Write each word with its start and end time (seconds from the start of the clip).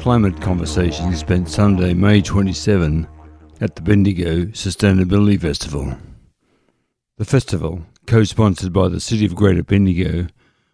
Climate 0.00 0.40
Conversations 0.40 1.20
spent 1.20 1.50
Sunday, 1.50 1.92
May 1.92 2.22
27 2.22 3.06
at 3.60 3.76
the 3.76 3.82
Bendigo 3.82 4.46
Sustainability 4.46 5.38
Festival. 5.38 5.94
The 7.18 7.26
festival, 7.26 7.82
co 8.06 8.24
sponsored 8.24 8.72
by 8.72 8.88
the 8.88 8.98
City 8.98 9.26
of 9.26 9.34
Greater 9.34 9.62
Bendigo, 9.62 10.28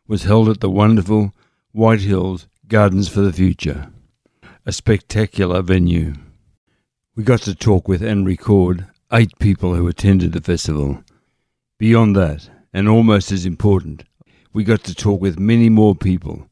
was 0.06 0.22
held 0.22 0.48
at 0.48 0.60
the 0.60 0.70
wonderful 0.70 1.34
White 1.72 2.02
Hills 2.02 2.46
Gardens 2.68 3.08
for 3.08 3.20
the 3.20 3.32
Future, 3.32 3.88
a 4.64 4.70
spectacular 4.70 5.60
venue. 5.60 6.14
We 7.16 7.24
got 7.24 7.40
to 7.42 7.54
talk 7.56 7.88
with 7.88 8.02
and 8.02 8.24
record 8.24 8.86
eight 9.12 9.36
people 9.40 9.74
who 9.74 9.88
attended 9.88 10.34
the 10.34 10.40
festival. 10.40 11.02
Beyond 11.80 12.14
that, 12.14 12.48
and 12.72 12.88
almost 12.88 13.32
as 13.32 13.44
important, 13.44 14.04
we 14.52 14.62
got 14.62 14.84
to 14.84 14.94
talk 14.94 15.20
with 15.20 15.36
many 15.36 15.68
more 15.68 15.96
people, 15.96 16.48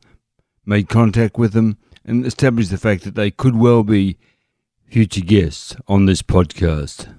made 0.67 0.89
contact 0.89 1.39
with 1.39 1.53
them, 1.53 1.79
and 2.05 2.27
established 2.27 2.71
the 2.71 2.79
fact 2.79 3.05
that 3.05 3.15
they 3.15 3.31
could 3.31 3.57
well 3.57 3.83
be 3.83 4.19
future 4.87 5.21
guests 5.21 5.77
on 5.89 6.07
this 6.07 6.23
podcast. 6.23 7.13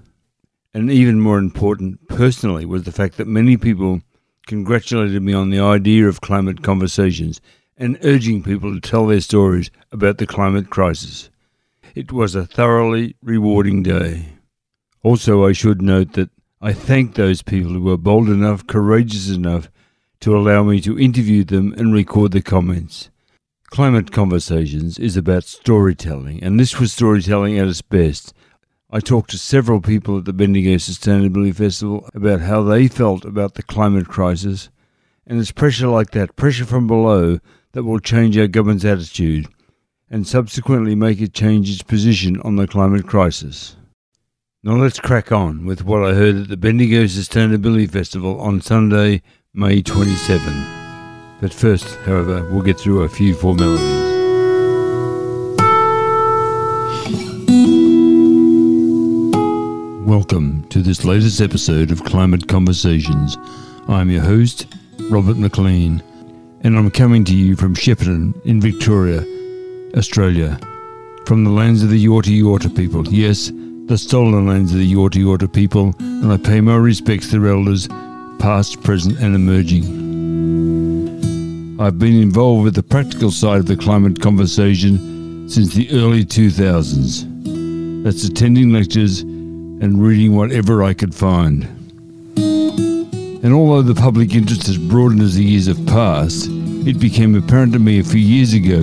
And 0.72 0.90
even 0.90 1.20
more 1.20 1.38
important 1.38 2.08
personally 2.08 2.64
was 2.64 2.84
the 2.84 2.92
fact 2.92 3.16
that 3.16 3.26
many 3.26 3.56
people 3.56 4.02
congratulated 4.46 5.22
me 5.22 5.32
on 5.32 5.50
the 5.50 5.60
idea 5.60 6.06
of 6.06 6.20
climate 6.20 6.62
conversations 6.62 7.40
and 7.76 7.98
urging 8.02 8.42
people 8.42 8.72
to 8.72 8.80
tell 8.80 9.06
their 9.06 9.20
stories 9.20 9.70
about 9.92 10.18
the 10.18 10.26
climate 10.26 10.70
crisis. 10.70 11.30
It 11.94 12.12
was 12.12 12.34
a 12.34 12.46
thoroughly 12.46 13.16
rewarding 13.22 13.82
day. 13.82 14.34
Also, 15.02 15.46
I 15.46 15.52
should 15.52 15.82
note 15.82 16.12
that 16.12 16.30
I 16.60 16.72
thank 16.72 17.14
those 17.14 17.42
people 17.42 17.72
who 17.72 17.82
were 17.82 17.96
bold 17.96 18.28
enough, 18.28 18.66
courageous 18.66 19.30
enough 19.30 19.70
to 20.20 20.36
allow 20.36 20.62
me 20.62 20.80
to 20.80 20.98
interview 20.98 21.44
them 21.44 21.74
and 21.76 21.92
record 21.92 22.32
the 22.32 22.42
comments. 22.42 23.10
Climate 23.76 24.10
Conversations 24.10 24.98
is 24.98 25.18
about 25.18 25.44
storytelling, 25.44 26.42
and 26.42 26.58
this 26.58 26.80
was 26.80 26.94
storytelling 26.94 27.58
at 27.58 27.68
its 27.68 27.82
best. 27.82 28.32
I 28.90 29.00
talked 29.00 29.28
to 29.32 29.38
several 29.38 29.82
people 29.82 30.16
at 30.16 30.24
the 30.24 30.32
Bendigo 30.32 30.76
Sustainability 30.76 31.54
Festival 31.54 32.08
about 32.14 32.40
how 32.40 32.62
they 32.62 32.88
felt 32.88 33.26
about 33.26 33.52
the 33.52 33.62
climate 33.62 34.08
crisis, 34.08 34.70
and 35.26 35.38
it's 35.38 35.52
pressure 35.52 35.88
like 35.88 36.12
that, 36.12 36.36
pressure 36.36 36.64
from 36.64 36.86
below, 36.86 37.38
that 37.72 37.84
will 37.84 38.00
change 38.00 38.38
our 38.38 38.46
government's 38.46 38.86
attitude 38.86 39.46
and 40.08 40.26
subsequently 40.26 40.94
make 40.94 41.20
it 41.20 41.34
change 41.34 41.70
its 41.70 41.82
position 41.82 42.40
on 42.40 42.56
the 42.56 42.66
climate 42.66 43.06
crisis. 43.06 43.76
Now 44.62 44.76
let's 44.76 45.00
crack 45.00 45.30
on 45.30 45.66
with 45.66 45.84
what 45.84 46.02
I 46.02 46.14
heard 46.14 46.36
at 46.36 46.48
the 46.48 46.56
Bendigo 46.56 47.04
Sustainability 47.04 47.90
Festival 47.90 48.40
on 48.40 48.62
Sunday, 48.62 49.20
May 49.52 49.82
27. 49.82 50.85
But 51.38 51.52
first, 51.52 51.98
however, 52.06 52.48
we'll 52.50 52.62
get 52.62 52.78
through 52.78 53.02
a 53.02 53.10
few 53.10 53.34
formalities. 53.34 54.04
Welcome 60.06 60.66
to 60.70 60.80
this 60.80 61.04
latest 61.04 61.42
episode 61.42 61.90
of 61.90 62.04
Climate 62.04 62.48
Conversations. 62.48 63.36
I'm 63.86 64.08
your 64.08 64.22
host, 64.22 64.66
Robert 65.10 65.36
McLean, 65.36 66.02
and 66.62 66.74
I'm 66.74 66.90
coming 66.90 67.22
to 67.26 67.36
you 67.36 67.54
from 67.54 67.74
Shepparton 67.74 68.42
in 68.46 68.58
Victoria, 68.58 69.22
Australia, 69.94 70.58
from 71.26 71.44
the 71.44 71.50
lands 71.50 71.82
of 71.82 71.90
the 71.90 72.02
Yorta 72.02 72.34
Yorta 72.34 72.74
people. 72.74 73.06
Yes, 73.12 73.52
the 73.88 73.98
stolen 73.98 74.46
lands 74.46 74.72
of 74.72 74.78
the 74.78 74.90
Yorta 74.90 75.22
Yorta 75.22 75.52
people, 75.52 75.94
and 75.98 76.32
I 76.32 76.38
pay 76.38 76.62
my 76.62 76.76
respects 76.76 77.28
to 77.30 77.38
their 77.38 77.50
elders, 77.52 77.88
past, 78.38 78.82
present, 78.82 79.18
and 79.20 79.34
emerging. 79.34 80.05
I've 81.78 81.98
been 81.98 82.22
involved 82.22 82.64
with 82.64 82.74
the 82.74 82.82
practical 82.82 83.30
side 83.30 83.58
of 83.58 83.66
the 83.66 83.76
climate 83.76 84.18
conversation 84.18 85.46
since 85.46 85.74
the 85.74 85.90
early 85.90 86.24
2000s. 86.24 88.02
That's 88.02 88.24
attending 88.24 88.72
lectures 88.72 89.20
and 89.20 90.02
reading 90.02 90.34
whatever 90.34 90.82
I 90.82 90.94
could 90.94 91.14
find. 91.14 91.64
And 92.34 93.52
although 93.52 93.82
the 93.82 93.94
public 93.94 94.34
interest 94.34 94.66
has 94.68 94.78
broadened 94.78 95.20
as 95.20 95.34
the 95.34 95.44
years 95.44 95.66
have 95.66 95.84
passed, 95.84 96.48
it 96.48 96.98
became 96.98 97.34
apparent 97.34 97.74
to 97.74 97.78
me 97.78 97.98
a 97.98 98.04
few 98.04 98.20
years 98.20 98.54
ago 98.54 98.80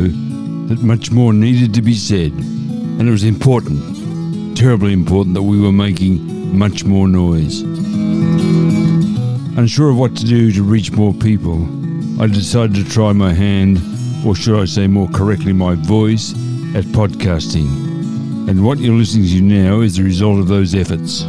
that 0.68 0.84
much 0.84 1.10
more 1.10 1.34
needed 1.34 1.74
to 1.74 1.82
be 1.82 1.96
said. 1.96 2.32
And 2.32 3.08
it 3.08 3.12
was 3.12 3.24
important, 3.24 4.56
terribly 4.56 4.94
important, 4.94 5.34
that 5.34 5.42
we 5.42 5.60
were 5.60 5.72
making 5.72 6.56
much 6.56 6.84
more 6.86 7.08
noise. 7.08 7.62
Unsure 9.58 9.90
of 9.90 9.98
what 9.98 10.16
to 10.18 10.26
do 10.26 10.52
to 10.52 10.62
reach 10.62 10.92
more 10.92 11.14
people, 11.16 11.68
I 12.20 12.28
decided 12.28 12.76
to 12.76 12.90
try 12.90 13.12
my 13.12 13.34
hand, 13.34 13.80
or 14.24 14.36
should 14.36 14.62
I 14.62 14.66
say 14.66 14.86
more 14.86 15.10
correctly, 15.10 15.52
my 15.52 15.74
voice, 15.74 16.34
at 16.76 16.86
podcasting. 16.86 17.68
And 18.48 18.64
what 18.64 18.78
you're 18.78 18.94
listening 18.94 19.28
to 19.30 19.42
now 19.42 19.82
is 19.82 19.98
the 19.98 20.04
result 20.04 20.40
of 20.40 20.48
those 20.48 20.76
efforts. 20.76 21.24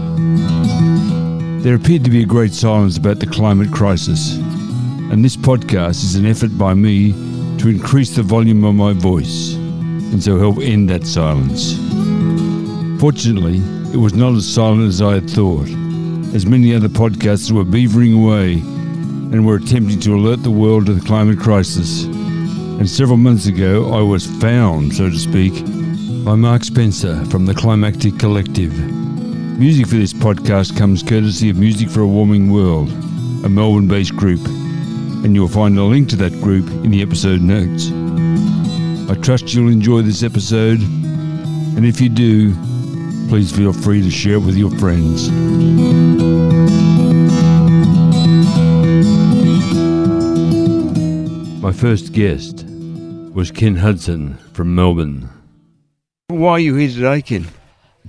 There 1.64 1.74
appeared 1.74 2.04
to 2.04 2.10
be 2.10 2.22
a 2.22 2.26
great 2.26 2.52
silence 2.52 2.98
about 2.98 3.18
the 3.18 3.26
climate 3.26 3.72
crisis, 3.72 4.36
and 4.36 5.24
this 5.24 5.36
podcast 5.36 6.04
is 6.04 6.16
an 6.16 6.26
effort 6.26 6.56
by 6.58 6.74
me 6.74 7.12
to 7.58 7.68
increase 7.68 8.14
the 8.14 8.22
volume 8.22 8.62
of 8.64 8.74
my 8.74 8.92
voice 8.92 9.54
and 9.54 10.22
so 10.22 10.38
help 10.38 10.58
end 10.58 10.90
that 10.90 11.06
silence. 11.06 11.74
Fortunately, 13.00 13.56
it 13.92 13.96
was 13.96 14.12
not 14.12 14.34
as 14.34 14.46
silent 14.46 14.86
as 14.86 15.00
I 15.00 15.14
had 15.14 15.30
thought, 15.30 15.68
as 16.34 16.44
many 16.44 16.74
other 16.74 16.88
podcasts 16.88 17.50
were 17.50 17.64
beavering 17.64 18.14
away 18.14 18.73
and 19.34 19.44
were 19.44 19.56
attempting 19.56 19.98
to 19.98 20.14
alert 20.14 20.44
the 20.44 20.50
world 20.50 20.86
to 20.86 20.94
the 20.94 21.04
climate 21.04 21.40
crisis. 21.40 22.04
And 22.04 22.88
several 22.88 23.16
months 23.16 23.46
ago, 23.46 23.92
I 23.92 24.00
was 24.00 24.24
found, 24.40 24.94
so 24.94 25.10
to 25.10 25.18
speak, 25.18 25.54
by 26.24 26.36
Mark 26.36 26.62
Spencer 26.62 27.24
from 27.24 27.44
the 27.44 27.52
Climactic 27.52 28.16
Collective. 28.16 28.72
Music 29.58 29.88
for 29.88 29.96
this 29.96 30.12
podcast 30.12 30.78
comes 30.78 31.02
courtesy 31.02 31.50
of 31.50 31.56
Music 31.56 31.90
for 31.90 32.02
a 32.02 32.06
Warming 32.06 32.52
World, 32.52 32.90
a 33.44 33.48
Melbourne 33.48 33.88
based 33.88 34.14
group, 34.14 34.46
and 34.46 35.34
you'll 35.34 35.48
find 35.48 35.76
a 35.78 35.82
link 35.82 36.08
to 36.10 36.16
that 36.16 36.40
group 36.40 36.68
in 36.84 36.92
the 36.92 37.02
episode 37.02 37.40
notes. 37.40 37.90
I 39.10 39.20
trust 39.20 39.52
you'll 39.52 39.72
enjoy 39.72 40.02
this 40.02 40.22
episode, 40.22 40.80
and 40.80 41.84
if 41.84 42.00
you 42.00 42.08
do, 42.08 42.54
please 43.28 43.50
feel 43.50 43.72
free 43.72 44.00
to 44.00 44.12
share 44.12 44.34
it 44.34 44.44
with 44.44 44.56
your 44.56 44.70
friends. 44.78 45.28
My 51.64 51.72
first 51.72 52.12
guest 52.12 52.66
was 53.32 53.50
Ken 53.50 53.76
Hudson 53.76 54.36
from 54.52 54.74
Melbourne. 54.74 55.30
Why 56.28 56.50
are 56.50 56.58
you 56.58 56.74
here 56.74 56.90
today, 56.90 57.22
Ken? 57.22 57.46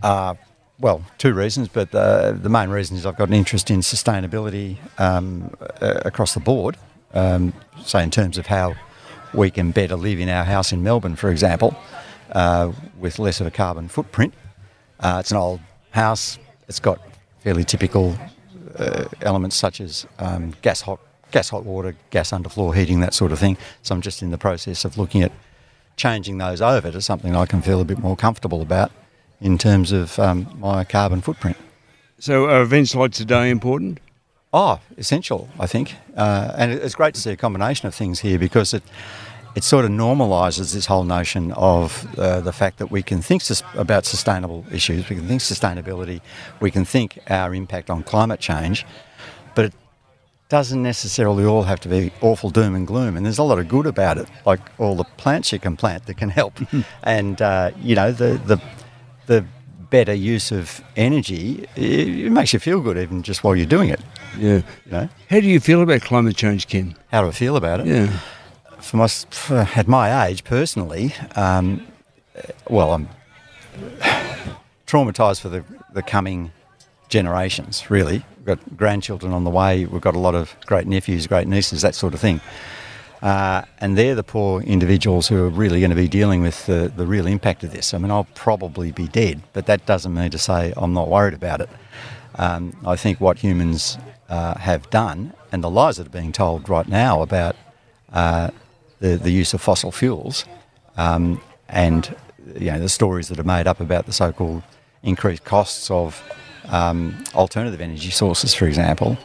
Uh, 0.03 0.33
well, 0.77 1.05
two 1.17 1.33
reasons, 1.33 1.69
but 1.69 1.95
uh, 1.95 2.33
the 2.33 2.49
main 2.49 2.67
reason 2.67 2.97
is 2.97 3.05
I've 3.05 3.15
got 3.15 3.29
an 3.29 3.33
interest 3.33 3.71
in 3.71 3.79
sustainability 3.79 4.75
um, 4.99 5.55
uh, 5.79 6.01
across 6.03 6.33
the 6.33 6.41
board. 6.41 6.75
Um, 7.13 7.53
say, 7.81 8.03
in 8.03 8.11
terms 8.11 8.37
of 8.37 8.45
how 8.45 8.75
we 9.33 9.49
can 9.49 9.71
better 9.71 9.95
live 9.95 10.19
in 10.19 10.27
our 10.27 10.43
house 10.43 10.73
in 10.73 10.83
Melbourne, 10.83 11.15
for 11.15 11.29
example, 11.29 11.77
uh, 12.33 12.73
with 12.99 13.19
less 13.19 13.39
of 13.39 13.47
a 13.47 13.51
carbon 13.51 13.87
footprint. 13.87 14.33
Uh, 14.99 15.19
it's 15.21 15.31
an 15.31 15.37
old 15.37 15.61
house. 15.91 16.37
It's 16.67 16.81
got 16.81 16.99
fairly 17.39 17.63
typical 17.63 18.17
uh, 18.77 19.05
elements 19.21 19.55
such 19.55 19.79
as 19.79 20.05
um, 20.19 20.53
gas 20.61 20.81
hot 20.81 20.99
gas 21.35 21.49
hot 21.49 21.65
water, 21.65 21.93
gas 22.11 22.31
underfloor 22.31 22.73
heating, 22.73 23.01
that 23.01 23.13
sort 23.13 23.33
of 23.33 23.39
thing. 23.39 23.57
So 23.81 23.93
I'm 23.93 23.99
just 23.99 24.21
in 24.21 24.31
the 24.31 24.37
process 24.37 24.85
of 24.85 24.97
looking 24.97 25.21
at 25.21 25.33
changing 25.97 26.37
those 26.37 26.61
over 26.61 26.89
to 26.91 27.01
something 27.01 27.35
I 27.35 27.45
can 27.45 27.61
feel 27.61 27.81
a 27.81 27.83
bit 27.83 27.99
more 27.99 28.15
comfortable 28.15 28.61
about 28.61 28.89
in 29.41 29.57
terms 29.57 29.91
of 29.91 30.17
um, 30.17 30.47
my 30.57 30.85
carbon 30.85 31.19
footprint. 31.19 31.57
So 32.19 32.45
are 32.45 32.61
events 32.61 32.95
like 32.95 33.11
today 33.11 33.49
important? 33.49 33.99
Oh, 34.53 34.79
essential, 34.97 35.49
I 35.59 35.67
think. 35.67 35.95
Uh, 36.15 36.53
and 36.57 36.71
it's 36.71 36.95
great 36.95 37.13
to 37.15 37.19
see 37.19 37.31
a 37.31 37.35
combination 37.35 37.85
of 37.85 37.93
things 37.93 38.21
here 38.21 38.39
because 38.39 38.73
it 38.73 38.83
it 39.55 39.63
sort 39.63 39.85
of 39.85 39.91
normalises 39.91 40.73
this 40.73 40.85
whole 40.85 41.05
notion 41.05 41.51
of 41.53 42.05
uh, 42.17 42.41
the 42.41 42.51
fact 42.51 42.77
that 42.77 42.91
we 42.91 43.01
can 43.01 43.21
think 43.21 43.41
sus- 43.41 43.63
about 43.73 44.05
sustainable 44.05 44.65
issues, 44.71 45.09
we 45.09 45.15
can 45.15 45.27
think 45.27 45.41
sustainability, 45.41 46.19
we 46.59 46.71
can 46.71 46.85
think 46.85 47.19
our 47.29 47.53
impact 47.55 47.89
on 47.89 48.03
climate 48.03 48.41
change, 48.41 48.85
but 49.55 49.65
it 49.65 49.73
doesn't 50.49 50.83
necessarily 50.83 51.43
all 51.43 51.63
have 51.63 51.79
to 51.81 51.89
be 51.89 52.11
awful 52.21 52.49
doom 52.49 52.75
and 52.75 52.85
gloom. 52.85 53.17
And 53.17 53.25
there's 53.25 53.39
a 53.39 53.43
lot 53.43 53.59
of 53.59 53.67
good 53.67 53.87
about 53.87 54.17
it, 54.17 54.27
like 54.45 54.59
all 54.79 54.95
the 54.95 55.03
plants 55.03 55.51
you 55.51 55.59
can 55.59 55.75
plant 55.75 56.05
that 56.05 56.17
can 56.17 56.29
help. 56.29 56.59
and, 57.03 57.41
uh, 57.41 57.71
you 57.81 57.95
know, 57.95 58.11
the, 58.11 58.39
the, 58.45 58.61
the 59.25 59.45
better 59.89 60.13
use 60.13 60.51
of 60.51 60.81
energy, 60.95 61.67
it, 61.75 62.25
it, 62.25 62.31
makes 62.31 62.53
you 62.53 62.59
feel 62.59 62.79
good 62.79 62.97
even 62.97 63.23
just 63.23 63.43
while 63.43 63.55
you're 63.55 63.65
doing 63.65 63.89
it. 63.89 64.01
Yeah. 64.37 64.61
You 64.85 64.91
know? 64.91 65.09
How 65.29 65.39
do 65.39 65.47
you 65.47 65.59
feel 65.59 65.81
about 65.81 66.01
climate 66.01 66.35
change, 66.35 66.67
Ken? 66.67 66.95
How 67.11 67.21
do 67.21 67.29
I 67.29 67.31
feel 67.31 67.55
about 67.55 67.79
it? 67.79 67.87
Yeah. 67.87 68.19
For 68.79 68.97
my, 68.97 69.07
for, 69.07 69.67
at 69.75 69.87
my 69.87 70.27
age, 70.27 70.43
personally, 70.43 71.13
um, 71.35 71.85
well, 72.69 72.93
I'm 72.93 73.09
traumatised 74.85 75.41
for 75.41 75.49
the, 75.49 75.63
the 75.93 76.03
coming 76.03 76.51
generations, 77.09 77.89
really. 77.89 78.23
We've 78.37 78.45
got 78.45 78.77
grandchildren 78.77 79.33
on 79.33 79.43
the 79.43 79.49
way. 79.49 79.85
We've 79.85 80.01
got 80.01 80.15
a 80.15 80.19
lot 80.19 80.35
of 80.35 80.55
great 80.65 80.87
nephews, 80.87 81.27
great 81.27 81.47
nieces, 81.47 81.81
that 81.81 81.95
sort 81.95 82.13
of 82.13 82.19
thing. 82.19 82.41
Uh, 83.21 83.63
and 83.79 83.97
they're 83.97 84.13
the 84.13 84.23
poor 84.23 84.61
individuals 84.61 85.27
who 85.27 85.43
are 85.43 85.49
really 85.49 85.79
going 85.79 85.89
to 85.89 85.95
be 85.95 86.07
dealing 86.07 86.41
with 86.41 86.65
the, 86.67 86.91
the 86.95 87.07
real 87.07 87.25
impact 87.25 87.63
of 87.63 87.71
this. 87.71 87.93
I 87.93 87.97
mean, 87.97 88.11
I'll 88.11 88.27
probably 88.35 88.91
be 88.91 89.07
dead, 89.07 89.41
but 89.53 89.65
that 89.65 89.85
doesn't 89.85 90.13
mean 90.13 90.29
to 90.31 90.37
say 90.37 90.73
I'm 90.77 90.93
not 90.93 91.09
worried 91.09 91.33
about 91.33 91.61
it. 91.61 91.69
Um, 92.35 92.75
I 92.85 92.95
think 92.95 93.19
what 93.19 93.39
humans 93.39 93.97
uh, 94.29 94.57
have 94.59 94.89
done 94.89 95.33
and 95.51 95.63
the 95.63 95.69
lies 95.69 95.97
that 95.97 96.07
are 96.07 96.11
being 96.11 96.31
told 96.31 96.69
right 96.69 96.87
now 96.87 97.21
about 97.21 97.55
uh, 98.11 98.49
the, 98.99 99.17
the 99.17 99.31
use 99.31 99.53
of 99.53 99.61
fossil 99.61 99.91
fuels 99.91 100.45
um, 100.97 101.41
and 101.69 102.15
you 102.59 102.71
know, 102.71 102.79
the 102.79 102.89
stories 102.89 103.29
that 103.29 103.39
are 103.39 103.43
made 103.43 103.67
up 103.67 103.79
about 103.79 104.05
the 104.05 104.13
so-called 104.13 104.63
increased 105.03 105.43
costs 105.43 105.89
of 105.89 106.21
um, 106.69 107.23
alternative 107.33 107.81
energy 107.81 108.09
sources, 108.09 108.53
for 108.53 108.67
example, 108.67 109.17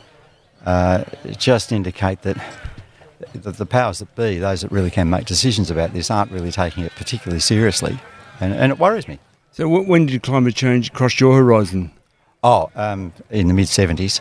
uh, 0.66 1.04
just 1.38 1.72
indicate 1.72 2.22
that 2.22 2.36
the, 3.32 3.52
the, 3.52 3.66
powers 3.66 3.98
that 4.00 4.14
be, 4.16 4.38
those 4.38 4.62
that 4.62 4.72
really 4.72 4.90
can 4.90 5.08
make 5.08 5.24
decisions 5.24 5.70
about 5.70 5.92
this, 5.92 6.10
aren't 6.10 6.30
really 6.30 6.52
taking 6.52 6.84
it 6.84 6.92
particularly 6.96 7.40
seriously, 7.40 7.98
and, 8.40 8.54
and 8.54 8.72
it 8.72 8.78
worries 8.78 9.08
me. 9.08 9.18
So, 9.52 9.68
when 9.68 10.06
did 10.06 10.22
climate 10.22 10.54
change 10.54 10.92
cross 10.92 11.18
your 11.18 11.36
horizon? 11.36 11.90
Oh, 12.42 12.70
um, 12.74 13.12
in 13.30 13.48
the 13.48 13.54
mid 13.54 13.66
70s. 13.66 14.20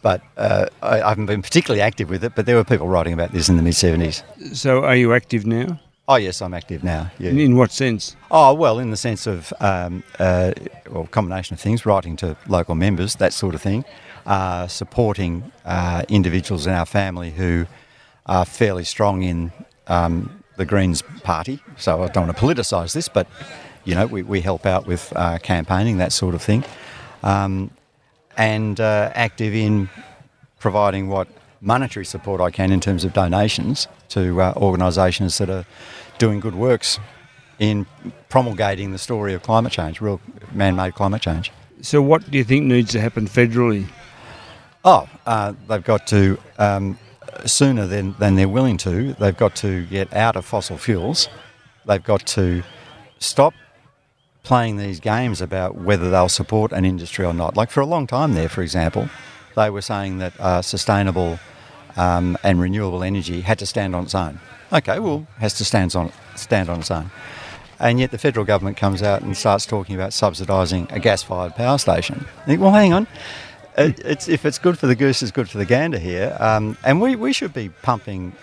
But 0.00 0.22
uh, 0.36 0.66
I, 0.82 1.02
I 1.02 1.08
haven't 1.10 1.26
been 1.26 1.42
particularly 1.42 1.80
active 1.80 2.10
with 2.10 2.24
it, 2.24 2.34
but 2.34 2.46
there 2.46 2.56
were 2.56 2.64
people 2.64 2.88
writing 2.88 3.12
about 3.12 3.32
this 3.32 3.48
in 3.48 3.56
the 3.56 3.62
mid 3.62 3.74
70s. 3.74 4.22
So, 4.54 4.84
are 4.84 4.96
you 4.96 5.14
active 5.14 5.46
now? 5.46 5.78
Oh 6.12 6.16
yes, 6.16 6.42
I'm 6.42 6.52
active 6.52 6.84
now. 6.84 7.10
Yeah. 7.18 7.30
In 7.30 7.56
what 7.56 7.72
sense? 7.72 8.16
Oh 8.30 8.52
well, 8.52 8.78
in 8.78 8.90
the 8.90 8.98
sense 8.98 9.26
of 9.26 9.50
um, 9.60 10.02
uh, 10.18 10.52
well, 10.90 11.06
combination 11.06 11.54
of 11.54 11.60
things, 11.60 11.86
writing 11.86 12.16
to 12.16 12.36
local 12.48 12.74
members, 12.74 13.14
that 13.14 13.32
sort 13.32 13.54
of 13.54 13.62
thing, 13.62 13.82
uh, 14.26 14.66
supporting 14.66 15.50
uh, 15.64 16.02
individuals 16.10 16.66
in 16.66 16.74
our 16.74 16.84
family 16.84 17.30
who 17.30 17.64
are 18.26 18.44
fairly 18.44 18.84
strong 18.84 19.22
in 19.22 19.52
um, 19.86 20.44
the 20.58 20.66
Greens 20.66 21.00
party. 21.22 21.60
So 21.78 22.02
I 22.02 22.08
don't 22.08 22.26
want 22.26 22.36
to 22.36 22.44
politicise 22.44 22.92
this, 22.92 23.08
but 23.08 23.26
you 23.84 23.94
know 23.94 24.04
we, 24.04 24.22
we 24.22 24.42
help 24.42 24.66
out 24.66 24.86
with 24.86 25.14
uh, 25.16 25.38
campaigning, 25.38 25.96
that 25.96 26.12
sort 26.12 26.34
of 26.34 26.42
thing, 26.42 26.62
um, 27.22 27.70
and 28.36 28.78
uh, 28.78 29.12
active 29.14 29.54
in 29.54 29.88
providing 30.58 31.08
what 31.08 31.26
monetary 31.62 32.04
support 32.04 32.40
I 32.40 32.50
can 32.50 32.72
in 32.72 32.80
terms 32.80 33.04
of 33.04 33.12
donations 33.12 33.86
to 34.08 34.42
uh, 34.42 34.52
organisations 34.56 35.38
that 35.38 35.48
are 35.48 35.64
doing 36.18 36.40
good 36.40 36.56
works 36.56 36.98
in 37.58 37.86
promulgating 38.28 38.90
the 38.90 38.98
story 38.98 39.32
of 39.32 39.42
climate 39.42 39.72
change, 39.72 40.00
real 40.00 40.20
man 40.52 40.74
made 40.74 40.94
climate 40.94 41.22
change. 41.22 41.52
So, 41.80 42.02
what 42.02 42.28
do 42.30 42.36
you 42.36 42.44
think 42.44 42.64
needs 42.64 42.90
to 42.92 43.00
happen 43.00 43.26
federally? 43.26 43.86
Oh, 44.84 45.08
uh, 45.26 45.52
they've 45.68 45.84
got 45.84 46.08
to, 46.08 46.38
um, 46.58 46.98
sooner 47.46 47.86
than, 47.86 48.16
than 48.18 48.34
they're 48.34 48.48
willing 48.48 48.76
to, 48.78 49.12
they've 49.14 49.36
got 49.36 49.54
to 49.56 49.86
get 49.86 50.12
out 50.12 50.34
of 50.34 50.44
fossil 50.44 50.76
fuels. 50.76 51.28
They've 51.86 52.02
got 52.02 52.26
to 52.28 52.64
stop 53.20 53.54
playing 54.42 54.76
these 54.76 54.98
games 54.98 55.40
about 55.40 55.76
whether 55.76 56.10
they'll 56.10 56.28
support 56.28 56.72
an 56.72 56.84
industry 56.84 57.24
or 57.24 57.32
not. 57.32 57.56
Like 57.56 57.70
for 57.70 57.80
a 57.80 57.86
long 57.86 58.08
time 58.08 58.34
there, 58.34 58.48
for 58.48 58.62
example, 58.62 59.08
they 59.54 59.70
were 59.70 59.82
saying 59.82 60.18
that 60.18 60.38
uh, 60.40 60.62
sustainable 60.62 61.38
um, 61.96 62.36
and 62.42 62.60
renewable 62.60 63.02
energy 63.02 63.42
had 63.42 63.58
to 63.58 63.66
stand 63.66 63.94
on 63.94 64.04
its 64.04 64.14
own. 64.14 64.40
Okay, 64.72 64.98
well, 64.98 65.26
has 65.38 65.54
to 65.54 65.64
stand 65.64 65.94
on 65.94 66.12
stand 66.34 66.68
on 66.68 66.80
its 66.80 66.90
own. 66.90 67.10
And 67.78 67.98
yet 67.98 68.10
the 68.10 68.18
federal 68.18 68.46
government 68.46 68.76
comes 68.76 69.02
out 69.02 69.22
and 69.22 69.36
starts 69.36 69.66
talking 69.66 69.96
about 69.96 70.10
subsidising 70.10 70.90
a 70.92 71.00
gas-fired 71.00 71.56
power 71.56 71.78
station. 71.78 72.26
Think, 72.46 72.60
well, 72.60 72.70
hang 72.70 72.92
on. 72.92 73.06
It, 73.76 73.98
it's, 74.04 74.28
if 74.28 74.44
it's 74.44 74.58
good 74.58 74.78
for 74.78 74.86
the 74.86 74.94
goose, 74.94 75.20
it's 75.20 75.32
good 75.32 75.48
for 75.48 75.58
the 75.58 75.64
gander 75.64 75.98
here. 75.98 76.36
Um, 76.38 76.76
and 76.84 77.00
we, 77.00 77.16
we 77.16 77.32
should 77.32 77.52
be 77.52 77.70
pumping 77.70 78.34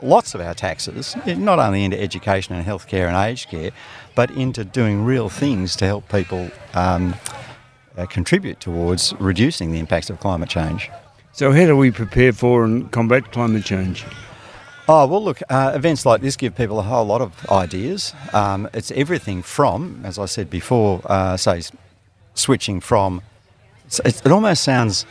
lots 0.00 0.34
of 0.34 0.40
our 0.40 0.54
taxes, 0.54 1.16
not 1.26 1.58
only 1.58 1.82
into 1.84 2.00
education 2.00 2.54
and 2.54 2.64
healthcare 2.64 3.08
and 3.08 3.16
aged 3.16 3.48
care, 3.48 3.72
but 4.14 4.30
into 4.30 4.64
doing 4.64 5.04
real 5.04 5.28
things 5.28 5.74
to 5.76 5.84
help 5.84 6.08
people 6.08 6.48
um, 6.74 7.16
uh, 7.96 8.06
contribute 8.06 8.60
towards 8.60 9.12
reducing 9.18 9.72
the 9.72 9.80
impacts 9.80 10.08
of 10.08 10.20
climate 10.20 10.48
change. 10.48 10.88
So, 11.32 11.52
how 11.52 11.66
do 11.66 11.76
we 11.76 11.90
prepare 11.90 12.32
for 12.32 12.64
and 12.64 12.90
combat 12.90 13.30
climate 13.32 13.64
change? 13.64 14.04
Oh, 14.88 15.06
well, 15.06 15.22
look, 15.22 15.40
uh, 15.50 15.72
events 15.74 16.06
like 16.06 16.22
this 16.22 16.36
give 16.36 16.56
people 16.56 16.80
a 16.80 16.82
whole 16.82 17.04
lot 17.04 17.20
of 17.20 17.46
ideas. 17.50 18.14
Um, 18.32 18.68
it's 18.72 18.90
everything 18.92 19.42
from, 19.42 20.00
as 20.02 20.18
I 20.18 20.24
said 20.24 20.48
before, 20.48 21.02
uh, 21.04 21.36
say, 21.36 21.62
switching 22.34 22.80
from. 22.80 23.20
it 24.04 24.26
almost 24.26 24.64
sounds 24.64 25.04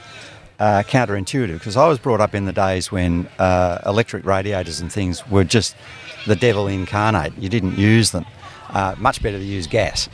uh, 0.59 0.83
counterintuitive 0.83 1.53
because 1.53 1.77
I 1.77 1.87
was 1.87 1.99
brought 1.99 2.21
up 2.21 2.33
in 2.33 2.45
the 2.45 2.51
days 2.53 2.91
when 2.91 3.27
uh, 3.37 3.79
electric 3.85 4.25
radiators 4.25 4.79
and 4.79 4.91
things 4.91 5.27
were 5.29 5.43
just 5.43 5.75
the 6.25 6.35
devil 6.35 6.67
incarnate. 6.67 7.37
You 7.37 7.49
didn't 7.49 7.77
use 7.77 8.11
them. 8.11 8.25
Uh, 8.69 8.95
much 8.97 9.21
better 9.21 9.37
to 9.37 9.43
use 9.45 9.67
gas. 9.67 10.09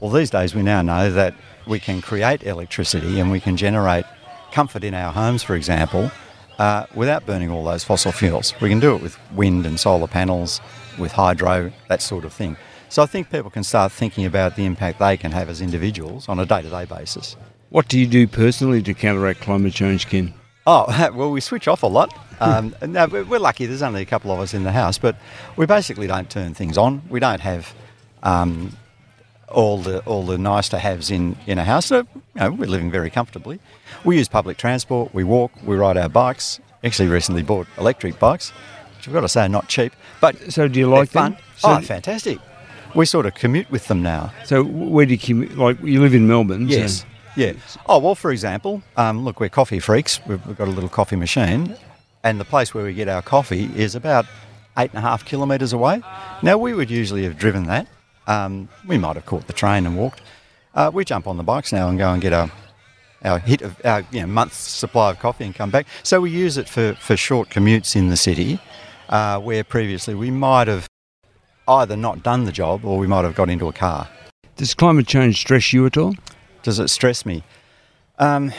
Well, 0.00 0.10
these 0.10 0.30
days 0.30 0.54
we 0.54 0.62
now 0.62 0.82
know 0.82 1.10
that 1.10 1.34
we 1.66 1.78
can 1.78 2.00
create 2.00 2.44
electricity 2.44 3.20
and 3.20 3.30
we 3.30 3.40
can 3.40 3.56
generate 3.56 4.04
comfort 4.52 4.84
in 4.84 4.94
our 4.94 5.12
homes, 5.12 5.42
for 5.42 5.56
example, 5.56 6.10
uh, 6.58 6.86
without 6.94 7.26
burning 7.26 7.50
all 7.50 7.64
those 7.64 7.82
fossil 7.82 8.12
fuels. 8.12 8.54
We 8.60 8.68
can 8.68 8.80
do 8.80 8.94
it 8.94 9.02
with 9.02 9.18
wind 9.32 9.66
and 9.66 9.80
solar 9.80 10.06
panels, 10.06 10.60
with 10.98 11.12
hydro, 11.12 11.72
that 11.88 12.02
sort 12.02 12.24
of 12.24 12.32
thing. 12.32 12.56
So 12.88 13.02
I 13.02 13.06
think 13.06 13.30
people 13.30 13.50
can 13.50 13.64
start 13.64 13.90
thinking 13.90 14.26
about 14.26 14.54
the 14.54 14.66
impact 14.66 14.98
they 14.98 15.16
can 15.16 15.32
have 15.32 15.48
as 15.48 15.60
individuals 15.60 16.28
on 16.28 16.38
a 16.38 16.46
day 16.46 16.62
to 16.62 16.68
day 16.68 16.84
basis. 16.84 17.36
What 17.70 17.88
do 17.88 17.98
you 17.98 18.06
do 18.06 18.26
personally 18.26 18.82
to 18.82 18.92
counteract 18.92 19.40
climate 19.40 19.72
change, 19.72 20.06
Ken? 20.08 20.34
Oh, 20.66 20.84
well, 21.14 21.30
we 21.30 21.40
switch 21.40 21.68
off 21.68 21.82
a 21.82 21.86
lot. 21.86 22.14
Um, 22.38 22.74
no, 22.86 23.06
we're 23.06 23.38
lucky, 23.38 23.66
there's 23.66 23.82
only 23.82 24.02
a 24.02 24.06
couple 24.06 24.32
of 24.32 24.40
us 24.40 24.52
in 24.52 24.64
the 24.64 24.72
house, 24.72 24.98
but 24.98 25.16
we 25.56 25.64
basically 25.64 26.06
don't 26.06 26.28
turn 26.28 26.54
things 26.54 26.76
on. 26.76 27.00
We 27.08 27.20
don't 27.20 27.40
have 27.40 27.72
um, 28.24 28.76
all 29.52 29.78
the 29.78 30.00
all 30.00 30.24
the 30.24 30.38
nice 30.38 30.68
to 30.70 30.78
haves 30.78 31.10
in, 31.10 31.36
in 31.46 31.58
a 31.58 31.64
house. 31.64 31.86
So, 31.86 31.98
you 32.14 32.22
know, 32.34 32.50
we're 32.52 32.68
living 32.68 32.90
very 32.90 33.10
comfortably. 33.10 33.60
We 34.04 34.18
use 34.18 34.28
public 34.28 34.56
transport, 34.56 35.14
we 35.14 35.24
walk, 35.24 35.52
we 35.64 35.76
ride 35.76 35.96
our 35.96 36.08
bikes. 36.08 36.60
Actually, 36.84 37.08
recently 37.08 37.42
bought 37.42 37.68
electric 37.78 38.18
bikes, 38.18 38.50
which 38.96 39.06
I've 39.06 39.14
got 39.14 39.20
to 39.20 39.28
say 39.28 39.42
are 39.42 39.48
not 39.48 39.68
cheap. 39.68 39.92
But 40.20 40.52
so 40.52 40.66
do 40.66 40.80
you 40.80 40.88
like 40.88 41.10
fun? 41.10 41.32
them? 41.32 41.40
So 41.56 41.70
oh, 41.70 41.80
fantastic. 41.80 42.38
We 42.94 43.06
sort 43.06 43.26
of 43.26 43.34
commute 43.34 43.70
with 43.70 43.86
them 43.86 44.02
now. 44.02 44.32
So 44.44 44.64
where 44.64 45.06
do 45.06 45.12
you 45.12 45.18
commute? 45.18 45.56
Like 45.56 45.80
you 45.82 46.00
live 46.00 46.14
in 46.14 46.26
Melbourne? 46.26 46.68
Yes. 46.68 47.00
So. 47.00 47.06
Yeah. 47.36 47.52
Oh 47.86 47.98
well, 47.98 48.14
for 48.14 48.32
example, 48.32 48.82
um, 48.96 49.24
look, 49.24 49.40
we're 49.40 49.48
coffee 49.48 49.78
freaks. 49.78 50.20
We've, 50.26 50.44
we've 50.46 50.58
got 50.58 50.68
a 50.68 50.70
little 50.70 50.90
coffee 50.90 51.16
machine, 51.16 51.76
and 52.24 52.40
the 52.40 52.44
place 52.44 52.74
where 52.74 52.84
we 52.84 52.92
get 52.94 53.08
our 53.08 53.22
coffee 53.22 53.70
is 53.76 53.94
about 53.94 54.26
eight 54.78 54.90
and 54.90 54.98
a 54.98 55.02
half 55.02 55.24
kilometres 55.24 55.72
away. 55.72 56.02
Now 56.42 56.58
we 56.58 56.74
would 56.74 56.90
usually 56.90 57.24
have 57.24 57.38
driven 57.38 57.64
that 57.64 57.86
um, 58.26 58.68
we 58.86 58.98
might 58.98 59.16
have 59.16 59.26
caught 59.26 59.46
the 59.46 59.52
train 59.52 59.86
and 59.86 59.96
walked. 59.96 60.22
Uh, 60.74 60.90
we 60.92 61.04
jump 61.04 61.26
on 61.26 61.36
the 61.36 61.42
bikes 61.42 61.72
now 61.72 61.88
and 61.88 61.98
go 61.98 62.12
and 62.12 62.22
get 62.22 62.32
our 62.32 62.50
our 63.24 63.38
hit 63.38 63.62
of 63.62 63.80
our 63.84 64.04
you 64.10 64.20
know, 64.20 64.26
month's 64.26 64.56
supply 64.56 65.10
of 65.10 65.18
coffee 65.18 65.44
and 65.44 65.54
come 65.54 65.70
back. 65.70 65.86
So 66.02 66.20
we 66.20 66.30
use 66.30 66.56
it 66.56 66.68
for, 66.68 66.94
for 66.94 67.16
short 67.16 67.50
commutes 67.50 67.94
in 67.94 68.08
the 68.08 68.16
city, 68.16 68.58
uh, 69.08 69.38
where 69.38 69.64
previously 69.64 70.14
we 70.14 70.30
might 70.30 70.68
have 70.68 70.88
either 71.68 71.96
not 71.96 72.22
done 72.22 72.44
the 72.44 72.52
job 72.52 72.84
or 72.84 72.98
we 72.98 73.06
might 73.06 73.24
have 73.24 73.34
got 73.34 73.48
into 73.48 73.68
a 73.68 73.72
car. 73.72 74.08
Does 74.56 74.74
climate 74.74 75.06
change 75.06 75.38
stress 75.38 75.72
you 75.72 75.86
at 75.86 75.96
all? 75.96 76.14
Does 76.62 76.78
it 76.78 76.88
stress 76.88 77.24
me? 77.24 77.44
Um, 78.18 78.52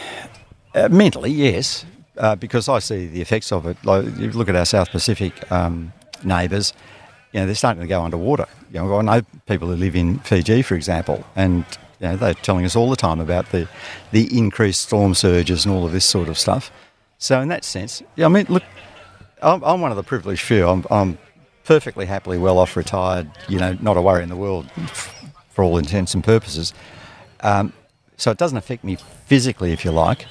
uh, 0.73 0.89
mentally, 0.89 1.31
yes, 1.31 1.85
uh, 2.17 2.35
because 2.35 2.67
I 2.67 2.79
see 2.79 3.07
the 3.07 3.21
effects 3.21 3.51
of 3.51 3.65
it. 3.65 3.77
Like, 3.83 4.05
you 4.17 4.31
look 4.31 4.49
at 4.49 4.55
our 4.55 4.65
South 4.65 4.89
Pacific 4.89 5.51
um, 5.51 5.93
neighbours, 6.23 6.73
you 7.33 7.39
know, 7.39 7.45
they're 7.45 7.55
starting 7.55 7.81
to 7.81 7.87
go 7.87 8.03
underwater. 8.03 8.47
You 8.71 8.79
know, 8.79 8.99
I 8.99 9.01
know 9.01 9.21
people 9.47 9.67
who 9.67 9.75
live 9.75 9.95
in 9.95 10.19
Fiji, 10.19 10.61
for 10.61 10.75
example, 10.75 11.25
and 11.35 11.65
you 11.99 12.07
know, 12.07 12.15
they're 12.15 12.33
telling 12.33 12.65
us 12.65 12.75
all 12.75 12.89
the 12.89 12.95
time 12.95 13.19
about 13.19 13.49
the, 13.51 13.67
the 14.11 14.37
increased 14.37 14.83
storm 14.83 15.13
surges 15.15 15.65
and 15.65 15.73
all 15.73 15.85
of 15.85 15.91
this 15.91 16.05
sort 16.05 16.29
of 16.29 16.37
stuff. 16.37 16.71
So 17.17 17.41
in 17.41 17.49
that 17.49 17.63
sense, 17.65 18.03
yeah, 18.15 18.25
I 18.25 18.29
mean, 18.29 18.45
look, 18.49 18.63
I'm, 19.41 19.63
I'm 19.63 19.81
one 19.81 19.91
of 19.91 19.97
the 19.97 20.03
privileged 20.03 20.41
few. 20.41 20.67
I'm, 20.67 20.85
I'm, 20.89 21.17
perfectly 21.63 22.05
happily 22.05 22.37
well 22.37 22.57
off 22.57 22.75
retired, 22.75 23.29
you 23.47 23.57
know, 23.57 23.77
not 23.81 23.97
a 23.97 24.01
worry 24.01 24.23
in 24.23 24.29
the 24.29 24.35
world 24.35 24.69
for 25.49 25.63
all 25.63 25.77
intents 25.77 26.13
and 26.13 26.23
purposes. 26.23 26.73
Um, 27.41 27.73
so 28.17 28.31
it 28.31 28.37
doesn't 28.37 28.57
affect 28.57 28.83
me 28.83 28.97
physically, 29.25 29.71
if 29.71 29.85
you 29.85 29.91
like, 29.91 30.25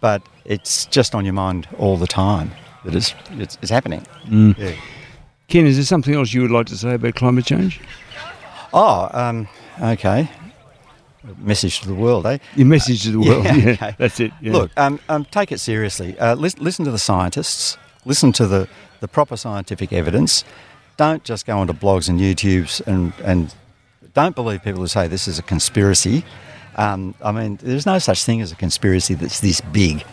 but 0.00 0.22
it's 0.44 0.86
just 0.86 1.14
on 1.14 1.24
your 1.24 1.34
mind 1.34 1.68
all 1.78 1.96
the 1.96 2.06
time 2.06 2.52
that 2.84 2.94
it's, 2.94 3.14
it's, 3.32 3.58
it's 3.60 3.70
happening. 3.70 4.06
Mm. 4.26 4.56
Yeah. 4.56 4.72
Ken, 5.50 5.66
is 5.66 5.76
there 5.76 5.84
something 5.84 6.14
else 6.14 6.32
you 6.32 6.42
would 6.42 6.52
like 6.52 6.66
to 6.66 6.76
say 6.76 6.94
about 6.94 7.16
climate 7.16 7.44
change? 7.44 7.80
Oh, 8.72 9.10
um, 9.12 9.48
okay. 9.82 10.30
Message 11.38 11.80
to 11.80 11.88
the 11.88 11.94
world, 11.94 12.24
eh? 12.24 12.38
Your 12.54 12.68
message 12.68 13.02
to 13.02 13.10
the 13.10 13.18
world, 13.18 13.44
yeah, 13.44 13.54
yeah 13.56 13.70
okay. 13.72 13.94
that's 13.98 14.20
it. 14.20 14.32
Yeah. 14.40 14.52
Look, 14.52 14.70
um, 14.76 15.00
um, 15.08 15.24
take 15.24 15.50
it 15.50 15.58
seriously. 15.58 16.16
Uh, 16.20 16.36
listen, 16.36 16.62
listen 16.62 16.84
to 16.84 16.92
the 16.92 17.00
scientists. 17.00 17.76
Listen 18.04 18.30
to 18.32 18.46
the, 18.46 18.68
the 19.00 19.08
proper 19.08 19.36
scientific 19.36 19.92
evidence. 19.92 20.44
Don't 20.96 21.24
just 21.24 21.46
go 21.46 21.58
onto 21.58 21.72
blogs 21.72 22.08
and 22.08 22.20
YouTubes 22.20 22.86
and, 22.86 23.12
and 23.24 23.52
don't 24.14 24.36
believe 24.36 24.62
people 24.62 24.80
who 24.82 24.86
say 24.86 25.08
this 25.08 25.26
is 25.26 25.40
a 25.40 25.42
conspiracy. 25.42 26.24
Um, 26.76 27.14
I 27.24 27.32
mean, 27.32 27.58
there's 27.60 27.86
no 27.86 27.98
such 27.98 28.24
thing 28.24 28.40
as 28.40 28.52
a 28.52 28.56
conspiracy 28.56 29.14
that's 29.14 29.40
this 29.40 29.60
big. 29.60 30.04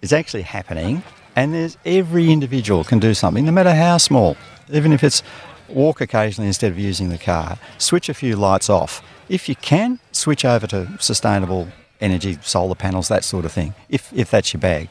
It's 0.00 0.14
actually 0.14 0.42
happening 0.42 1.02
And 1.38 1.54
there's 1.54 1.78
every 1.86 2.32
individual 2.32 2.82
can 2.82 2.98
do 2.98 3.14
something, 3.14 3.44
no 3.44 3.52
matter 3.52 3.72
how 3.72 3.98
small, 3.98 4.36
even 4.70 4.92
if 4.92 5.02
it's 5.02 5.22
walk 5.68 6.00
occasionally 6.00 6.48
instead 6.48 6.72
of 6.72 6.78
using 6.78 7.10
the 7.10 7.18
car, 7.18 7.58
switch 7.78 8.08
a 8.08 8.14
few 8.14 8.36
lights 8.36 8.70
off. 8.70 9.02
If 9.28 9.48
you 9.48 9.56
can, 9.56 9.98
switch 10.12 10.44
over 10.44 10.66
to 10.68 10.88
sustainable 10.98 11.68
energy, 12.00 12.38
solar 12.42 12.74
panels, 12.74 13.08
that 13.08 13.24
sort 13.24 13.44
of 13.44 13.52
thing, 13.52 13.74
if, 13.88 14.12
if 14.12 14.30
that's 14.30 14.52
your 14.52 14.60
bag. 14.60 14.88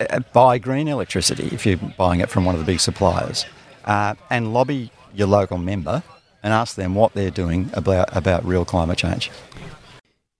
Uh, 0.00 0.20
buy 0.32 0.58
green 0.58 0.88
electricity 0.88 1.48
if 1.52 1.64
you're 1.64 1.76
buying 1.96 2.20
it 2.20 2.28
from 2.28 2.44
one 2.44 2.54
of 2.54 2.60
the 2.60 2.66
big 2.66 2.80
suppliers. 2.80 3.46
Uh, 3.84 4.14
and 4.30 4.52
lobby 4.52 4.90
your 5.14 5.28
local 5.28 5.58
member 5.58 6.02
and 6.42 6.52
ask 6.52 6.76
them 6.76 6.94
what 6.94 7.12
they're 7.14 7.30
doing 7.30 7.70
about, 7.72 8.14
about 8.14 8.44
real 8.44 8.64
climate 8.64 8.98
change. 8.98 9.30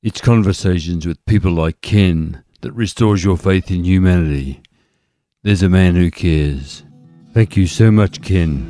It's 0.02 0.20
conversations 0.20 1.06
with 1.06 1.24
people 1.24 1.52
like 1.52 1.80
Ken 1.80 2.42
that 2.60 2.72
restores 2.72 3.24
your 3.24 3.38
faith 3.38 3.70
in 3.70 3.84
humanity. 3.84 4.60
There's 5.42 5.62
a 5.62 5.68
man 5.68 5.94
who 5.94 6.10
cares. 6.10 6.82
Thank 7.34 7.56
you 7.56 7.66
so 7.66 7.90
much, 7.90 8.22
Ken. 8.22 8.62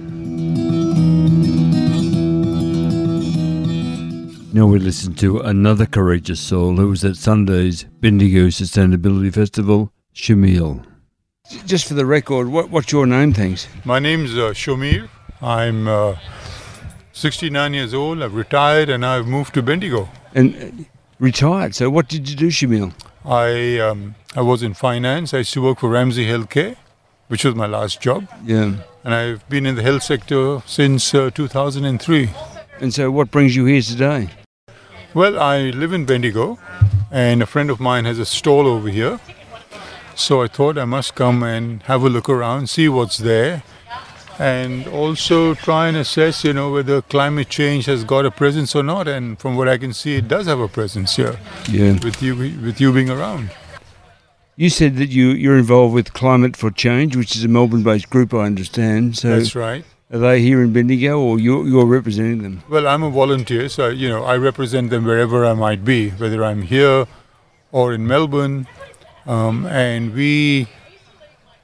Now 4.54 4.66
we 4.66 4.78
listen 4.78 5.12
to 5.16 5.40
another 5.40 5.84
courageous 5.84 6.40
soul 6.40 6.76
who 6.76 6.88
was 6.88 7.04
at 7.04 7.16
Sunday's 7.16 7.84
Bendigo 8.00 8.46
Sustainability 8.46 9.34
Festival, 9.34 9.92
Shamil. 10.14 10.82
Just 11.66 11.86
for 11.86 11.92
the 11.92 12.06
record, 12.06 12.48
what, 12.48 12.70
what's 12.70 12.90
your 12.90 13.04
name, 13.04 13.34
thanks? 13.34 13.68
My 13.84 13.98
name's 13.98 14.32
uh, 14.32 14.54
Shomir. 14.54 15.10
I'm 15.42 15.86
uh, 15.86 16.16
69 17.12 17.74
years 17.74 17.92
old. 17.92 18.22
I've 18.22 18.34
retired 18.34 18.88
and 18.88 19.04
I've 19.04 19.26
moved 19.26 19.52
to 19.54 19.62
Bendigo. 19.62 20.08
And 20.34 20.56
uh, 20.56 20.84
retired. 21.18 21.74
So 21.74 21.90
what 21.90 22.08
did 22.08 22.30
you 22.30 22.36
do, 22.36 22.46
Shamil? 22.46 22.94
I 23.26 23.78
um, 23.78 24.14
I 24.34 24.40
was 24.40 24.62
in 24.62 24.72
finance. 24.72 25.34
I 25.34 25.38
used 25.38 25.52
to 25.52 25.62
work 25.62 25.80
for 25.80 25.90
Ramsay 25.90 26.26
Healthcare, 26.26 26.76
which 27.28 27.44
was 27.44 27.54
my 27.54 27.66
last 27.66 28.00
job. 28.00 28.26
Yeah. 28.44 28.76
And 29.04 29.14
I've 29.14 29.48
been 29.48 29.66
in 29.66 29.74
the 29.74 29.82
health 29.82 30.02
sector 30.02 30.62
since 30.66 31.14
uh, 31.14 31.30
2003. 31.30 32.30
And 32.80 32.92
so 32.92 33.10
what 33.10 33.30
brings 33.30 33.54
you 33.54 33.66
here 33.66 33.82
today? 33.82 34.30
Well, 35.14 35.38
I 35.38 35.70
live 35.70 35.92
in 35.92 36.06
Bendigo, 36.06 36.58
and 37.10 37.40
a 37.40 37.46
friend 37.46 37.70
of 37.70 37.78
mine 37.78 38.04
has 38.04 38.18
a 38.18 38.26
stall 38.26 38.66
over 38.66 38.88
here. 38.88 39.20
So 40.16 40.42
I 40.42 40.48
thought 40.48 40.76
I 40.76 40.84
must 40.84 41.14
come 41.14 41.42
and 41.42 41.82
have 41.84 42.02
a 42.02 42.08
look 42.08 42.28
around, 42.28 42.68
see 42.68 42.88
what's 42.88 43.18
there, 43.18 43.62
and 44.38 44.86
also 44.88 45.54
try 45.54 45.88
and 45.88 45.96
assess, 45.96 46.44
you 46.44 46.52
know, 46.52 46.72
whether 46.72 47.00
climate 47.02 47.48
change 47.48 47.86
has 47.86 48.04
got 48.04 48.24
a 48.24 48.30
presence 48.30 48.74
or 48.74 48.82
not. 48.82 49.06
And 49.06 49.38
from 49.38 49.56
what 49.56 49.68
I 49.68 49.78
can 49.78 49.92
see, 49.92 50.16
it 50.16 50.26
does 50.26 50.46
have 50.46 50.60
a 50.60 50.68
presence 50.68 51.16
here. 51.16 51.38
Yeah. 51.68 51.92
With 52.02 52.22
you, 52.22 52.34
with 52.36 52.80
you 52.80 52.92
being 52.92 53.10
around. 53.10 53.50
You 54.56 54.70
said 54.70 54.96
that 54.96 55.10
you 55.10 55.30
you're 55.30 55.58
involved 55.58 55.94
with 55.94 56.12
Climate 56.12 56.56
for 56.56 56.70
Change, 56.70 57.16
which 57.16 57.34
is 57.34 57.42
a 57.44 57.48
Melbourne-based 57.48 58.08
group, 58.08 58.32
I 58.32 58.44
understand. 58.44 59.16
So 59.16 59.36
That's 59.36 59.54
right. 59.56 59.84
Are 60.12 60.18
they 60.18 60.40
here 60.40 60.62
in 60.62 60.72
Bendigo, 60.72 61.18
or 61.18 61.40
you're, 61.40 61.66
you're 61.66 61.86
representing 61.86 62.42
them? 62.42 62.62
Well, 62.68 62.86
I'm 62.86 63.02
a 63.02 63.10
volunteer, 63.10 63.68
so 63.68 63.88
you 63.88 64.08
know 64.08 64.22
I 64.24 64.36
represent 64.36 64.90
them 64.90 65.04
wherever 65.04 65.44
I 65.44 65.54
might 65.54 65.84
be, 65.84 66.10
whether 66.10 66.44
I'm 66.44 66.62
here 66.62 67.06
or 67.72 67.92
in 67.92 68.06
Melbourne, 68.06 68.68
um, 69.26 69.66
and 69.66 70.14
we 70.14 70.68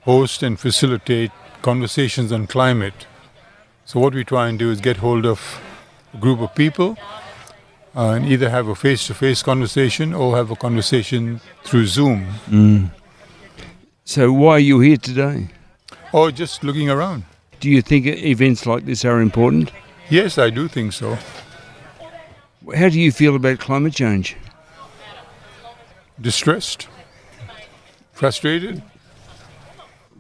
host 0.00 0.42
and 0.42 0.58
facilitate 0.58 1.30
conversations 1.62 2.32
on 2.32 2.48
climate. 2.48 3.06
So 3.84 4.00
what 4.00 4.14
we 4.14 4.24
try 4.24 4.48
and 4.48 4.58
do 4.58 4.70
is 4.70 4.80
get 4.80 4.96
hold 4.96 5.24
of 5.24 5.60
a 6.12 6.16
group 6.16 6.40
of 6.40 6.52
people 6.56 6.96
uh, 7.94 8.10
and 8.10 8.26
either 8.26 8.50
have 8.50 8.68
a 8.68 8.74
face-to-face 8.74 9.42
conversation 9.42 10.14
or 10.14 10.36
have 10.36 10.50
a 10.50 10.56
conversation 10.56 11.40
through 11.64 11.86
Zoom. 11.86 12.26
Mm. 12.48 12.90
So 14.04 14.32
why 14.32 14.52
are 14.52 14.58
you 14.58 14.80
here 14.80 14.96
today? 14.96 15.48
Or 16.12 16.30
just 16.30 16.64
looking 16.64 16.90
around. 16.90 17.24
Do 17.60 17.70
you 17.70 17.82
think 17.82 18.06
events 18.06 18.66
like 18.66 18.84
this 18.86 19.04
are 19.04 19.20
important? 19.20 19.70
Yes, 20.08 20.38
I 20.38 20.50
do 20.50 20.66
think 20.66 20.92
so. 20.92 21.18
How 22.74 22.88
do 22.88 23.00
you 23.00 23.12
feel 23.12 23.36
about 23.36 23.58
climate 23.58 23.94
change? 23.94 24.36
Distressed, 26.20 26.88
frustrated. 28.12 28.82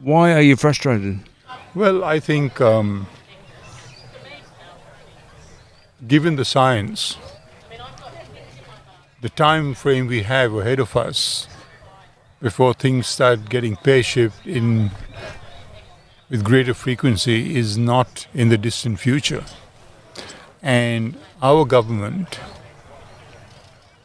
Why 0.02 0.32
are 0.32 0.40
you 0.40 0.56
frustrated? 0.56 1.20
Well, 1.74 2.02
I 2.02 2.20
think 2.20 2.60
um, 2.60 3.06
given 6.06 6.36
the 6.36 6.44
science, 6.44 7.16
the 9.20 9.28
time 9.28 9.74
frame 9.74 10.06
we 10.06 10.22
have 10.22 10.54
ahead 10.54 10.80
of 10.80 10.96
us 10.96 11.46
before 12.40 12.72
things 12.72 13.06
start 13.06 13.50
getting 13.50 13.76
pear-shaped 13.76 14.46
in 14.46 14.90
with 16.30 16.42
greater 16.42 16.72
frequency 16.72 17.56
is 17.56 17.76
not 17.76 18.26
in 18.32 18.48
the 18.48 18.56
distant 18.56 18.98
future. 18.98 19.44
And 20.62 21.16
our 21.42 21.64
government 21.66 22.38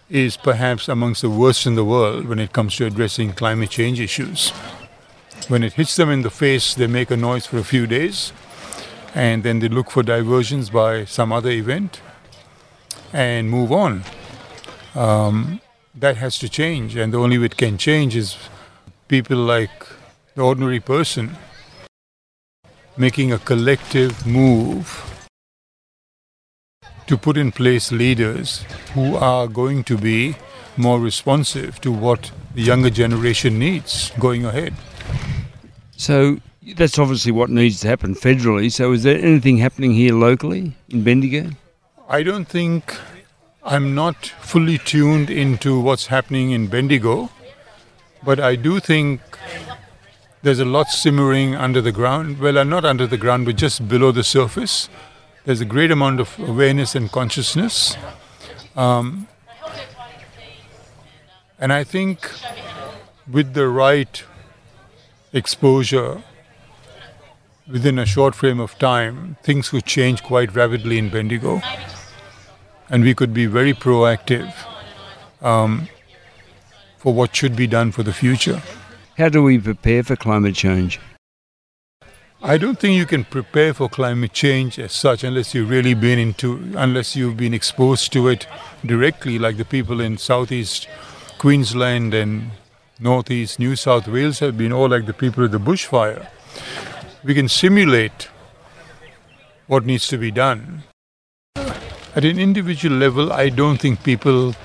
is 0.09 0.35
perhaps 0.35 0.89
amongst 0.89 1.21
the 1.21 1.29
worst 1.29 1.65
in 1.65 1.75
the 1.75 1.85
world 1.85 2.25
when 2.25 2.39
it 2.39 2.51
comes 2.51 2.75
to 2.75 2.85
addressing 2.85 3.31
climate 3.33 3.69
change 3.69 3.99
issues. 3.99 4.49
When 5.47 5.63
it 5.63 5.73
hits 5.73 5.95
them 5.95 6.09
in 6.09 6.23
the 6.23 6.29
face, 6.29 6.73
they 6.73 6.87
make 6.87 7.11
a 7.11 7.17
noise 7.17 7.45
for 7.45 7.57
a 7.57 7.63
few 7.63 7.87
days 7.87 8.33
and 9.13 9.43
then 9.43 9.59
they 9.59 9.69
look 9.69 9.91
for 9.91 10.03
diversions 10.03 10.69
by 10.69 11.05
some 11.05 11.31
other 11.31 11.51
event 11.51 12.01
and 13.13 13.49
move 13.49 13.71
on. 13.71 14.03
Um, 14.95 15.59
that 15.93 16.17
has 16.17 16.39
to 16.39 16.49
change, 16.49 16.95
and 16.95 17.13
the 17.13 17.19
only 17.19 17.37
way 17.37 17.45
it 17.45 17.57
can 17.57 17.77
change 17.77 18.15
is 18.15 18.37
people 19.07 19.37
like 19.37 19.85
the 20.35 20.41
ordinary 20.41 20.79
person 20.79 21.37
making 22.97 23.31
a 23.31 23.37
collective 23.37 24.25
move 24.25 25.27
to 27.07 27.17
put 27.17 27.37
in 27.37 27.51
place 27.51 27.91
leaders 27.91 28.65
who 28.93 29.15
are 29.15 29.47
going 29.47 29.83
to 29.83 29.97
be 29.97 30.35
more 30.77 30.99
responsive 30.99 31.79
to 31.81 31.91
what 31.91 32.31
the 32.55 32.61
younger 32.61 32.89
generation 32.89 33.59
needs 33.59 34.11
going 34.19 34.45
ahead. 34.45 34.73
So 35.97 36.39
that's 36.75 36.97
obviously 36.97 37.31
what 37.31 37.49
needs 37.49 37.81
to 37.81 37.87
happen 37.87 38.15
federally. 38.15 38.71
So 38.71 38.91
is 38.93 39.03
there 39.03 39.17
anything 39.17 39.57
happening 39.57 39.93
here 39.93 40.13
locally 40.13 40.73
in 40.89 41.03
Bendigo? 41.03 41.51
I 42.09 42.23
don't 42.23 42.45
think 42.45 42.97
I'm 43.67 43.95
not 43.95 44.27
fully 44.41 44.77
tuned 44.77 45.31
into 45.31 45.79
what's 45.79 46.05
happening 46.05 46.51
in 46.51 46.67
Bendigo, 46.67 47.31
but 48.23 48.39
I 48.39 48.55
do 48.55 48.79
think 48.79 49.21
there's 50.43 50.59
a 50.59 50.65
lot 50.65 50.89
simmering 50.89 51.55
under 51.55 51.81
the 51.81 51.91
ground. 51.91 52.37
Well, 52.37 52.63
not 52.63 52.85
under 52.85 53.07
the 53.07 53.17
ground, 53.17 53.47
but 53.47 53.55
just 53.55 53.87
below 53.87 54.11
the 54.11 54.23
surface. 54.23 54.87
There's 55.45 55.61
a 55.61 55.65
great 55.65 55.89
amount 55.89 56.19
of 56.19 56.37
awareness 56.37 56.93
and 56.93 57.11
consciousness. 57.11 57.97
Um, 58.75 59.27
and 61.57 61.73
I 61.73 61.83
think 61.83 62.29
with 63.27 63.55
the 63.55 63.67
right 63.67 64.23
exposure 65.33 66.21
within 67.67 67.97
a 67.97 68.05
short 68.05 68.35
frame 68.35 68.59
of 68.59 68.77
time, 68.77 69.37
things 69.41 69.69
could 69.69 69.85
change 69.85 70.21
quite 70.21 70.53
rapidly 70.53 70.99
in 70.99 71.09
Bendigo. 71.09 71.63
And 72.89 73.03
we 73.03 73.13
could 73.15 73.33
be 73.33 73.45
very 73.45 73.73
proactive 73.73 74.53
um, 75.41 75.87
for 76.97 77.13
what 77.13 77.35
should 77.35 77.55
be 77.55 77.67
done 77.67 77.91
for 77.91 78.03
the 78.03 78.13
future. 78.13 78.61
How 79.17 79.29
do 79.29 79.43
we 79.43 79.59
prepare 79.59 80.03
for 80.03 80.15
climate 80.15 80.55
change? 80.55 80.99
I 82.43 82.57
don't 82.57 82.77
think 82.79 82.95
you 82.95 83.07
can 83.07 83.23
prepare 83.23 83.73
for 83.73 83.89
climate 83.89 84.33
change 84.33 84.77
as 84.77 84.91
such 84.91 85.23
unless 85.23 85.55
you've 85.55 85.69
really 85.69 85.95
been 85.95 86.19
into, 86.19 86.73
unless 86.75 87.15
you've 87.15 87.37
been 87.37 87.55
exposed 87.55 88.13
to 88.13 88.27
it 88.27 88.45
directly, 88.85 89.39
like 89.39 89.57
the 89.57 89.65
people 89.65 89.99
in 89.99 90.17
southeast 90.19 90.87
Queensland 91.39 92.13
and 92.13 92.51
northeast 92.99 93.57
New 93.57 93.75
South 93.75 94.07
Wales 94.07 94.39
have 94.39 94.57
been, 94.57 94.71
or 94.71 94.87
like 94.87 95.05
the 95.07 95.13
people 95.13 95.43
of 95.43 95.51
the 95.51 95.59
bushfire. 95.59 96.27
We 97.23 97.33
can 97.33 97.47
simulate 97.47 98.29
what 99.65 99.85
needs 99.85 100.07
to 100.09 100.17
be 100.17 100.29
done. 100.29 100.83
At 102.15 102.23
an 102.23 102.39
individual 102.39 102.95
level, 102.95 103.33
I 103.33 103.49
don't 103.49 103.77
think 103.77 104.01
people 104.01 104.55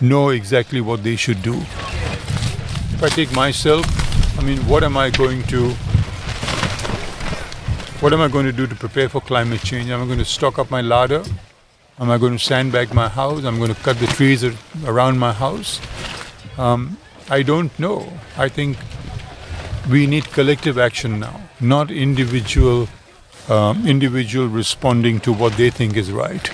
know 0.00 0.30
exactly 0.30 0.80
what 0.80 1.04
they 1.04 1.16
should 1.16 1.42
do. 1.42 1.54
If 1.54 3.02
I 3.02 3.10
take 3.10 3.30
myself, 3.34 3.84
I 4.38 4.42
mean, 4.42 4.56
what 4.66 4.82
am 4.82 4.96
I 4.96 5.10
going 5.10 5.42
to 5.48 5.72
what 8.00 8.14
am 8.14 8.22
I 8.22 8.28
going 8.28 8.46
to 8.46 8.52
do 8.52 8.66
to 8.66 8.74
prepare 8.74 9.10
for 9.10 9.20
climate 9.20 9.60
change? 9.60 9.90
Am 9.90 10.00
I 10.02 10.06
going 10.06 10.18
to 10.18 10.24
stock 10.24 10.58
up 10.58 10.70
my 10.70 10.80
larder? 10.80 11.24
Am 11.98 12.10
I 12.10 12.16
going 12.16 12.38
to 12.38 12.42
sandbag 12.42 12.94
my 12.94 13.08
house? 13.08 13.44
I'm 13.44 13.58
going 13.58 13.74
to 13.74 13.80
cut 13.82 13.98
the 13.98 14.06
trees 14.06 14.42
around 14.86 15.18
my 15.18 15.32
house. 15.32 15.80
Um, 16.56 16.96
I 17.28 17.42
don't 17.42 17.78
know. 17.78 18.10
I 18.38 18.48
think 18.48 18.78
we 19.90 20.06
need 20.06 20.24
collective 20.32 20.78
action 20.78 21.20
now, 21.20 21.38
not 21.60 21.90
individual 21.90 22.88
um, 23.50 23.86
individual 23.86 24.46
responding 24.48 25.20
to 25.20 25.32
what 25.34 25.54
they 25.58 25.68
think 25.68 25.96
is 25.96 26.10
right. 26.12 26.50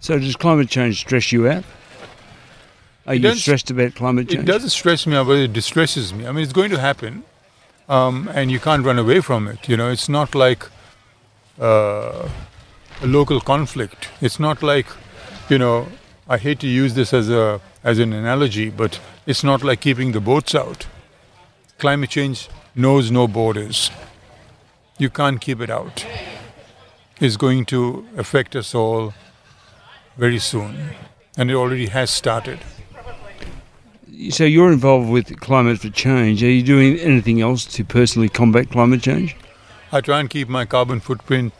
So 0.00 0.18
does 0.18 0.36
climate 0.36 0.68
change 0.70 1.00
stress 1.00 1.32
you 1.32 1.48
out? 1.48 1.64
Are 3.06 3.14
It 3.14 3.22
you 3.22 3.34
stressed 3.34 3.70
about 3.70 3.94
climate 3.94 4.28
change? 4.28 4.42
It 4.42 4.46
doesn't 4.46 4.70
stress 4.70 5.06
me 5.06 5.16
out, 5.16 5.26
but 5.26 5.36
it 5.38 5.52
distresses 5.52 6.12
me. 6.12 6.26
I 6.26 6.32
mean, 6.32 6.44
it's 6.44 6.52
going 6.52 6.70
to 6.70 6.78
happen. 6.80 7.24
um, 7.88 8.28
and 8.34 8.50
you 8.50 8.60
can't 8.60 8.84
run 8.84 8.98
away 8.98 9.20
from 9.22 9.48
it. 9.48 9.66
You 9.68 9.76
know, 9.76 9.88
it's 9.90 10.08
not 10.10 10.34
like 10.34 10.66
uh, 11.58 12.28
a 13.02 13.06
local 13.06 13.40
conflict. 13.40 14.08
It's 14.20 14.38
not 14.38 14.62
like, 14.62 14.86
you 15.48 15.58
know, 15.58 15.88
I 16.28 16.36
hate 16.36 16.60
to 16.60 16.66
use 16.68 16.94
this 16.94 17.14
as 17.14 17.30
a 17.30 17.60
as 17.82 17.98
an 17.98 18.12
analogy, 18.12 18.68
but 18.70 19.00
it's 19.26 19.42
not 19.42 19.62
like 19.64 19.80
keeping 19.80 20.12
the 20.12 20.20
boats 20.20 20.54
out. 20.54 20.86
Climate 21.78 22.10
change 22.10 22.48
knows 22.74 23.10
no 23.10 23.26
borders. 23.26 23.90
You 24.98 25.08
can't 25.10 25.40
keep 25.40 25.60
it 25.62 25.70
out. 25.70 26.04
It's 27.20 27.36
going 27.38 27.64
to 27.66 28.06
affect 28.18 28.54
us 28.54 28.74
all 28.74 29.14
very 30.18 30.38
soon, 30.38 30.90
and 31.36 31.50
it 31.50 31.54
already 31.54 31.86
has 31.86 32.10
started. 32.10 32.58
So 34.30 34.44
you're 34.44 34.72
involved 34.72 35.08
with 35.10 35.38
climate 35.40 35.78
for 35.78 35.90
change. 35.90 36.42
Are 36.42 36.50
you 36.50 36.62
doing 36.62 36.98
anything 36.98 37.40
else 37.40 37.64
to 37.66 37.84
personally 37.84 38.28
combat 38.28 38.70
climate 38.70 39.00
change? 39.00 39.36
I 39.92 40.00
try 40.00 40.18
and 40.20 40.28
keep 40.28 40.48
my 40.48 40.64
carbon 40.66 41.00
footprint 41.00 41.52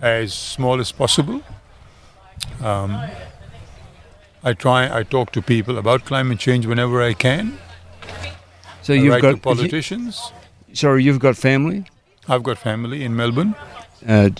as 0.00 0.32
small 0.32 0.80
as 0.80 0.92
possible. 0.92 1.42
Um, 2.62 2.96
I 4.44 4.52
try. 4.52 4.96
I 4.98 5.02
talk 5.02 5.32
to 5.32 5.42
people 5.42 5.76
about 5.78 6.04
climate 6.04 6.38
change 6.38 6.66
whenever 6.66 7.02
I 7.02 7.14
can. 7.14 7.58
So 8.82 8.94
I 8.94 8.96
you've 8.96 9.12
write 9.14 9.22
got 9.22 9.30
to 9.32 9.40
politicians. 9.40 10.32
sorry, 10.72 11.02
you've 11.04 11.20
got 11.20 11.36
family, 11.36 11.84
I've 12.28 12.42
got 12.42 12.58
family 12.58 13.04
in 13.04 13.14
Melbourne. 13.16 13.54
uh, 14.06 14.30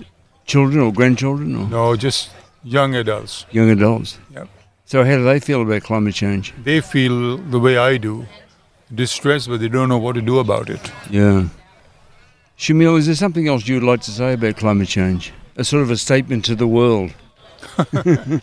children 0.47 0.81
or 0.81 0.93
grandchildren 0.93 1.55
or 1.57 1.69
No, 1.69 1.97
just 1.97 2.31
young 2.65 2.95
adults. 2.95 3.47
young 3.51 3.71
adults. 3.71 4.19
Yep. 4.33 4.49
So 4.85 5.05
how 5.05 5.17
do 5.17 5.25
they 5.25 5.41
feel 5.41 5.63
about 5.63 5.83
climate 5.83 6.15
change? 6.15 6.53
They 6.63 6.81
feel 6.81 7.39
the 7.39 7.59
way 7.59 7.79
I 7.79 7.97
do, 7.97 8.27
distressed, 8.95 9.49
but 9.49 9.61
they 9.61 9.69
don't 9.69 9.89
know 9.89 9.99
what 9.99 10.15
to 10.15 10.23
do 10.23 10.39
about 10.39 10.69
it. 10.69 10.93
Yeah. 11.11 11.49
Shamil, 12.59 12.99
is 12.99 13.07
there 13.07 13.15
something 13.15 13.49
else 13.49 13.67
you 13.67 13.77
would 13.77 13.83
like 13.83 14.03
to 14.03 14.11
say 14.11 14.35
about 14.35 14.57
climate 14.57 14.89
change? 14.89 15.33
A 15.57 15.65
sort 15.65 15.83
of 15.83 15.91
a 15.91 15.97
statement 15.97 16.45
to 16.45 16.55
the 16.55 16.67
world. 16.67 17.13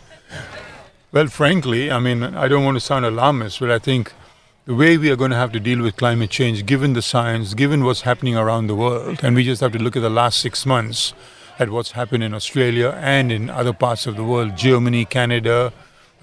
Well, 1.12 1.26
frankly, 1.26 1.90
I 1.90 1.98
mean, 1.98 2.22
I 2.22 2.46
don't 2.46 2.64
want 2.64 2.76
to 2.76 2.80
sound 2.80 3.04
alarmist, 3.04 3.58
but 3.58 3.68
I 3.68 3.80
think 3.80 4.12
the 4.64 4.76
way 4.76 4.96
we 4.96 5.10
are 5.10 5.16
going 5.16 5.32
to 5.32 5.36
have 5.36 5.50
to 5.52 5.58
deal 5.58 5.82
with 5.82 5.96
climate 5.96 6.30
change, 6.30 6.64
given 6.66 6.92
the 6.92 7.02
science, 7.02 7.52
given 7.54 7.82
what's 7.82 8.02
happening 8.02 8.36
around 8.36 8.68
the 8.68 8.76
world, 8.76 9.18
and 9.24 9.34
we 9.34 9.42
just 9.42 9.60
have 9.60 9.72
to 9.72 9.78
look 9.80 9.96
at 9.96 10.02
the 10.02 10.10
last 10.10 10.38
six 10.38 10.64
months 10.64 11.12
at 11.60 11.68
what's 11.68 11.92
happened 11.92 12.24
in 12.24 12.32
Australia 12.32 12.98
and 13.02 13.30
in 13.30 13.50
other 13.50 13.74
parts 13.74 14.06
of 14.06 14.16
the 14.16 14.24
world, 14.24 14.56
Germany, 14.56 15.04
Canada, 15.04 15.72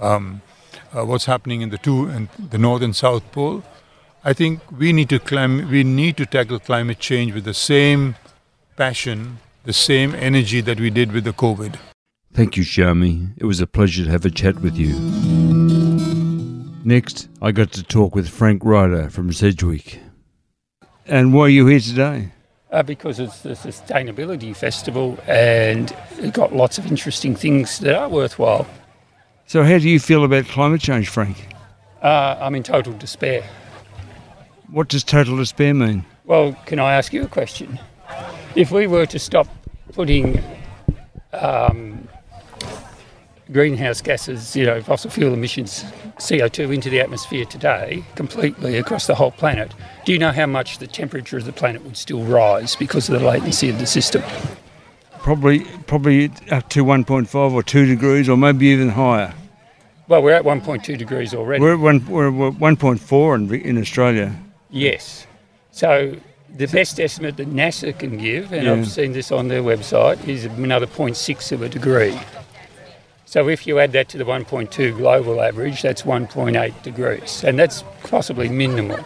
um, 0.02 0.42
uh, 0.92 1.06
what's 1.06 1.26
happening 1.26 1.62
in 1.62 1.70
the 1.70 1.78
two 1.78 2.08
and 2.08 2.28
the 2.50 2.58
North 2.58 2.82
and 2.82 2.96
South 2.96 3.32
Pole. 3.32 3.64
I 4.24 4.34
think 4.34 4.60
we 4.72 4.92
need 4.92 5.10
to 5.10 5.20
clim- 5.20 5.70
we 5.70 5.84
need 5.84 6.18
to 6.18 6.26
tackle 6.26 6.60
climate 6.60 7.00
change 7.00 7.34
with 7.34 7.44
the 7.44 7.54
same 7.54 8.16
passion, 8.76 9.38
the 9.64 9.74
same 9.74 10.16
energy 10.16 10.60
that 10.62 10.80
we 10.80 10.90
did 10.90 11.12
with 11.12 11.24
the 11.24 11.34
COVID. 11.34 11.78
Thank 12.34 12.58
you, 12.58 12.64
Shami. 12.64 13.30
It 13.38 13.46
was 13.46 13.62
a 13.62 13.68
pleasure 13.68 14.06
to 14.06 14.10
have 14.10 14.26
a 14.26 14.32
chat 14.32 14.60
with 14.62 14.76
you. 14.76 14.94
Next, 16.84 17.28
I 17.42 17.52
got 17.52 17.72
to 17.74 17.84
talk 17.84 18.16
with 18.16 18.28
Frank 18.28 18.64
Ryder 18.66 19.10
from 19.10 19.32
Sedgwick. 19.32 20.00
And 21.06 21.34
why 21.34 21.44
are 21.44 21.50
you 21.50 21.68
here 21.68 21.80
today? 21.80 22.32
Uh, 22.70 22.84
because 22.84 23.18
it's 23.18 23.44
the 23.44 23.52
Sustainability 23.52 24.54
Festival 24.54 25.18
and 25.26 25.96
it 26.20 26.34
got 26.34 26.54
lots 26.54 26.78
of 26.78 26.86
interesting 26.86 27.34
things 27.34 27.80
that 27.80 27.96
are 27.96 28.10
worthwhile. 28.10 28.68
So, 29.46 29.64
how 29.64 29.78
do 29.78 29.88
you 29.88 30.02
feel 30.02 30.26
about 30.26 30.46
climate 30.46 30.82
change, 30.82 31.08
Frank? 31.08 31.48
Uh, 32.02 32.36
I'm 32.42 32.56
in 32.56 32.64
total 32.64 32.92
despair. 32.92 33.46
What 34.70 34.90
does 34.90 35.06
total 35.06 35.38
despair 35.38 35.74
mean? 35.74 36.04
Well, 36.26 36.58
can 36.66 36.80
I 36.80 36.96
ask 36.96 37.14
you 37.14 37.24
a 37.24 37.28
question? 37.30 37.80
If 38.56 38.72
we 38.72 38.86
were 38.86 39.06
to 39.06 39.20
stop 39.20 39.48
putting 39.94 40.44
um, 41.32 42.08
greenhouse 43.52 44.02
gases, 44.02 44.56
you 44.56 44.66
know, 44.66 44.82
fossil 44.82 45.10
fuel 45.10 45.34
emissions, 45.34 45.84
CO2 46.18 46.74
into 46.74 46.90
the 46.90 47.00
atmosphere 47.00 47.46
today, 47.46 48.04
completely 48.16 48.78
across 48.78 49.08
the 49.08 49.16
whole 49.16 49.32
planet, 49.32 49.74
do 50.06 50.12
you 50.12 50.20
know 50.20 50.32
how 50.32 50.46
much 50.46 50.80
the 50.80 50.88
temperature 50.88 51.38
of 51.38 51.46
the 51.46 51.54
planet 51.54 51.84
would 51.84 51.98
still 51.98 52.24
rise 52.24 52.76
because 52.76 53.10
of 53.10 53.20
the 53.20 53.26
latency 53.26 53.70
of 53.70 53.80
the 53.80 53.86
system? 53.86 54.24
Probably, 55.20 55.60
probably 55.88 56.32
up 56.52 56.70
to 56.70 56.84
1.5 56.84 57.54
or 57.54 57.64
2 57.64 57.86
degrees, 57.86 58.30
or 58.30 58.38
maybe 58.38 58.68
even 58.68 58.90
higher. 58.90 59.34
Well, 60.08 60.24
we're 60.24 60.34
at 60.34 60.44
1.2 60.44 60.98
degrees 60.98 61.34
already. 61.34 61.62
We're 61.62 61.74
at, 61.74 61.80
one, 61.80 62.06
we're 62.08 62.28
at 62.28 62.54
1.4 62.54 63.36
in, 63.36 63.54
in 63.54 63.78
Australia. 63.78 64.34
Yes. 64.70 65.28
So 65.72 66.16
the 66.56 66.68
best 66.68 67.00
estimate 67.00 67.36
that 67.38 67.54
NASA 67.54 67.98
can 67.98 68.18
give, 68.18 68.54
and 68.54 68.66
Yeah. 68.66 68.74
I've 68.74 68.88
seen 68.88 69.12
this 69.12 69.32
on 69.32 69.50
their 69.50 69.62
website, 69.62 70.26
is 70.28 70.46
another 70.46 70.88
0.6 70.88 71.52
of 71.52 71.62
a 71.62 71.70
degree. 71.70 72.18
So 73.30 73.50
if 73.50 73.68
you 73.68 73.78
add 73.80 73.92
that 73.92 74.08
to 74.10 74.18
the 74.18 74.24
1.2 74.24 74.96
global 74.96 75.42
average, 75.42 75.82
that's 75.82 76.04
1.8 76.04 76.82
degrees, 76.82 77.44
and 77.44 77.60
that's 77.60 77.84
possibly 78.04 78.48
minimal. 78.48 79.00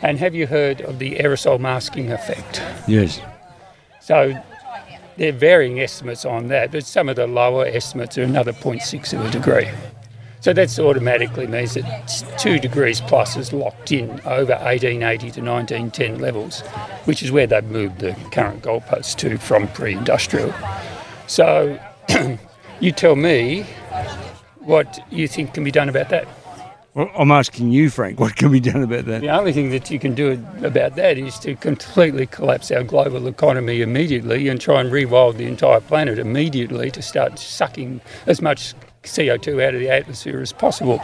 And 0.00 0.18
have 0.18 0.34
you 0.34 0.46
heard 0.46 0.80
of 0.80 0.98
the 0.98 1.16
aerosol 1.16 1.60
masking 1.60 2.10
effect? 2.10 2.62
Yes. 2.88 3.20
So 4.00 4.32
there 5.18 5.28
are 5.28 5.32
varying 5.36 5.80
estimates 5.80 6.24
on 6.24 6.48
that, 6.48 6.72
but 6.72 6.86
some 6.86 7.10
of 7.10 7.16
the 7.16 7.26
lower 7.26 7.66
estimates 7.66 8.16
are 8.16 8.22
another 8.22 8.54
0.6 8.54 9.12
of 9.12 9.26
a 9.26 9.30
degree. 9.30 9.68
So 10.40 10.54
that 10.54 10.78
automatically 10.78 11.46
means 11.46 11.74
that 11.74 11.84
s- 12.04 12.24
two 12.42 12.58
degrees 12.58 13.02
plus 13.02 13.36
is 13.36 13.52
locked 13.52 13.92
in 13.92 14.08
over 14.24 14.52
1880 14.54 15.30
to 15.32 15.40
1910 15.42 16.20
levels, 16.20 16.62
which 17.04 17.22
is 17.22 17.30
where 17.30 17.46
they've 17.46 17.62
moved 17.64 17.98
the 17.98 18.14
current 18.32 18.62
goalposts 18.62 19.14
to 19.16 19.36
from 19.36 19.68
pre-industrial. 19.68 20.54
So 21.26 21.78
you 22.80 22.92
tell 22.92 23.16
me 23.16 23.64
what 24.60 24.98
you 25.10 25.28
think 25.28 25.54
can 25.54 25.64
be 25.64 25.70
done 25.70 25.88
about 25.88 26.08
that. 26.10 26.26
Well, 26.94 27.10
I'm 27.14 27.30
asking 27.30 27.72
you, 27.72 27.90
Frank, 27.90 28.18
what 28.18 28.36
can 28.36 28.50
be 28.50 28.58
done 28.58 28.82
about 28.82 29.04
that? 29.04 29.20
The 29.20 29.28
only 29.28 29.52
thing 29.52 29.68
that 29.70 29.90
you 29.90 29.98
can 29.98 30.14
do 30.14 30.42
about 30.64 30.96
that 30.96 31.18
is 31.18 31.38
to 31.40 31.54
completely 31.54 32.26
collapse 32.26 32.70
our 32.70 32.82
global 32.82 33.26
economy 33.26 33.82
immediately 33.82 34.48
and 34.48 34.58
try 34.58 34.80
and 34.80 34.90
rewild 34.90 35.36
the 35.36 35.44
entire 35.44 35.80
planet 35.80 36.18
immediately 36.18 36.90
to 36.92 37.02
start 37.02 37.38
sucking 37.38 38.00
as 38.26 38.40
much 38.40 38.72
CO2 39.02 39.62
out 39.62 39.74
of 39.74 39.80
the 39.80 39.90
atmosphere 39.90 40.40
as 40.40 40.54
possible. 40.54 40.98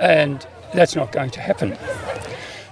And 0.00 0.46
that's 0.72 0.96
not 0.96 1.12
going 1.12 1.30
to 1.30 1.40
happen. 1.40 1.76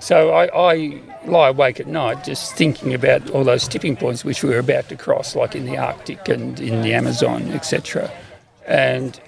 So 0.00 0.30
I, 0.30 0.72
I 0.72 1.00
lie 1.26 1.48
awake 1.48 1.78
at 1.78 1.88
night 1.88 2.24
just 2.24 2.54
thinking 2.54 2.94
about 2.94 3.28
all 3.30 3.44
those 3.44 3.68
tipping 3.68 3.96
points 3.96 4.24
which 4.24 4.42
we're 4.42 4.60
about 4.60 4.88
to 4.88 4.96
cross, 4.96 5.36
like 5.36 5.54
in 5.54 5.66
the 5.66 5.76
Arctic 5.76 6.26
and 6.28 6.58
in 6.58 6.80
the 6.80 6.94
Amazon, 6.94 7.50
etc. 7.50 8.10
And 8.66 9.18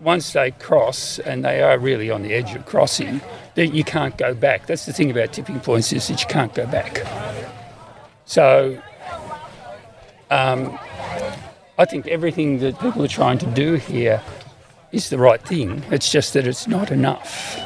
once 0.00 0.32
they 0.32 0.50
cross, 0.50 1.18
and 1.20 1.44
they 1.44 1.62
are 1.62 1.78
really 1.78 2.10
on 2.10 2.22
the 2.22 2.34
edge 2.34 2.54
of 2.54 2.66
crossing, 2.66 3.20
then 3.54 3.74
you 3.74 3.84
can't 3.84 4.18
go 4.18 4.34
back. 4.34 4.66
That's 4.66 4.84
the 4.86 4.92
thing 4.92 5.10
about 5.10 5.32
tipping 5.32 5.60
points 5.60 5.92
is 5.92 6.08
that 6.08 6.20
you 6.20 6.26
can't 6.26 6.52
go 6.54 6.66
back. 6.66 7.02
So 8.26 8.80
um, 10.30 10.78
I 11.78 11.84
think 11.84 12.06
everything 12.08 12.58
that 12.60 12.78
people 12.80 13.02
are 13.04 13.08
trying 13.08 13.38
to 13.38 13.46
do 13.46 13.74
here 13.74 14.20
is 14.92 15.10
the 15.10 15.18
right 15.18 15.40
thing. 15.40 15.82
It's 15.90 16.10
just 16.10 16.32
that 16.34 16.46
it's 16.46 16.66
not 16.66 16.90
enough. 16.90 17.56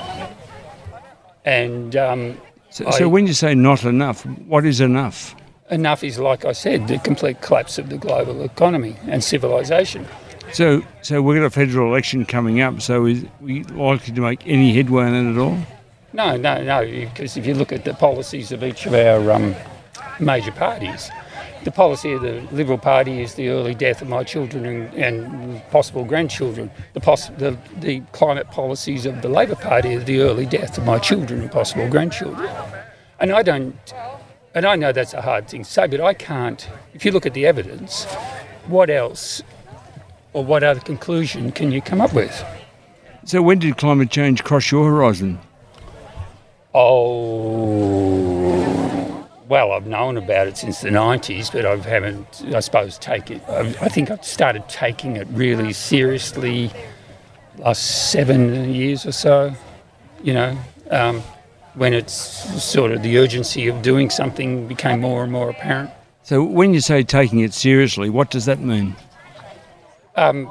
And 1.44 1.96
um, 1.96 2.36
So, 2.70 2.86
I- 2.86 2.90
so 2.90 3.08
when 3.08 3.26
you 3.26 3.32
say 3.32 3.54
not 3.54 3.84
enough, 3.84 4.24
what 4.46 4.64
is 4.64 4.80
enough? 4.80 5.34
enough 5.70 6.02
is, 6.02 6.18
like 6.18 6.46
I 6.46 6.52
said, 6.52 6.88
the 6.88 6.98
complete 6.98 7.42
collapse 7.42 7.76
of 7.78 7.90
the 7.90 7.98
global 7.98 8.42
economy 8.42 8.96
and 9.06 9.22
civilization. 9.22 10.06
So, 10.52 10.82
so 11.02 11.20
we've 11.22 11.38
got 11.38 11.46
a 11.46 11.50
federal 11.50 11.88
election 11.88 12.24
coming 12.24 12.60
up. 12.60 12.80
So, 12.80 13.06
is 13.06 13.24
we 13.40 13.64
likely 13.64 14.14
to 14.14 14.20
make 14.20 14.46
any 14.46 14.72
headway 14.72 15.04
on 15.04 15.14
it 15.14 15.32
at 15.32 15.38
all? 15.38 15.58
No, 16.12 16.36
no, 16.36 16.62
no, 16.62 16.84
because 16.84 17.36
if 17.36 17.46
you 17.46 17.54
look 17.54 17.72
at 17.72 17.84
the 17.84 17.94
policies 17.94 18.50
of 18.50 18.64
each 18.64 18.86
of 18.86 18.94
our 18.94 19.30
um, 19.30 19.54
major 20.18 20.52
parties, 20.52 21.10
the 21.64 21.70
policy 21.70 22.12
of 22.12 22.22
the 22.22 22.40
Liberal 22.50 22.78
Party 22.78 23.20
is 23.20 23.34
the 23.34 23.48
early 23.48 23.74
death 23.74 24.00
of 24.00 24.08
my 24.08 24.24
children 24.24 24.64
and, 24.64 24.94
and 24.94 25.70
possible 25.70 26.04
grandchildren. 26.04 26.70
The, 26.94 27.00
the, 27.36 27.58
the 27.80 28.00
climate 28.12 28.50
policies 28.50 29.04
of 29.04 29.20
the 29.20 29.28
Labor 29.28 29.56
Party 29.56 29.96
are 29.96 30.00
the 30.00 30.20
early 30.20 30.46
death 30.46 30.78
of 30.78 30.84
my 30.84 30.98
children 30.98 31.42
and 31.42 31.50
possible 31.50 31.88
grandchildren. 31.88 32.50
And 33.20 33.32
I 33.32 33.42
don't, 33.42 33.76
and 34.54 34.64
I 34.64 34.76
know 34.76 34.92
that's 34.92 35.14
a 35.14 35.20
hard 35.20 35.48
thing 35.48 35.64
to 35.64 35.70
say, 35.70 35.86
but 35.88 36.00
I 36.00 36.14
can't, 36.14 36.68
if 36.94 37.04
you 37.04 37.10
look 37.12 37.26
at 37.26 37.34
the 37.34 37.46
evidence, 37.46 38.04
what 38.66 38.88
else 38.88 39.42
or 40.38 40.44
what 40.44 40.62
other 40.62 40.78
conclusion 40.78 41.50
can 41.50 41.72
you 41.72 41.82
come 41.82 42.00
up 42.00 42.12
with? 42.14 42.44
So, 43.24 43.42
when 43.42 43.58
did 43.58 43.76
climate 43.76 44.08
change 44.10 44.44
cross 44.44 44.70
your 44.70 44.88
horizon? 44.88 45.40
Oh, 46.72 47.98
well, 49.48 49.72
I've 49.72 49.88
known 49.88 50.16
about 50.16 50.46
it 50.46 50.56
since 50.56 50.80
the 50.80 50.90
90s, 50.90 51.50
but 51.50 51.66
I 51.66 51.74
haven't, 51.76 52.44
I 52.54 52.60
suppose, 52.60 52.98
taken 52.98 53.38
it. 53.38 53.48
I 53.48 53.60
I 53.80 53.88
think 53.88 54.12
I've 54.12 54.24
started 54.24 54.68
taking 54.68 55.16
it 55.16 55.26
really 55.32 55.72
seriously 55.72 56.70
last 57.56 58.12
seven 58.12 58.72
years 58.72 59.04
or 59.04 59.12
so, 59.12 59.52
you 60.22 60.34
know, 60.34 60.56
um, 60.92 61.20
when 61.74 61.92
it's 61.94 62.14
sort 62.62 62.92
of 62.92 63.02
the 63.02 63.18
urgency 63.18 63.66
of 63.66 63.82
doing 63.82 64.08
something 64.08 64.68
became 64.68 65.00
more 65.00 65.24
and 65.24 65.32
more 65.32 65.50
apparent. 65.50 65.90
So 66.22 66.44
when 66.44 66.74
you 66.74 66.80
say 66.80 67.02
taking 67.02 67.40
it 67.40 67.54
seriously, 67.54 68.08
what 68.08 68.30
does 68.30 68.44
that 68.44 68.60
mean? 68.60 68.94
Um, 70.18 70.50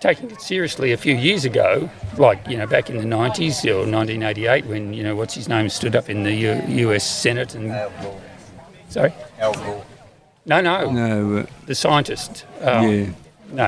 taking 0.00 0.30
it 0.30 0.40
seriously 0.40 0.92
a 0.92 0.96
few 0.96 1.14
years 1.16 1.44
ago, 1.44 1.90
like 2.16 2.38
you 2.48 2.56
know 2.56 2.66
back 2.66 2.88
in 2.88 2.96
the 2.98 3.02
90s 3.04 3.64
or 3.66 3.78
1988, 3.90 4.66
when 4.66 4.94
you 4.94 5.02
know 5.02 5.14
what's 5.16 5.34
his 5.34 5.48
name 5.48 5.68
stood 5.68 5.96
up 5.96 6.08
in 6.08 6.22
the 6.22 6.32
U- 6.32 6.62
U.S. 6.86 7.04
Senate 7.04 7.54
and 7.54 7.74
sorry, 8.88 9.12
Al 9.40 9.52
Gore. 9.54 9.84
no, 10.46 10.60
no, 10.60 10.90
No, 10.90 11.38
uh, 11.38 11.46
the 11.66 11.74
scientist. 11.74 12.44
Um, 12.62 12.88
yeah. 12.88 13.06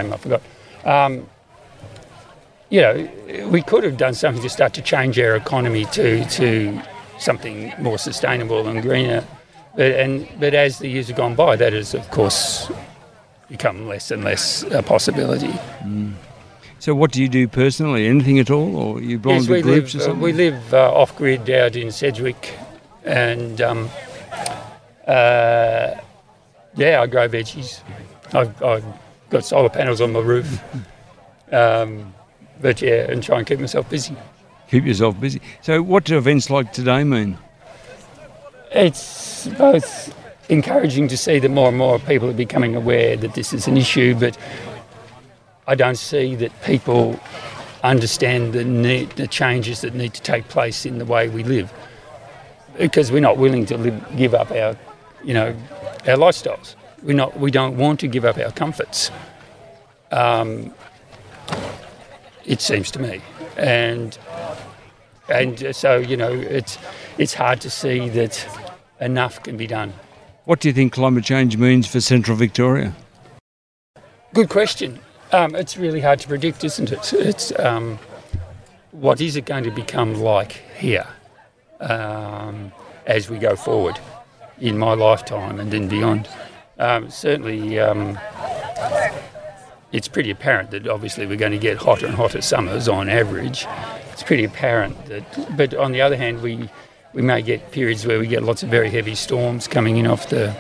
name 0.03 0.13
I 0.13 0.17
forgot. 0.17 0.43
Um, 0.85 1.27
you 2.71 2.81
know, 2.81 3.49
we 3.49 3.63
could 3.63 3.83
have 3.85 3.97
done 3.97 4.15
something 4.15 4.43
to 4.43 4.49
start 4.49 4.73
to 4.75 4.83
change 4.83 5.19
our 5.19 5.35
economy 5.37 5.85
to 5.87 6.25
to 6.27 6.81
something 7.19 7.73
more 7.79 7.99
sustainable 7.99 8.67
and 8.69 8.81
greener. 8.83 9.25
But 9.77 9.93
and 9.93 10.29
but 10.39 10.55
as 10.55 10.79
the 10.79 10.89
years 10.89 11.09
have 11.09 11.17
gone 11.17 11.35
by, 11.35 11.57
that 11.57 11.73
has 11.73 11.93
of 11.95 12.09
course 12.11 12.71
become 13.51 13.87
less 13.87 14.11
and 14.11 14.25
less 14.25 14.63
a 14.71 14.83
possibility. 14.83 15.53
So 16.79 16.95
what 16.95 17.13
do 17.13 17.21
you 17.21 17.29
do 17.29 17.47
personally? 17.47 18.07
Anything 18.07 18.39
at 18.39 18.51
all, 18.51 18.75
or 18.77 19.03
you 19.03 19.19
belong 19.19 19.39
yes, 19.39 19.47
to 19.47 19.53
we 19.53 19.63
groups 19.63 19.95
live 19.95 20.07
or 20.07 20.11
uh, 20.13 20.15
we 20.15 20.33
live 20.33 20.75
uh, 20.75 20.95
off 20.95 21.15
grid 21.17 21.51
out 21.51 21.77
in 21.77 21.93
Sedgwick, 21.93 22.55
and 23.05 23.61
um, 23.61 23.91
uh, 25.07 25.97
yeah, 26.77 27.03
I 27.03 27.07
grow 27.07 27.29
veggies. 27.29 27.83
I've, 28.33 28.63
I've 28.63 28.85
got 29.29 29.45
solar 29.45 29.69
panels 29.69 30.01
on 30.01 30.13
my 30.13 30.21
roof. 30.21 30.63
Um, 31.53 32.15
but 32.61 32.81
yeah, 32.81 33.11
and 33.11 33.21
try 33.25 33.39
and 33.39 33.45
keep 33.45 33.59
myself 33.59 33.91
busy. 33.91 34.15
Keep 34.69 34.85
yourself 34.85 35.19
busy. 35.21 35.43
So 35.63 35.83
what 35.83 36.05
do 36.05 36.17
events 36.17 36.49
like 36.49 36.73
today 36.73 37.03
mean? 37.03 37.39
It's 38.71 39.49
both 39.49 40.15
encouraging 40.51 41.07
to 41.09 41.17
see 41.17 41.39
that 41.39 41.49
more 41.49 41.69
and 41.69 41.79
more 41.79 41.99
people 42.01 42.29
are 42.29 42.35
becoming 42.35 42.75
aware 42.75 43.17
that 43.17 43.35
this 43.35 43.53
is 43.53 43.69
an 43.69 43.77
issue, 43.77 44.15
but 44.15 44.37
I 45.67 45.77
don't 45.77 45.97
see 45.97 46.35
that 46.35 46.51
people 46.63 47.19
understand 47.85 48.53
the 48.53 48.65
need, 48.65 49.11
the 49.11 49.29
changes 49.29 49.81
that 49.83 49.95
need 49.95 50.13
to 50.15 50.23
take 50.23 50.49
place 50.49 50.85
in 50.85 50.99
the 50.99 51.05
way 51.05 51.29
we 51.29 51.45
live, 51.45 51.73
because 52.77 53.13
we're 53.13 53.21
not 53.21 53.39
willing 53.39 53.65
to 53.67 53.79
live, 53.79 54.17
give 54.17 54.35
up 54.35 54.51
our, 54.51 54.77
you 55.23 55.33
know, 55.33 55.55
our 56.09 56.17
lifestyles. 56.17 56.75
We're 57.03 57.17
not. 57.17 57.39
We 57.39 57.51
don't 57.51 57.79
want 57.79 58.01
to 58.01 58.09
give 58.09 58.25
up 58.27 58.37
our 58.37 58.51
comforts. 58.51 59.11
Um, 60.11 60.75
it 62.45 62.61
seems 62.61 62.91
to 62.91 62.99
me, 62.99 63.23
and 63.57 64.19
and 65.31 65.75
so 65.75 65.97
you 65.97 66.17
know, 66.17 66.33
it's 66.33 66.77
it's 67.17 67.33
hard 67.33 67.61
to 67.63 67.71
see 67.71 68.09
that 68.11 68.47
enough 69.01 69.43
can 69.43 69.57
be 69.57 69.67
done. 69.67 69.95
What 70.51 70.59
do 70.59 70.69
you 70.69 70.75
think 70.75 70.95
climate 70.95 71.23
change 71.23 71.57
means 71.57 71.87
for 71.87 72.01
central 72.01 72.37
Victoria? 72.37 72.93
Good 74.35 74.49
question. 74.49 74.99
Um, 75.31 75.55
it's 75.55 75.77
really 75.77 76.01
hard 76.01 76.19
to 76.19 76.27
predict, 76.27 76.65
isn't 76.65 76.91
it? 76.91 77.13
It's 77.13 77.57
um, 77.61 78.01
what 78.91 79.21
is 79.21 79.37
it 79.37 79.45
going 79.45 79.63
to 79.63 79.71
become 79.71 80.15
like 80.15 80.65
here 80.77 81.07
um, 81.79 82.73
as 83.07 83.31
we 83.31 83.39
go 83.39 83.55
forward 83.55 84.01
in 84.59 84.77
my 84.77 84.95
lifetime 84.95 85.61
and 85.61 85.71
then 85.71 85.87
beyond? 85.87 86.29
Um, 86.81 87.09
certainly, 87.11 87.79
um, 87.79 88.19
it's 89.93 90.09
pretty 90.09 90.33
apparent 90.33 90.73
that 90.73 90.89
obviously 90.89 91.27
we're 91.27 91.37
going 91.37 91.53
to 91.53 91.59
get 91.59 91.77
hotter 91.77 92.07
and 92.07 92.17
hotter 92.17 92.43
summers 92.43 92.89
on 92.89 93.09
average. 93.09 93.69
It's 94.13 94.25
pretty 94.25 94.43
apparent 94.43 95.07
that, 95.07 95.57
but 95.57 95.75
on 95.75 95.93
the 95.93 96.01
other 96.01 96.17
hand, 96.17 96.43
we 96.43 96.69
we 97.13 97.23
may 97.23 97.43
get 97.43 97.73
periods 97.73 98.07
where 98.07 98.19
we 98.19 98.27
get 98.27 98.43
lots 98.43 98.63
of 98.63 98.69
very 98.69 98.91
heavy 98.91 99.15
storms 99.15 99.67
coming 99.69 99.97
in 99.97 100.07
off 100.07 100.29
the 100.29 100.55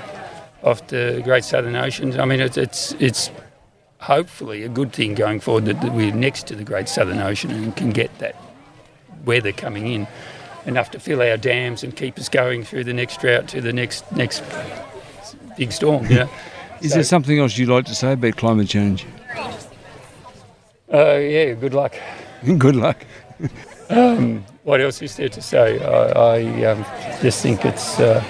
off 0.62 0.86
the 0.88 1.20
Great 1.24 1.44
Southern 1.44 1.76
Ocean. 1.76 2.18
I 2.20 2.24
mean, 2.24 2.40
it's 2.40 2.56
it's, 2.56 2.92
it's 2.98 3.30
hopefully 3.98 4.62
a 4.64 4.68
good 4.68 4.92
thing 4.92 5.14
going 5.14 5.40
forward 5.40 5.64
that, 5.66 5.80
that 5.80 5.92
we're 5.92 6.12
next 6.12 6.46
to 6.48 6.56
the 6.56 6.64
Great 6.64 6.88
Southern 6.88 7.18
Ocean 7.20 7.50
and 7.50 7.74
can 7.76 7.90
get 7.90 8.16
that 8.18 8.36
weather 9.24 9.52
coming 9.52 9.86
in 9.86 10.06
enough 10.66 10.90
to 10.90 11.00
fill 11.00 11.22
our 11.22 11.36
dams 11.36 11.82
and 11.82 11.96
keep 11.96 12.18
us 12.18 12.28
going 12.28 12.62
through 12.64 12.84
the 12.84 12.92
next 12.92 13.20
drought 13.20 13.48
to 13.48 13.60
the 13.60 13.72
next 13.72 14.10
next 14.12 14.42
big 15.56 15.72
storm. 15.72 16.06
You 16.06 16.14
know. 16.16 16.30
Is 16.80 16.90
So- 16.90 16.94
there 16.96 17.04
something 17.04 17.38
else 17.38 17.56
you'd 17.58 17.68
like 17.68 17.84
to 17.86 17.94
say 17.94 18.12
about 18.14 18.36
climate 18.36 18.68
change? 18.68 19.06
Uh, 20.92 21.16
yeah, 21.18 21.52
good 21.54 21.72
luck. 21.74 21.94
Good 22.58 22.74
luck. 22.74 22.96
What 24.62 24.80
else 24.80 25.00
is 25.00 25.16
there 25.16 25.28
to 25.30 25.40
say? 25.40 25.82
I, 25.82 26.36
I 26.36 26.64
um, 26.64 26.84
just 27.22 27.42
think 27.42 27.64
it's 27.64 27.98
uh, 27.98 28.22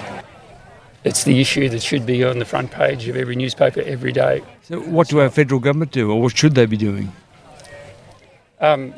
it's 1.03 1.23
the 1.23 1.41
issue 1.41 1.67
that 1.69 1.81
should 1.81 2.05
be 2.05 2.23
on 2.23 2.39
the 2.39 2.45
front 2.45 2.71
page 2.71 3.07
of 3.07 3.17
every 3.17 3.35
newspaper 3.35 3.81
every 3.81 4.11
day. 4.13 4.41
So 4.61 4.79
what 4.79 5.09
do 5.09 5.19
our 5.19 5.29
federal 5.29 5.59
government 5.59 5.91
do, 5.91 6.09
or 6.11 6.21
what 6.21 6.37
should 6.37 6.55
they 6.55 6.65
be 6.65 6.77
doing? 6.77 7.11
Um, 8.61 8.93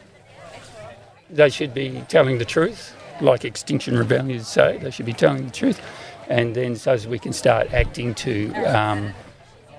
they 1.29 1.49
should 1.49 1.73
be 1.73 2.03
telling 2.07 2.37
the 2.37 2.45
truth, 2.45 2.95
like 3.19 3.45
Extinction 3.45 3.97
Rebellion 3.97 4.43
say. 4.43 4.77
They 4.77 4.91
should 4.91 5.07
be 5.07 5.13
telling 5.13 5.45
the 5.45 5.51
truth, 5.51 5.81
and 6.29 6.55
then 6.55 6.75
so 6.75 6.91
as 6.91 7.07
we 7.07 7.17
can 7.17 7.33
start 7.33 7.73
acting 7.73 8.13
to 8.15 8.53
um, 8.65 9.13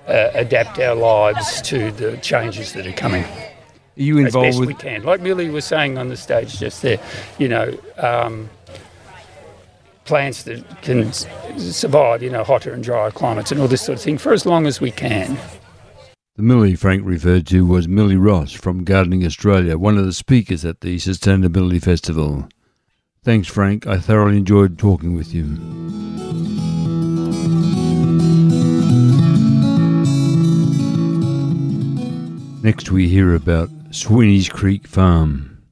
uh, 0.08 0.30
adapt 0.34 0.80
our 0.80 0.96
lives 0.96 1.62
to 1.62 1.92
the 1.92 2.16
changes 2.16 2.72
that 2.72 2.86
are 2.86 2.92
coming. 2.92 3.24
Are 3.96 4.02
you 4.02 4.26
as 4.26 4.32
best 4.32 4.58
with? 4.58 4.68
we 4.68 4.74
can. 4.74 5.02
Like 5.04 5.20
Millie 5.20 5.50
was 5.50 5.64
saying 5.64 5.98
on 5.98 6.08
the 6.08 6.16
stage 6.16 6.58
just 6.58 6.82
there, 6.82 6.98
you 7.38 7.48
know, 7.48 7.76
um, 7.96 8.50
plants 10.04 10.42
that 10.44 10.64
can 10.82 11.12
survive, 11.12 12.22
you 12.22 12.30
know, 12.30 12.44
hotter 12.44 12.72
and 12.72 12.82
drier 12.82 13.10
climates 13.10 13.52
and 13.52 13.60
all 13.60 13.68
this 13.68 13.82
sort 13.82 13.98
of 13.98 14.02
thing 14.02 14.18
for 14.18 14.32
as 14.32 14.44
long 14.44 14.66
as 14.66 14.80
we 14.80 14.90
can. 14.90 15.38
The 16.36 16.42
Millie 16.42 16.74
Frank 16.74 17.02
referred 17.04 17.46
to 17.48 17.64
was 17.64 17.86
Millie 17.86 18.16
Ross 18.16 18.52
from 18.52 18.82
Gardening 18.82 19.24
Australia, 19.24 19.78
one 19.78 19.96
of 19.96 20.04
the 20.04 20.12
speakers 20.12 20.64
at 20.64 20.80
the 20.80 20.96
Sustainability 20.96 21.80
Festival. 21.80 22.48
Thanks, 23.22 23.46
Frank. 23.46 23.86
I 23.86 23.98
thoroughly 23.98 24.38
enjoyed 24.38 24.76
talking 24.76 25.14
with 25.14 25.32
you. 25.32 25.44
Next, 32.64 32.90
we 32.90 33.08
hear 33.08 33.34
about 33.34 33.70
Sweeney's 33.94 34.48
Creek 34.48 34.88
Farm. 34.88 35.62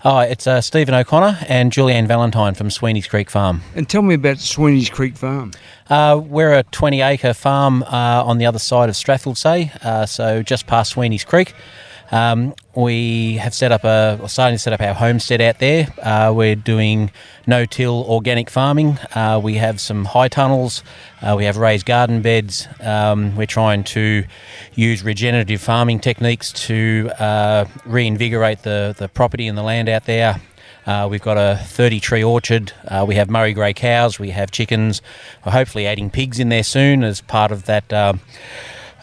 Hi, 0.00 0.24
it's 0.24 0.46
uh, 0.46 0.62
Stephen 0.62 0.94
O'Connor 0.94 1.40
and 1.46 1.70
Julianne 1.70 2.08
Valentine 2.08 2.54
from 2.54 2.70
Sweeney's 2.70 3.06
Creek 3.06 3.28
Farm. 3.28 3.60
And 3.74 3.86
tell 3.86 4.00
me 4.00 4.14
about 4.14 4.38
Sweeney's 4.38 4.88
Creek 4.88 5.14
Farm. 5.14 5.52
Uh, 5.90 6.22
we're 6.24 6.54
a 6.54 6.62
20 6.62 7.02
acre 7.02 7.34
farm 7.34 7.82
uh, 7.82 8.24
on 8.24 8.38
the 8.38 8.46
other 8.46 8.58
side 8.58 8.88
of 8.88 8.94
Strathfieldsaye, 8.94 9.76
uh, 9.84 10.06
so 10.06 10.42
just 10.42 10.66
past 10.66 10.92
Sweeney's 10.92 11.22
Creek. 11.22 11.52
Um, 12.14 12.54
we 12.76 13.38
have 13.38 13.54
set 13.54 13.72
up 13.72 13.82
a, 13.82 14.20
or 14.22 14.28
starting 14.28 14.54
to 14.54 14.58
set 14.60 14.72
up 14.72 14.80
our 14.80 14.94
homestead 14.94 15.40
out 15.40 15.58
there. 15.58 15.88
Uh, 16.00 16.32
we're 16.32 16.54
doing 16.54 17.10
no-till 17.44 18.04
organic 18.04 18.50
farming. 18.50 18.98
Uh, 19.16 19.40
we 19.42 19.54
have 19.56 19.80
some 19.80 20.04
high 20.04 20.28
tunnels. 20.28 20.84
Uh, 21.20 21.34
we 21.36 21.44
have 21.44 21.56
raised 21.56 21.86
garden 21.86 22.22
beds. 22.22 22.68
Um, 22.80 23.34
we're 23.34 23.48
trying 23.48 23.82
to 23.84 24.22
use 24.76 25.02
regenerative 25.02 25.60
farming 25.60 25.98
techniques 25.98 26.52
to 26.52 27.10
uh, 27.18 27.64
reinvigorate 27.84 28.62
the, 28.62 28.94
the 28.96 29.08
property 29.08 29.48
and 29.48 29.58
the 29.58 29.64
land 29.64 29.88
out 29.88 30.04
there. 30.04 30.40
Uh, 30.86 31.08
we've 31.10 31.22
got 31.22 31.36
a 31.36 31.60
30 31.64 31.98
tree 31.98 32.22
orchard. 32.22 32.72
Uh, 32.86 33.04
we 33.08 33.16
have 33.16 33.28
Murray 33.28 33.54
grey 33.54 33.72
cows. 33.72 34.20
We 34.20 34.30
have 34.30 34.52
chickens. 34.52 35.02
We're 35.44 35.50
hopefully 35.50 35.88
adding 35.88 36.10
pigs 36.10 36.38
in 36.38 36.48
there 36.48 36.62
soon 36.62 37.02
as 37.02 37.22
part 37.22 37.50
of 37.50 37.64
that 37.64 37.92
uh, 37.92 38.12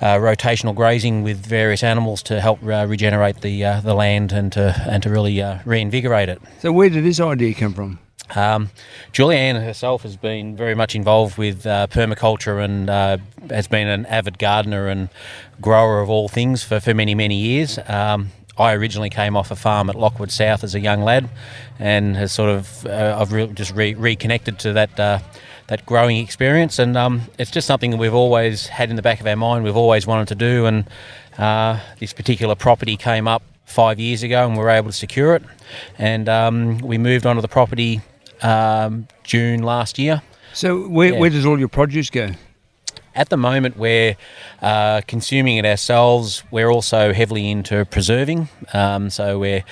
rotational 0.02 0.76
grazing 0.76 1.24
with 1.24 1.46
various 1.46 1.84
animals 1.84 2.24
to 2.24 2.42
help 2.42 2.64
uh, 2.64 2.86
regenerate 2.88 3.42
the 3.42 3.64
uh, 3.64 3.82
the 3.82 3.94
land 3.94 4.32
and 4.32 4.52
to 4.54 4.84
and 4.90 5.04
to 5.04 5.10
really 5.10 5.42
uh, 5.42 5.60
reinvigorate 5.66 6.30
it. 6.30 6.42
So, 6.60 6.72
where 6.72 6.90
did 6.90 7.04
this 7.04 7.20
idea 7.20 7.54
come 7.54 7.74
from? 7.74 8.00
Um, 8.36 8.70
Julianne 9.12 9.62
herself 9.64 10.04
has 10.04 10.16
been 10.16 10.56
very 10.56 10.74
much 10.74 10.96
involved 10.96 11.38
with 11.38 11.66
uh, 11.66 11.88
permaculture 11.88 12.64
and 12.64 12.90
uh, 12.90 13.18
has 13.50 13.68
been 13.68 13.88
an 13.88 14.06
avid 14.06 14.40
gardener 14.40 14.88
and 14.88 15.10
grower 15.60 16.00
of 16.00 16.10
all 16.10 16.30
things 16.30 16.64
for, 16.64 16.80
for 16.80 16.94
many, 16.94 17.14
many 17.14 17.36
years. 17.36 17.78
Um, 17.88 18.30
I 18.58 18.74
originally 18.74 19.10
came 19.10 19.36
off 19.36 19.52
a 19.52 19.56
farm 19.56 19.90
at 19.90 19.96
Lockwood 19.96 20.32
South 20.32 20.64
as 20.64 20.76
a 20.76 20.80
young 20.80 21.02
lad 21.02 21.30
and 21.78 22.16
has 22.16 22.32
sort 22.32 22.52
of, 22.52 22.86
uh, 22.86 23.18
I've 23.20 23.34
re- 23.34 23.48
just 23.48 23.74
re- 23.76 23.96
reconnected 23.96 24.60
to 24.60 24.74
that. 24.74 25.00
That 25.72 25.86
growing 25.86 26.18
experience, 26.18 26.80
and 26.80 26.98
um, 26.98 27.22
it's 27.40 27.50
just 27.50 27.66
something 27.66 27.92
that 27.92 27.98
we've 27.98 28.14
always 28.14 28.68
had 28.68 28.90
in 28.90 28.98
the 28.98 29.02
back 29.02 29.22
of 29.22 29.26
our 29.26 29.38
mind. 29.38 29.64
We've 29.64 29.78
always 29.78 30.06
wanted 30.06 30.28
to 30.28 30.36
do, 30.36 30.66
and 30.66 30.84
uh, 31.38 31.80
this 31.98 32.12
particular 32.12 32.56
property 32.56 32.98
came 32.98 33.26
up 33.26 33.42
five 33.64 33.98
years 33.98 34.22
ago, 34.22 34.46
and 34.46 34.58
we 34.58 34.62
were 34.62 34.70
able 34.70 34.88
to 34.88 34.94
secure 34.94 35.34
it. 35.34 35.44
And 35.98 36.28
um, 36.28 36.80
we 36.80 36.98
moved 36.98 37.26
onto 37.26 37.42
the 37.42 37.48
property 37.48 38.02
um, 38.42 39.08
June 39.24 39.64
last 39.64 39.98
year. 39.98 40.22
So, 40.52 40.90
where, 40.90 41.14
Yeah. 41.14 41.20
where 41.20 41.30
does 41.30 41.46
all 41.46 41.58
your 41.58 41.70
produce 41.70 42.10
go? 42.10 42.32
At 43.16 43.30
the 43.30 43.38
moment, 43.38 43.78
we're 43.78 44.18
uh, 44.62 45.00
consuming 45.08 45.56
it 45.56 45.66
ourselves. 45.66 46.44
We're 46.52 46.70
also 46.70 47.14
heavily 47.14 47.50
into 47.50 47.86
preserving, 47.86 48.50
um, 48.74 49.10
so 49.10 49.40
we're 49.40 49.64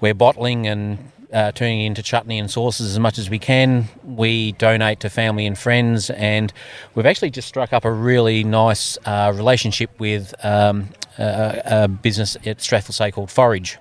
we're 0.00 0.14
bottling 0.14 0.66
and 0.66 1.12
uh, 1.32 1.52
turning 1.52 1.80
into 1.80 2.02
chutney 2.02 2.38
and 2.38 2.50
sauces 2.50 2.92
as 2.92 2.98
much 2.98 3.18
as 3.18 3.30
we 3.30 3.38
can. 3.38 3.88
We 4.04 4.52
donate 4.52 5.00
to 5.00 5.10
family 5.10 5.46
and 5.46 5.58
friends, 5.58 6.10
and 6.10 6.52
we've 6.94 7.06
actually 7.06 7.30
just 7.30 7.48
struck 7.48 7.72
up 7.72 7.84
a 7.84 7.92
really 7.92 8.44
nice 8.44 8.98
uh, 9.04 9.32
relationship 9.34 9.90
with 9.98 10.34
um, 10.44 10.88
a, 11.18 11.62
a 11.64 11.88
business 11.88 12.36
at 12.46 12.58
Strathfield 12.58 13.12
called 13.12 13.30
Forage, 13.30 13.78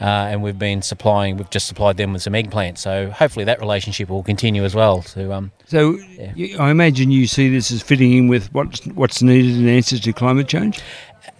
uh, 0.00 0.04
and 0.04 0.42
we've 0.42 0.58
been 0.58 0.82
supplying. 0.82 1.36
We've 1.36 1.50
just 1.50 1.66
supplied 1.66 1.96
them 1.96 2.12
with 2.12 2.22
some 2.22 2.32
eggplants, 2.32 2.78
so 2.78 3.10
hopefully 3.10 3.44
that 3.44 3.60
relationship 3.60 4.08
will 4.08 4.22
continue 4.22 4.64
as 4.64 4.74
well. 4.74 5.02
To 5.02 5.32
um, 5.32 5.52
So 5.66 5.98
you, 6.34 6.58
I 6.58 6.70
imagine 6.70 7.10
you 7.10 7.26
see 7.26 7.48
this 7.48 7.70
as 7.70 7.82
fitting 7.82 8.12
in 8.12 8.28
with 8.28 8.52
what's 8.52 8.84
what's 8.88 9.22
needed 9.22 9.56
in 9.56 9.68
answers 9.68 10.00
to 10.00 10.12
climate 10.12 10.48
change. 10.48 10.80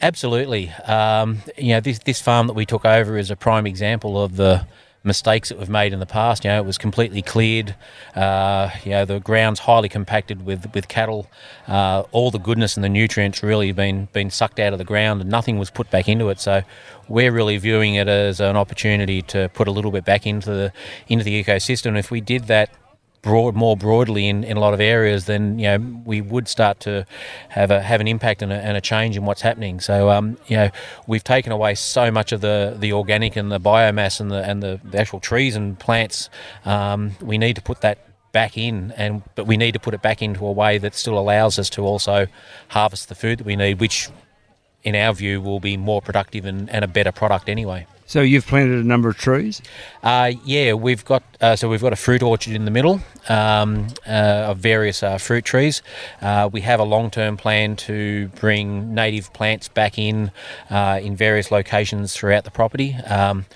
Absolutely. 0.02 0.70
Um, 0.86 1.38
you 1.56 1.70
know, 1.70 1.80
this 1.80 1.98
this 2.00 2.20
farm 2.20 2.46
that 2.46 2.54
we 2.54 2.66
took 2.66 2.84
over 2.84 3.16
is 3.16 3.30
a 3.30 3.36
prime 3.36 3.66
example 3.66 4.22
of 4.22 4.36
the 4.36 4.66
mistakes 5.04 5.50
that 5.50 5.58
we've 5.58 5.68
made 5.68 5.92
in 5.92 6.00
the 6.00 6.06
past. 6.06 6.44
You 6.44 6.50
know, 6.50 6.58
it 6.58 6.64
was 6.64 6.78
completely 6.78 7.22
cleared. 7.22 7.74
Uh, 8.14 8.70
you 8.84 8.90
know, 8.90 9.04
the 9.04 9.20
ground's 9.20 9.60
highly 9.60 9.88
compacted 9.88 10.44
with 10.44 10.72
with 10.74 10.88
cattle. 10.88 11.30
Uh, 11.68 12.04
all 12.12 12.30
the 12.30 12.38
goodness 12.38 12.76
and 12.76 12.82
the 12.82 12.88
nutrients 12.88 13.42
really 13.42 13.72
been 13.72 14.08
been 14.12 14.30
sucked 14.30 14.58
out 14.58 14.72
of 14.72 14.78
the 14.78 14.84
ground, 14.84 15.20
and 15.20 15.30
nothing 15.30 15.58
was 15.58 15.70
put 15.70 15.90
back 15.90 16.08
into 16.08 16.28
it. 16.30 16.40
So, 16.40 16.62
we're 17.08 17.32
really 17.32 17.56
viewing 17.58 17.94
it 17.94 18.08
as 18.08 18.40
an 18.40 18.56
opportunity 18.56 19.22
to 19.22 19.48
put 19.50 19.68
a 19.68 19.70
little 19.70 19.90
bit 19.90 20.04
back 20.04 20.26
into 20.26 20.50
the 20.50 20.72
into 21.08 21.24
the 21.24 21.42
ecosystem. 21.42 21.98
If 21.98 22.10
we 22.10 22.20
did 22.20 22.44
that 22.44 22.70
broad, 23.24 23.56
more 23.56 23.76
broadly 23.76 24.28
in, 24.28 24.44
in 24.44 24.58
a 24.58 24.60
lot 24.60 24.74
of 24.74 24.80
areas, 24.80 25.24
then 25.24 25.58
you 25.58 25.64
know 25.64 25.78
we 26.04 26.20
would 26.20 26.46
start 26.46 26.78
to 26.80 27.06
have 27.48 27.70
a 27.70 27.80
have 27.80 28.00
an 28.00 28.06
impact 28.06 28.42
and 28.42 28.52
a, 28.52 28.56
and 28.56 28.76
a 28.76 28.80
change 28.80 29.16
in 29.16 29.24
what's 29.24 29.40
happening. 29.40 29.80
So 29.80 30.10
um, 30.10 30.36
you 30.46 30.56
know 30.56 30.70
we've 31.06 31.24
taken 31.24 31.50
away 31.50 31.74
so 31.74 32.10
much 32.10 32.30
of 32.32 32.42
the, 32.42 32.76
the 32.78 32.92
organic 32.92 33.34
and 33.34 33.50
the 33.50 33.58
biomass 33.58 34.20
and 34.20 34.30
the 34.30 34.48
and 34.48 34.62
the, 34.62 34.78
the 34.84 34.98
actual 35.00 35.20
trees 35.20 35.56
and 35.56 35.78
plants. 35.78 36.28
Um, 36.64 37.16
we 37.20 37.38
need 37.38 37.56
to 37.56 37.62
put 37.62 37.80
that 37.80 37.98
back 38.32 38.58
in 38.58 38.92
and 38.96 39.22
but 39.36 39.46
we 39.46 39.56
need 39.56 39.72
to 39.72 39.78
put 39.78 39.94
it 39.94 40.02
back 40.02 40.20
into 40.20 40.44
a 40.44 40.52
way 40.52 40.76
that 40.76 40.94
still 40.94 41.16
allows 41.16 41.56
us 41.58 41.70
to 41.70 41.82
also 41.82 42.26
harvest 42.68 43.08
the 43.08 43.14
food 43.14 43.38
that 43.38 43.46
we 43.46 43.54
need 43.54 43.78
which 43.78 44.08
in 44.82 44.96
our 44.96 45.14
view 45.14 45.40
will 45.40 45.60
be 45.60 45.76
more 45.76 46.02
productive 46.02 46.44
and, 46.44 46.68
and 46.68 46.84
a 46.84 46.88
better 46.88 47.12
product 47.12 47.48
anyway 47.48 47.86
So 48.06 48.20
you've 48.20 48.46
planted 48.46 48.78
a 48.78 48.86
number 48.86 49.08
of 49.08 49.16
trees. 49.16 49.62
uh, 50.02 50.32
yeah, 50.44 50.74
we've 50.74 51.04
got 51.04 51.22
uh, 51.40 51.56
so 51.56 51.68
we've 51.68 51.80
got 51.80 51.92
a 51.92 51.96
fruit 51.96 52.22
orchard 52.22 52.54
in 52.54 52.64
the 52.64 52.70
middle 52.70 53.00
um, 53.28 53.88
uh, 54.06 54.50
of 54.50 54.58
various 54.58 55.02
uh, 55.02 55.18
fruit 55.18 55.44
trees. 55.44 55.82
Uh, 56.20 56.48
we 56.52 56.60
have 56.60 56.80
a 56.80 56.84
long-term 56.84 57.36
plan 57.36 57.76
to 57.76 58.28
bring 58.40 58.94
native 58.94 59.32
plants 59.32 59.68
back 59.68 59.98
in 59.98 60.30
uh, 60.70 61.00
in 61.02 61.16
various 61.16 61.50
locations 61.50 62.14
throughout 62.14 62.44
the 62.44 62.50
property. 62.50 62.94
Um, 63.06 63.46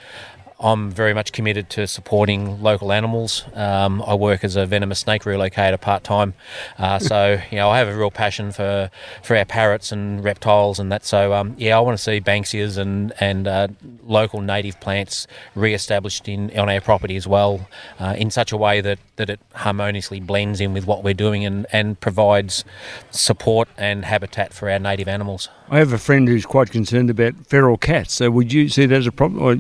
I'm 0.61 0.91
very 0.91 1.15
much 1.15 1.33
committed 1.33 1.71
to 1.71 1.87
supporting 1.87 2.61
local 2.63 2.93
animals. 2.93 3.45
Um, 3.55 4.03
I 4.03 4.15
work 4.15 4.43
as 4.43 4.57
a 4.57 4.67
venomous 4.67 4.99
snake 4.99 5.23
relocator 5.23 5.81
part 5.81 6.03
time, 6.03 6.35
uh, 6.79 6.99
so 6.99 7.41
you 7.51 7.59
know 7.59 7.71
I 7.71 7.79
have 7.79 7.87
a 7.87 7.95
real 7.95 8.11
passion 8.11 8.51
for 8.51 8.91
for 9.23 9.37
our 9.37 9.45
parrots 9.45 9.93
and 9.93 10.23
reptiles 10.25 10.81
and 10.81 10.91
that. 10.91 11.05
So 11.05 11.33
um, 11.33 11.55
yeah, 11.59 11.77
I 11.77 11.81
want 11.81 11.97
to 11.97 12.03
see 12.03 12.21
banksias 12.21 12.77
and 12.77 13.13
and 13.21 13.47
uh, 13.47 13.69
local 14.03 14.41
native 14.41 14.81
plants 14.81 15.29
re-established 15.55 16.29
in 16.29 16.57
on 16.59 16.69
our 16.69 16.81
property 16.81 17.15
as 17.15 17.29
well, 17.29 17.69
uh, 18.01 18.17
in 18.19 18.31
such 18.31 18.51
a 18.51 18.57
way 18.57 18.81
that 18.81 18.99
that 19.15 19.31
it 19.31 19.41
harmoniously 19.55 20.19
blends 20.19 20.61
in 20.61 20.73
with 20.73 20.87
what 20.87 21.05
we're 21.05 21.15
doing 21.15 21.45
and 21.45 21.67
and 21.73 22.01
provides 22.01 22.65
support 23.13 23.69
and 23.79 24.05
habitat 24.05 24.53
for 24.53 24.69
our 24.69 24.81
native 24.81 25.07
animals. 25.07 25.49
I 25.71 25.79
have 25.79 25.93
a 25.93 25.99
friend 25.99 26.27
who's 26.27 26.47
quite 26.47 26.71
concerned 26.71 27.11
about 27.11 27.35
feral 27.47 27.77
cats. 27.77 28.15
So 28.15 28.31
would 28.31 28.53
you 28.53 28.69
see 28.69 28.87
that 28.87 28.97
as 28.97 29.07
a 29.07 29.13
problem? 29.13 29.43
Or 29.43 29.57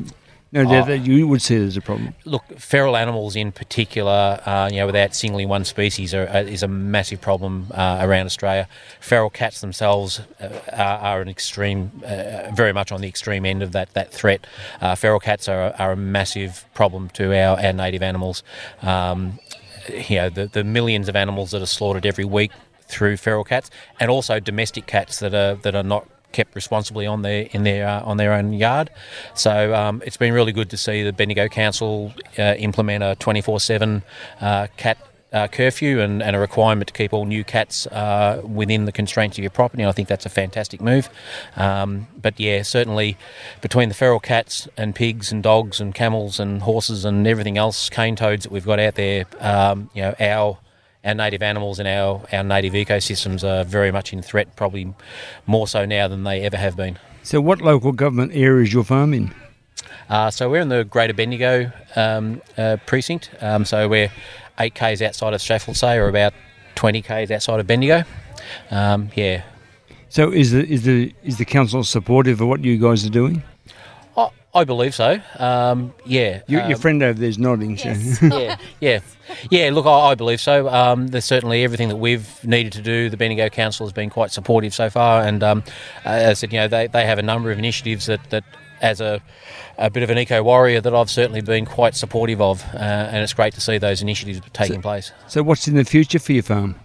no 0.52 0.62
Oh. 0.62 0.84
that 0.84 1.00
you 1.00 1.28
would 1.28 1.42
see 1.42 1.56
it 1.56 1.62
as 1.66 1.76
a 1.76 1.80
problem. 1.80 2.14
Look, 2.24 2.44
feral 2.58 2.96
animals 2.96 3.36
in 3.36 3.52
particular, 3.52 4.40
uh, 4.46 4.68
you 4.70 4.78
know, 4.78 4.86
without 4.86 5.14
singling 5.14 5.48
one 5.48 5.64
species, 5.64 6.14
are, 6.14 6.26
are, 6.28 6.40
is 6.40 6.62
a 6.62 6.68
massive 6.68 7.20
problem 7.20 7.66
uh, 7.72 7.98
around 8.00 8.26
Australia. 8.26 8.68
Feral 9.00 9.30
cats 9.30 9.60
themselves 9.60 10.20
uh, 10.40 10.48
are, 10.72 10.98
are 10.98 11.20
an 11.20 11.28
extreme, 11.28 11.90
uh, 12.04 12.50
very 12.52 12.72
much 12.72 12.90
on 12.92 13.00
the 13.00 13.08
extreme 13.08 13.44
end 13.44 13.62
of 13.62 13.72
that 13.72 13.92
that 13.94 14.12
threat. 14.12 14.46
Uh, 14.80 14.94
feral 14.94 15.20
cats 15.20 15.48
are, 15.48 15.74
are 15.78 15.92
a 15.92 15.96
massive 15.96 16.64
problem 16.74 17.08
to 17.10 17.32
our, 17.38 17.60
our 17.60 17.72
native 17.72 18.02
animals. 18.02 18.42
Um, 18.82 19.38
you 19.88 20.16
know, 20.16 20.28
the, 20.30 20.46
the 20.46 20.64
millions 20.64 21.08
of 21.08 21.16
animals 21.16 21.50
that 21.50 21.62
are 21.62 21.66
slaughtered 21.66 22.04
every 22.06 22.24
week 22.24 22.52
through 22.88 23.16
feral 23.18 23.44
cats, 23.44 23.70
and 24.00 24.10
also 24.10 24.40
domestic 24.40 24.86
cats 24.86 25.18
that 25.20 25.34
are 25.34 25.56
that 25.56 25.74
are 25.74 25.82
not 25.82 26.06
kept 26.32 26.54
responsibly 26.54 27.06
on 27.06 27.22
their 27.22 27.48
in 27.52 27.62
their 27.62 27.86
uh, 27.86 28.02
on 28.02 28.16
their 28.16 28.32
own 28.32 28.52
yard. 28.52 28.90
So 29.34 29.74
um, 29.74 30.02
it's 30.04 30.16
been 30.16 30.32
really 30.32 30.52
good 30.52 30.70
to 30.70 30.76
see 30.76 31.02
the 31.02 31.12
Bendigo 31.12 31.48
Council 31.48 32.12
uh, 32.38 32.54
implement 32.58 33.02
a 33.02 33.16
24/7 33.18 34.02
uh, 34.40 34.66
cat. 34.76 34.98
Uh, 35.30 35.46
curfew 35.46 36.00
and, 36.00 36.22
and 36.22 36.34
a 36.34 36.38
requirement 36.38 36.88
to 36.88 36.94
keep 36.94 37.12
all 37.12 37.26
new 37.26 37.44
cats 37.44 37.86
uh, 37.88 38.40
within 38.42 38.86
the 38.86 38.92
constraints 38.92 39.36
of 39.36 39.44
your 39.44 39.50
property. 39.50 39.84
I 39.84 39.92
think 39.92 40.08
that's 40.08 40.24
a 40.24 40.30
fantastic 40.30 40.80
move. 40.80 41.10
Um, 41.54 42.08
but 42.16 42.40
yeah, 42.40 42.62
certainly 42.62 43.18
between 43.60 43.90
the 43.90 43.94
feral 43.94 44.20
cats 44.20 44.68
and 44.78 44.94
pigs 44.94 45.30
and 45.30 45.42
dogs 45.42 45.82
and 45.82 45.94
camels 45.94 46.40
and 46.40 46.62
horses 46.62 47.04
and 47.04 47.26
everything 47.26 47.58
else, 47.58 47.90
cane 47.90 48.16
toads 48.16 48.44
that 48.44 48.52
we've 48.52 48.64
got 48.64 48.80
out 48.80 48.94
there, 48.94 49.26
um, 49.40 49.90
you 49.92 50.00
know, 50.00 50.14
our 50.18 50.56
our 51.08 51.14
native 51.14 51.42
animals 51.42 51.78
and 51.78 51.88
our, 51.88 52.22
our 52.32 52.44
native 52.44 52.74
ecosystems 52.74 53.42
are 53.42 53.64
very 53.64 53.90
much 53.90 54.12
in 54.12 54.22
threat, 54.22 54.54
probably 54.56 54.94
more 55.46 55.66
so 55.66 55.86
now 55.86 56.06
than 56.08 56.22
they 56.24 56.42
ever 56.42 56.56
have 56.56 56.76
been. 56.76 56.98
So 57.22 57.40
what 57.40 57.60
local 57.60 57.92
government 57.92 58.32
area 58.34 58.62
is 58.64 58.72
your 58.72 58.84
farm 58.84 59.14
in? 59.14 59.34
Uh, 60.08 60.30
so 60.30 60.48
we're 60.50 60.60
in 60.62 60.68
the 60.68 60.84
Greater 60.84 61.14
Bendigo 61.14 61.70
um, 61.96 62.40
uh, 62.56 62.76
precinct. 62.86 63.30
Um, 63.40 63.64
so 63.64 63.88
we're 63.88 64.10
eight 64.58 64.74
k's 64.74 65.02
outside 65.02 65.34
of 65.34 65.40
Strathfieldsaye, 65.40 65.96
or 65.96 66.08
about 66.08 66.32
twenty 66.74 67.02
k's 67.02 67.30
outside 67.30 67.60
of 67.60 67.66
Bendigo. 67.66 68.04
Um, 68.70 69.10
yeah, 69.14 69.42
So 70.08 70.32
is 70.32 70.52
the 70.52 70.66
is 70.66 70.82
the 70.84 71.14
is 71.22 71.36
the 71.36 71.44
council 71.44 71.84
supportive 71.84 72.40
of 72.40 72.48
what 72.48 72.64
you 72.64 72.78
guys 72.78 73.04
are 73.04 73.10
doing? 73.10 73.42
I, 74.54 74.60
I 74.60 74.64
believe 74.64 74.94
so. 74.94 75.20
Um, 75.38 75.94
yeah, 76.04 76.42
Your, 76.46 76.62
your 76.62 76.74
um, 76.74 76.80
friend 76.80 77.02
over 77.02 77.18
there's 77.18 77.38
nodding. 77.38 77.76
so- 77.76 78.26
yeah, 78.26 78.56
yeah, 78.80 79.00
yeah. 79.50 79.70
Look, 79.72 79.86
I, 79.86 79.90
I 80.10 80.14
believe 80.14 80.40
so. 80.40 80.68
Um, 80.68 81.08
there's 81.08 81.24
certainly 81.24 81.64
everything 81.64 81.88
that 81.88 81.96
we've 81.96 82.42
needed 82.44 82.72
to 82.74 82.82
do. 82.82 83.10
The 83.10 83.16
Bendigo 83.16 83.48
Council 83.48 83.86
has 83.86 83.92
been 83.92 84.10
quite 84.10 84.30
supportive 84.30 84.74
so 84.74 84.90
far, 84.90 85.22
and 85.22 85.42
um, 85.42 85.62
as 86.04 86.28
I 86.30 86.32
said, 86.34 86.52
you 86.52 86.58
know, 86.60 86.68
they, 86.68 86.86
they 86.86 87.04
have 87.06 87.18
a 87.18 87.22
number 87.22 87.50
of 87.50 87.58
initiatives 87.58 88.06
that, 88.06 88.20
that 88.30 88.44
as 88.80 89.00
a, 89.00 89.20
a 89.76 89.90
bit 89.90 90.02
of 90.02 90.10
an 90.10 90.18
eco 90.18 90.42
warrior, 90.42 90.80
that 90.80 90.94
I've 90.94 91.10
certainly 91.10 91.40
been 91.40 91.66
quite 91.66 91.94
supportive 91.94 92.40
of, 92.40 92.62
uh, 92.74 92.78
and 92.78 93.16
it's 93.18 93.32
great 93.34 93.54
to 93.54 93.60
see 93.60 93.76
those 93.78 94.02
initiatives 94.02 94.40
taking 94.52 94.82
place. 94.82 95.12
so 95.26 95.42
what's 95.42 95.66
in 95.68 95.74
the 95.74 95.84
future 95.84 96.18
for 96.18 96.32
your 96.32 96.42
farm? 96.44 96.76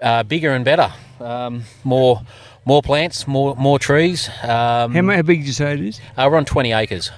Uh, 0.00 0.22
bigger 0.22 0.50
and 0.50 0.64
better, 0.64 0.92
um, 1.20 1.62
more. 1.84 2.20
More 2.64 2.82
plants, 2.82 3.26
more 3.26 3.56
more 3.56 3.78
trees. 3.78 4.28
Um, 4.42 4.94
How, 4.94 5.02
how 5.02 5.22
big 5.22 5.40
did 5.40 5.46
you 5.46 5.52
say 5.52 5.74
it 5.74 5.80
is? 5.80 6.00
Uh, 6.16 6.28
we're 6.30 6.36
on 6.36 6.44
20 6.44 6.72
acres. 6.72 7.10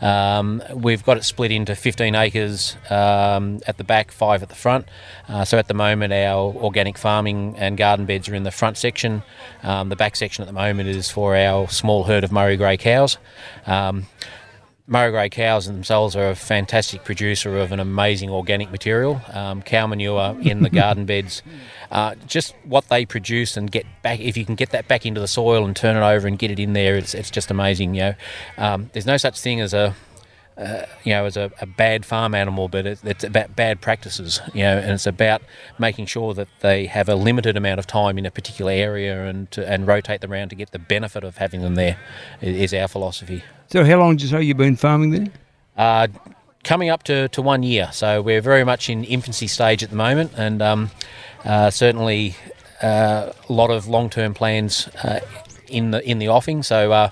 Um, 0.00 0.62
we've 0.74 1.04
got 1.04 1.16
it 1.16 1.24
split 1.24 1.52
into 1.52 1.76
15 1.76 2.14
acres 2.16 2.76
um, 2.90 3.60
at 3.68 3.78
the 3.78 3.84
back, 3.84 4.10
five 4.10 4.42
at 4.42 4.48
the 4.48 4.54
front. 4.56 4.86
Uh, 5.28 5.44
so 5.44 5.58
at 5.58 5.68
the 5.68 5.74
moment, 5.74 6.12
our 6.12 6.52
organic 6.54 6.98
farming 6.98 7.54
and 7.56 7.76
garden 7.76 8.04
beds 8.04 8.28
are 8.28 8.34
in 8.34 8.42
the 8.42 8.50
front 8.50 8.76
section. 8.76 9.22
Um, 9.62 9.90
the 9.90 9.96
back 9.96 10.16
section 10.16 10.42
at 10.42 10.46
the 10.46 10.52
moment 10.52 10.88
is 10.88 11.08
for 11.08 11.36
our 11.36 11.68
small 11.68 12.04
herd 12.04 12.24
of 12.24 12.32
Murray 12.32 12.56
Grey 12.56 12.76
cows. 12.76 13.18
Murray 14.86 15.12
Grey 15.12 15.28
cows 15.28 15.66
themselves 15.66 16.16
are 16.16 16.30
a 16.30 16.34
fantastic 16.34 17.04
producer 17.04 17.56
of 17.56 17.70
an 17.70 17.78
amazing 17.78 18.30
organic 18.30 18.70
material. 18.70 19.20
Um, 19.32 19.62
cow 19.62 19.86
manure 19.86 20.36
in 20.42 20.62
the 20.62 20.70
garden 20.82 21.06
beds, 21.06 21.42
uh, 21.90 22.16
just 22.26 22.54
what 22.64 22.88
they 22.88 23.06
produce 23.06 23.56
and 23.56 23.70
get 23.70 23.86
back. 24.02 24.18
If 24.18 24.36
you 24.36 24.44
can 24.44 24.56
get 24.56 24.70
that 24.70 24.88
back 24.88 25.06
into 25.06 25.20
the 25.20 25.28
soil 25.28 25.64
and 25.64 25.76
turn 25.76 25.96
it 25.96 26.04
over 26.04 26.26
and 26.26 26.36
get 26.38 26.50
it 26.50 26.58
in 26.58 26.72
there, 26.72 26.96
it's, 26.96 27.14
it's 27.14 27.30
just 27.30 27.50
amazing. 27.50 27.94
You 27.94 28.00
know, 28.00 28.14
um, 28.58 28.90
there's 28.92 29.06
no 29.06 29.16
such 29.16 29.40
thing 29.40 29.60
as 29.60 29.72
a 29.72 29.94
uh, 30.62 30.86
you 31.04 31.12
know, 31.12 31.24
as 31.26 31.36
a, 31.36 31.50
a 31.60 31.66
bad 31.66 32.06
farm 32.06 32.34
animal, 32.34 32.68
but 32.68 32.86
it, 32.86 33.00
it's 33.04 33.24
about 33.24 33.56
bad 33.56 33.80
practices, 33.80 34.40
you 34.54 34.62
know, 34.62 34.78
and 34.78 34.92
it's 34.92 35.06
about 35.06 35.42
making 35.78 36.06
sure 36.06 36.34
that 36.34 36.48
they 36.60 36.86
have 36.86 37.08
a 37.08 37.14
limited 37.14 37.56
amount 37.56 37.78
of 37.80 37.86
time 37.86 38.16
in 38.18 38.26
a 38.26 38.30
particular 38.30 38.72
area 38.72 39.26
and 39.26 39.50
to, 39.50 39.68
and 39.68 39.86
rotate 39.86 40.20
them 40.20 40.32
around 40.32 40.50
to 40.50 40.54
get 40.56 40.70
the 40.70 40.78
benefit 40.78 41.24
of 41.24 41.36
having 41.38 41.62
them 41.62 41.74
there. 41.74 41.96
i- 42.42 42.68
our 42.80 42.88
philosophy. 42.88 43.42
So 43.68 43.84
how 43.84 43.98
long 43.98 44.16
did 44.16 44.22
you 44.22 44.28
say 44.28 44.42
you've 44.42 44.56
been 44.56 44.76
farming 44.76 45.10
there? 45.10 45.26
Uh, 45.76 46.08
coming 46.64 46.90
up 46.90 47.02
to, 47.04 47.28
to 47.28 47.42
one 47.42 47.62
year, 47.62 47.88
so 47.92 48.22
we're 48.22 48.40
very 48.40 48.64
much 48.64 48.88
in 48.88 49.04
infancy 49.04 49.46
stage 49.48 49.82
at 49.82 49.90
the 49.90 49.96
moment, 49.96 50.32
and 50.36 50.62
um, 50.62 50.90
uh, 51.44 51.70
certainly 51.70 52.36
uh, 52.82 53.32
a 53.48 53.52
lot 53.52 53.70
of 53.70 53.88
long 53.88 54.08
term 54.10 54.32
plans 54.34 54.88
uh, 55.02 55.20
in 55.72 55.90
the 55.90 56.08
in 56.08 56.18
the 56.18 56.28
offing. 56.28 56.62
So 56.62 56.92
uh, 56.92 57.10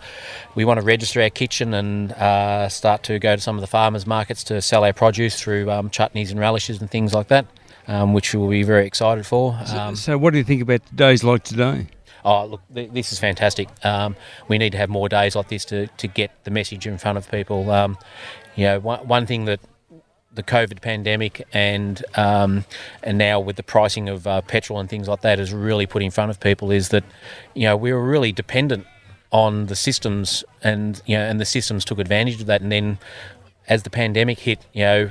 we 0.54 0.64
want 0.64 0.80
to 0.80 0.86
register 0.86 1.20
our 1.22 1.30
kitchen 1.30 1.74
and 1.74 2.12
uh, 2.12 2.68
start 2.68 3.02
to 3.04 3.18
go 3.18 3.36
to 3.36 3.40
some 3.40 3.56
of 3.56 3.60
the 3.60 3.66
farmers 3.66 4.06
markets 4.06 4.44
to 4.44 4.60
sell 4.60 4.84
our 4.84 4.92
produce 4.92 5.40
through 5.40 5.70
um, 5.70 5.90
chutneys 5.90 6.30
and 6.30 6.38
relishes 6.38 6.80
and 6.80 6.90
things 6.90 7.14
like 7.14 7.28
that, 7.28 7.46
um, 7.88 8.12
which 8.12 8.34
we'll 8.34 8.48
be 8.48 8.62
very 8.62 8.86
excited 8.86 9.26
for. 9.26 9.58
Um, 9.68 9.96
so 9.96 10.18
what 10.18 10.32
do 10.32 10.38
you 10.38 10.44
think 10.44 10.62
about 10.62 10.82
days 10.94 11.24
like 11.24 11.44
today? 11.44 11.86
Oh, 12.24 12.44
look, 12.46 12.60
th- 12.74 12.90
this 12.92 13.12
is 13.12 13.18
fantastic. 13.18 13.68
Um, 13.84 14.14
we 14.48 14.58
need 14.58 14.72
to 14.72 14.78
have 14.78 14.90
more 14.90 15.08
days 15.08 15.34
like 15.34 15.48
this 15.48 15.64
to, 15.66 15.86
to 15.86 16.06
get 16.06 16.30
the 16.44 16.50
message 16.50 16.86
in 16.86 16.98
front 16.98 17.16
of 17.16 17.30
people. 17.30 17.70
Um, 17.70 17.96
you 18.56 18.64
know, 18.64 18.80
one, 18.80 19.06
one 19.08 19.26
thing 19.26 19.46
that 19.46 19.60
the 20.32 20.42
COVID 20.42 20.80
pandemic 20.80 21.46
and 21.52 22.04
um, 22.14 22.64
and 23.02 23.18
now 23.18 23.40
with 23.40 23.56
the 23.56 23.62
pricing 23.62 24.08
of 24.08 24.26
uh, 24.26 24.40
petrol 24.42 24.78
and 24.78 24.88
things 24.88 25.08
like 25.08 25.22
that 25.22 25.38
has 25.38 25.52
really 25.52 25.86
put 25.86 26.02
in 26.02 26.10
front 26.10 26.30
of 26.30 26.38
people 26.38 26.70
is 26.70 26.90
that 26.90 27.04
you 27.54 27.64
know 27.64 27.76
we 27.76 27.92
were 27.92 28.04
really 28.04 28.32
dependent 28.32 28.86
on 29.32 29.66
the 29.66 29.76
systems 29.76 30.44
and 30.62 31.02
you 31.06 31.16
know 31.16 31.22
and 31.22 31.40
the 31.40 31.44
systems 31.44 31.84
took 31.84 31.98
advantage 31.98 32.40
of 32.40 32.46
that. 32.46 32.60
And 32.60 32.70
then 32.70 32.98
as 33.68 33.82
the 33.82 33.90
pandemic 33.90 34.38
hit 34.38 34.64
you 34.72 34.84
know 34.84 35.10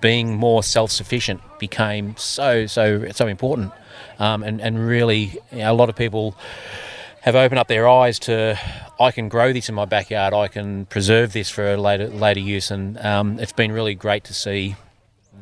being 0.00 0.36
more 0.36 0.62
self-sufficient 0.62 1.40
became 1.58 2.14
so 2.16 2.66
so 2.66 3.10
so 3.12 3.26
important. 3.26 3.72
Um, 4.18 4.42
and 4.42 4.60
and 4.60 4.86
really 4.86 5.38
you 5.52 5.58
know, 5.58 5.72
a 5.72 5.74
lot 5.74 5.88
of 5.88 5.96
people 5.96 6.36
have 7.22 7.34
opened 7.34 7.58
up 7.58 7.68
their 7.68 7.88
eyes 7.88 8.18
to 8.18 8.58
I 9.00 9.10
can 9.12 9.30
grow 9.30 9.52
this 9.52 9.68
in 9.70 9.74
my 9.74 9.86
backyard. 9.86 10.34
I 10.34 10.48
can 10.48 10.84
preserve 10.86 11.32
this 11.32 11.48
for 11.48 11.76
later 11.78 12.08
later 12.08 12.40
use, 12.40 12.70
and 12.70 12.98
um, 12.98 13.38
it's 13.40 13.52
been 13.52 13.72
really 13.72 13.94
great 13.94 14.24
to 14.24 14.34
see 14.34 14.76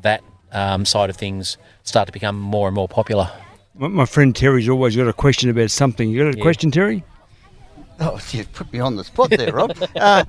that 0.02 0.22
um, 0.52 0.84
side 0.84 1.10
of 1.10 1.16
things 1.16 1.56
start 1.82 2.06
to 2.06 2.12
become 2.12 2.38
more 2.38 2.68
and 2.68 2.74
more 2.74 2.88
popular. 2.88 3.30
My, 3.74 4.06
friend 4.06 4.34
Terry's 4.34 4.68
always 4.68 4.96
got 4.96 5.08
a 5.08 5.12
question 5.12 5.50
about 5.50 5.70
something. 5.70 6.08
You 6.08 6.24
got 6.24 6.34
a 6.34 6.38
Yeah. 6.38 6.42
question, 6.42 6.70
Terry? 6.70 7.04
Oh, 8.00 8.20
you 8.30 8.44
put 8.44 8.72
me 8.72 8.78
on 8.78 8.94
the 8.94 9.02
spot 9.02 9.30
there, 9.30 9.52
Rob. 9.52 9.76
Uh, 9.96 10.24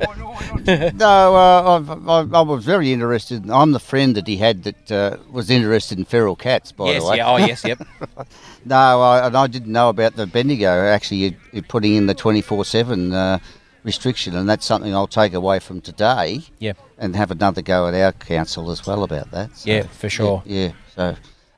no, 0.96 1.36
uh, 1.36 1.84
I, 2.08 2.38
I 2.40 2.42
was 2.42 2.66
very 2.66 2.92
interested. 2.92 3.48
I'm 3.48 3.74
the 3.74 3.80
friend 3.80 4.16
that 4.16 4.26
he 4.26 4.38
had 4.38 4.64
that 4.64 4.92
uh, 4.92 5.18
was 5.32 5.52
interested 5.52 6.00
in 6.00 6.06
feral 6.06 6.36
cats, 6.36 6.72
by 6.72 6.88
yes, 6.88 7.04
the 7.04 7.10
way. 7.10 7.18
yeah, 7.18 7.30
oh 7.30 7.38
yes, 7.38 7.64
yep. 7.64 7.80
No, 8.66 9.02
I, 9.02 9.28
and 9.28 9.38
I 9.38 9.46
didn't 9.46 9.72
know 9.72 9.90
about 9.90 10.16
the 10.16 10.26
Bendigo. 10.26 10.68
Actually, 10.68 11.18
you, 11.18 11.36
you're 11.52 11.62
putting 11.62 11.94
in 11.94 12.08
the 12.08 12.16
24 12.16 12.66
7 12.66 13.14
uh, 13.14 13.40
restriction, 13.84 14.36
and 14.36 14.50
that's 14.50 14.66
something 14.66 14.94
I'll 14.96 15.06
take 15.06 15.34
away 15.34 15.60
from 15.60 15.80
today 15.80 16.42
Yeah, 16.58 16.74
and 16.98 17.16
have 17.16 17.30
another 17.30 17.62
go 17.62 17.88
at 17.88 17.94
our 17.94 18.14
council 18.14 18.72
as 18.72 18.88
well 18.88 19.04
about 19.04 19.30
that. 19.30 19.56
So, 19.56 19.70
yeah, 19.70 19.84
for 19.84 20.10
sure. 20.10 20.42
Yeah, 20.44 20.60
yeah, 20.60 20.72
so, 20.96 21.16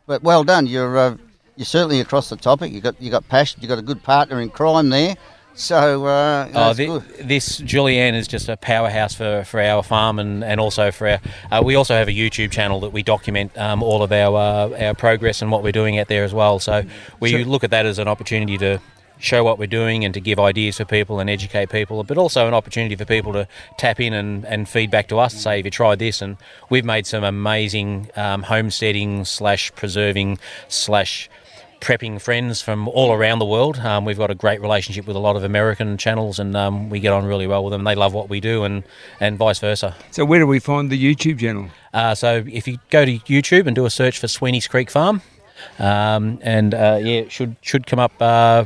but 0.07 0.23
well 0.23 0.43
done. 0.43 0.67
You're 0.67 0.97
uh, 0.97 1.17
you're 1.55 1.65
certainly 1.65 2.01
across 2.01 2.29
the 2.29 2.35
topic. 2.35 2.73
You 2.73 2.81
got 2.81 3.01
you 3.01 3.09
got 3.09 3.27
passion. 3.29 3.61
You 3.61 3.69
got 3.69 3.79
a 3.79 3.83
good 3.83 4.03
partner 4.03 4.41
in 4.41 4.49
crime 4.49 4.89
there. 4.89 5.15
So 5.53 6.05
uh, 6.05 6.49
Oh, 6.53 6.73
good. 6.73 7.03
this 7.19 7.59
Julianne 7.61 8.13
is 8.13 8.27
just 8.27 8.49
a 8.49 8.57
powerhouse 8.57 9.13
for, 9.13 9.43
for 9.45 9.61
our 9.61 9.83
farm 9.83 10.17
and, 10.17 10.43
and 10.43 10.59
also 10.59 10.91
for 10.91 11.07
our. 11.09 11.19
Uh, 11.51 11.61
we 11.63 11.75
also 11.75 11.93
have 11.95 12.07
a 12.07 12.11
YouTube 12.13 12.51
channel 12.51 12.79
that 12.81 12.89
we 12.91 13.03
document 13.03 13.55
um, 13.57 13.83
all 13.83 14.01
of 14.01 14.11
our 14.11 14.35
uh, 14.37 14.85
our 14.87 14.93
progress 14.93 15.41
and 15.41 15.51
what 15.51 15.61
we're 15.61 15.71
doing 15.71 15.99
out 15.99 16.07
there 16.07 16.23
as 16.23 16.33
well. 16.33 16.59
So 16.59 16.83
we 17.19 17.43
look 17.43 17.63
at 17.63 17.71
that 17.71 17.85
as 17.85 17.99
an 17.99 18.07
opportunity 18.07 18.57
to 18.59 18.79
show 19.19 19.43
what 19.43 19.59
we're 19.59 19.67
doing 19.67 20.03
and 20.03 20.15
to 20.15 20.19
give 20.19 20.39
ideas 20.39 20.77
for 20.77 20.85
people 20.85 21.19
and 21.19 21.29
educate 21.29 21.69
people, 21.69 22.03
but 22.03 22.17
also 22.17 22.47
an 22.47 22.55
opportunity 22.55 22.95
for 22.95 23.05
people 23.05 23.31
to 23.33 23.47
tap 23.77 23.99
in 23.99 24.13
and, 24.13 24.43
and 24.45 24.67
feedback 24.67 25.07
to 25.09 25.19
us. 25.19 25.35
Say, 25.35 25.57
have 25.57 25.65
you 25.65 25.69
tried 25.69 25.99
this? 25.99 26.23
And 26.23 26.37
we've 26.71 26.85
made 26.85 27.05
some 27.05 27.23
amazing 27.23 28.09
um, 28.15 28.41
homesteading 28.41 29.25
slash 29.25 29.71
preserving 29.75 30.39
slash 30.69 31.29
prepping 31.81 32.21
friends 32.21 32.61
from 32.61 32.87
all 32.87 33.11
around 33.11 33.39
the 33.39 33.45
world. 33.45 33.79
Um, 33.79 34.05
we've 34.05 34.17
got 34.17 34.31
a 34.31 34.35
great 34.35 34.61
relationship 34.61 35.07
with 35.07 35.15
a 35.15 35.19
lot 35.19 35.35
of 35.35 35.43
American 35.43 35.97
channels, 35.97 36.39
and 36.39 36.55
um, 36.55 36.89
we 36.89 36.99
get 36.99 37.11
on 37.11 37.25
really 37.25 37.47
well 37.47 37.63
with 37.63 37.71
them. 37.71 37.83
They 37.83 37.95
love 37.95 38.13
what 38.13 38.29
we 38.29 38.39
do, 38.39 38.63
and 38.63 38.83
and 39.19 39.37
vice 39.37 39.59
versa. 39.59 39.95
So 40.11 40.23
where 40.23 40.39
do 40.39 40.47
we 40.47 40.59
find 40.59 40.89
the 40.89 40.97
YouTube 41.15 41.39
channel? 41.39 41.69
Uh, 41.93 42.15
so 42.15 42.43
if 42.49 42.67
you 42.67 42.77
go 42.91 43.03
to 43.03 43.17
YouTube 43.19 43.67
and 43.67 43.75
do 43.75 43.85
a 43.85 43.89
search 43.89 44.19
for 44.19 44.27
Sweenies 44.27 44.69
Creek 44.69 44.89
Farm, 44.91 45.21
um, 45.79 46.39
and 46.41 46.73
uh, 46.73 46.99
yeah, 47.01 47.21
it 47.21 47.31
should 47.31 47.55
should 47.61 47.85
come 47.87 47.99
up. 47.99 48.13
Uh, 48.21 48.65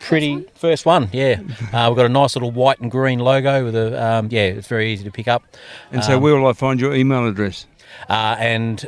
Pretty 0.00 0.44
first 0.54 0.84
one, 0.84 1.08
yeah. 1.12 1.40
Uh, 1.72 1.86
we've 1.88 1.96
got 1.96 2.04
a 2.04 2.10
nice 2.10 2.36
little 2.36 2.50
white 2.50 2.78
and 2.80 2.90
green 2.90 3.20
logo 3.20 3.64
with 3.64 3.74
a 3.74 4.04
um, 4.04 4.28
yeah. 4.30 4.42
It's 4.42 4.68
very 4.68 4.92
easy 4.92 5.04
to 5.04 5.10
pick 5.10 5.28
up. 5.28 5.42
And 5.92 6.04
so 6.04 6.16
Um, 6.16 6.22
where 6.22 6.34
will 6.34 6.46
I 6.46 6.52
find 6.52 6.78
your 6.78 6.94
email 6.94 7.26
address? 7.26 7.66
Uh, 8.08 8.36
and 8.38 8.84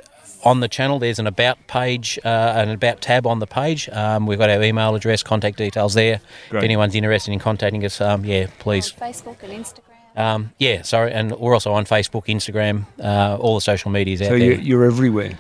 on 0.47 0.61
the 0.61 0.69
channel, 0.69 0.99
there's 0.99 1.19
an 1.19 1.27
about 1.27 1.67
page, 1.67 2.19
uh, 2.25 2.29
an 2.57 2.71
about 2.71 3.01
tab 3.01 3.27
on 3.27 3.41
the 3.41 3.47
page. 3.47 3.89
Um, 3.91 4.27
we've 4.27 4.39
got 4.39 4.49
our 4.49 4.63
email 4.63 4.95
address, 4.95 5.23
contact 5.23 5.59
details 5.59 5.95
there. 5.95 6.21
Great. 6.51 6.61
If 6.61 6.65
anyone's 6.65 6.95
interested 6.95 7.33
in 7.33 7.39
contacting 7.41 7.85
us, 7.85 8.01
um, 8.01 8.25
yeah, 8.25 8.47
please. 8.61 8.93
Facebook 8.93 9.43
and 9.43 9.53
Instagram. 9.53 9.83
Um, 10.17 10.53
yeah, 10.59 10.81
sorry, 10.83 11.13
and 11.13 11.33
we're 11.33 11.53
also 11.53 11.73
on 11.73 11.85
Facebook, 11.85 12.27
Instagram, 12.27 12.87
uh, 13.03 13.37
all 13.39 13.57
the 13.57 13.61
social 13.61 13.91
medias 13.91 14.23
out 14.23 14.27
So 14.29 14.39
there. 14.39 14.53
you, 14.53 14.59
you're 14.59 14.85
everywhere. 14.87 15.39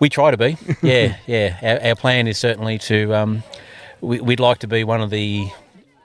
We 0.00 0.08
try 0.10 0.30
to 0.30 0.36
be. 0.36 0.56
Yeah, 0.82 1.16
yeah. 1.26 1.56
Our, 1.62 1.88
our 1.90 1.94
plan 1.94 2.26
is 2.26 2.36
certainly 2.36 2.78
to. 2.78 3.14
Um, 3.14 3.42
we, 4.00 4.20
we'd 4.20 4.40
like 4.40 4.58
to 4.58 4.66
be 4.68 4.84
one 4.84 5.00
of 5.00 5.10
the 5.10 5.48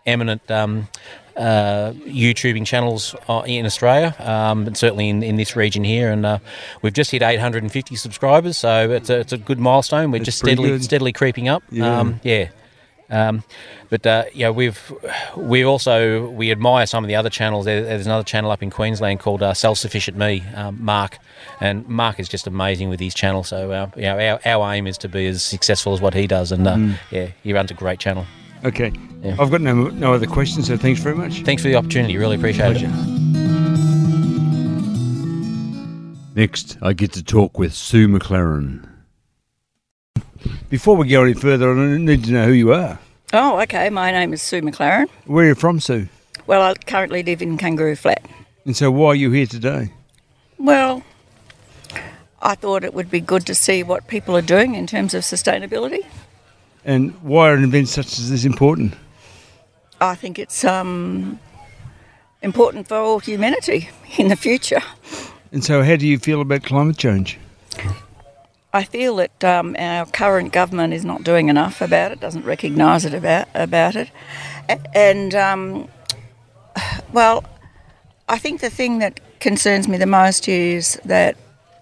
eminent 0.06 0.50
um, 0.50 0.88
uh, 1.36 1.92
YouTubing 2.06 2.66
channels 2.66 3.16
uh, 3.28 3.44
in 3.46 3.66
Australia, 3.66 4.16
um, 4.20 4.68
and 4.68 4.78
certainly 4.78 5.10
in, 5.10 5.24
in 5.24 5.36
this 5.36 5.56
region 5.56 5.84
here. 5.84 6.12
And 6.12 6.26
uh, 6.26 6.40
we've 6.82 6.94
just 6.94 7.12
hit 7.12 7.22
850 7.22 7.96
subscribers, 7.96 8.58
so 8.58 8.92
it's 8.92 9.10
a, 9.10 9.20
it's 9.22 9.34
a 9.34 9.38
good 9.38 9.60
milestone. 9.60 10.12
We're 10.12 10.20
That's 10.20 10.26
just 10.26 10.40
steadily 10.40 10.70
good. 10.70 10.84
steadily 10.84 11.14
creeping 11.14 11.48
up. 11.48 11.64
Yeah. 11.72 12.00
Um, 12.00 12.20
yeah. 12.24 12.50
Um, 13.10 13.44
but 13.90 14.08
uh, 14.08 14.24
yeah, 14.34 14.50
we've 14.50 14.92
we 15.38 15.64
also 15.64 16.30
we 16.30 16.52
admire 16.52 16.88
some 16.88 17.04
of 17.04 17.08
the 17.10 17.16
other 17.16 17.30
channels. 17.30 17.66
There, 17.66 17.84
there's 17.84 18.08
another 18.08 18.24
channel 18.24 18.50
up 18.50 18.64
in 18.64 18.72
Queensland 18.72 19.20
called 19.20 19.44
uh, 19.44 19.54
Self 19.54 19.78
Sufficient 19.78 20.18
Me, 20.18 20.44
um, 20.56 20.84
Mark, 20.84 21.20
and 21.60 21.88
Mark 21.88 22.20
is 22.20 22.28
just 22.28 22.48
amazing 22.48 22.90
with 22.90 23.00
his 23.00 23.14
channel. 23.14 23.44
So 23.44 23.72
uh, 23.72 23.90
you 23.96 24.04
know, 24.04 24.18
our, 24.18 24.40
our 24.46 24.74
aim 24.74 24.88
is 24.88 24.98
to 25.00 25.10
be 25.10 25.28
as 25.28 25.44
successful 25.44 25.94
as 25.94 26.02
what 26.02 26.16
he 26.16 26.26
does, 26.26 26.52
and 26.52 26.66
uh, 26.66 26.76
Mm. 26.76 26.98
yeah, 27.12 27.28
he 27.44 27.54
runs 27.54 27.70
a 27.70 27.76
great 27.76 28.00
channel. 28.00 28.26
Okay. 28.66 28.92
Yeah. 29.22 29.36
I've 29.40 29.52
got 29.52 29.62
no 29.62 29.90
no 29.90 30.14
other 30.14 30.28
questions, 30.28 30.68
so 30.68 30.78
thanks 30.78 31.02
very 31.02 31.16
much. 31.16 31.42
Thanks 31.44 31.62
for 31.62 31.68
the 31.68 31.76
opportunity. 31.76 32.18
Really 32.18 32.36
appreciate 32.36 32.78
Pleasure. 32.78 32.88
it. 32.90 33.24
Next, 36.36 36.78
I 36.82 36.94
get 36.94 37.12
to 37.14 37.24
talk 37.24 37.60
with 37.60 37.74
Sue 37.74 38.08
McLaren. 38.08 38.88
Before 40.70 40.96
we 40.96 41.08
go 41.08 41.24
any 41.24 41.34
further, 41.34 41.72
I 41.72 41.98
need 41.98 42.24
to 42.24 42.32
know 42.32 42.46
who 42.48 42.54
you 42.54 42.74
are. 42.74 43.00
Oh, 43.34 43.60
okay. 43.62 43.90
My 43.90 44.12
name 44.12 44.34
is 44.34 44.42
Sue 44.42 44.62
McLaren. 44.62 45.08
Where 45.26 45.46
are 45.46 45.50
you 45.50 45.56
from, 45.56 45.80
Sue? 45.80 46.08
Well, 46.48 46.62
I 46.62 46.74
currently 46.74 47.22
live 47.24 47.42
in 47.42 47.58
Kangaroo 47.58 47.96
Flat. 47.96 48.26
And 48.66 48.76
so 48.76 48.90
why 48.92 49.10
are 49.10 49.16
you 49.16 49.32
here 49.32 49.46
today? 49.46 49.92
Well, 50.58 51.04
I 52.42 52.56
thought 52.56 52.84
it 52.84 52.94
would 52.94 53.12
be 53.12 53.20
good 53.22 53.46
to 53.46 53.56
see 53.56 53.84
what 53.84 54.08
people 54.08 54.36
are 54.36 54.42
doing 54.42 54.76
in 54.76 54.88
terms 54.88 55.14
of 55.14 55.24
sustainability. 55.24 56.06
And 56.86 57.14
why 57.22 57.50
are 57.50 57.58
events 57.58 57.92
such 57.92 58.20
as 58.20 58.30
this 58.30 58.46
important? 58.46 58.94
I 60.02 60.16
think 60.16 60.38
it's 60.38 60.66
um, 60.66 61.40
important 62.42 62.88
for 62.88 62.98
all 62.98 63.20
humanity 63.20 63.90
in 64.18 64.28
the 64.28 64.36
future. 64.36 64.82
And 65.52 65.64
so 65.64 65.84
how 65.84 65.96
do 65.96 66.08
you 66.08 66.20
feel 66.20 66.42
about 66.42 66.64
climate 66.64 66.98
change? 66.98 67.40
I 68.74 68.84
feel 68.84 69.18
that 69.18 69.44
um, 69.44 69.76
our 69.78 70.08
current 70.08 70.52
government 70.52 70.94
is 70.94 71.06
not 71.06 71.24
doing 71.24 71.48
enough 71.48 71.80
about 71.80 72.12
it, 72.12 72.20
doesn't 72.20 72.44
recognise 72.44 73.06
it 73.06 73.14
about 73.14 73.48
about 73.54 73.96
it, 73.96 74.10
and 74.96 75.36
um, 75.36 75.88
well, 77.14 77.46
I 78.28 78.40
think 78.40 78.62
the 78.62 78.72
thing 78.72 78.98
that 78.98 79.20
concerns 79.40 79.88
me 79.88 79.98
the 79.98 80.08
most 80.08 80.50
is 80.50 81.00
that 81.06 81.38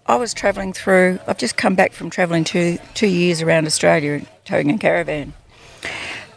I 0.06 0.16
was 0.16 0.34
travelling 0.34 0.74
through. 0.74 1.20
I've 1.28 1.38
just 1.38 1.56
come 1.56 1.76
back 1.76 1.94
from 1.94 2.10
travelling 2.10 2.44
two 2.44 2.78
two 2.94 3.08
years 3.08 3.42
around 3.42 3.68
Australia 3.68 4.26
towing 4.52 4.70
a 4.70 4.78
caravan, 4.78 5.34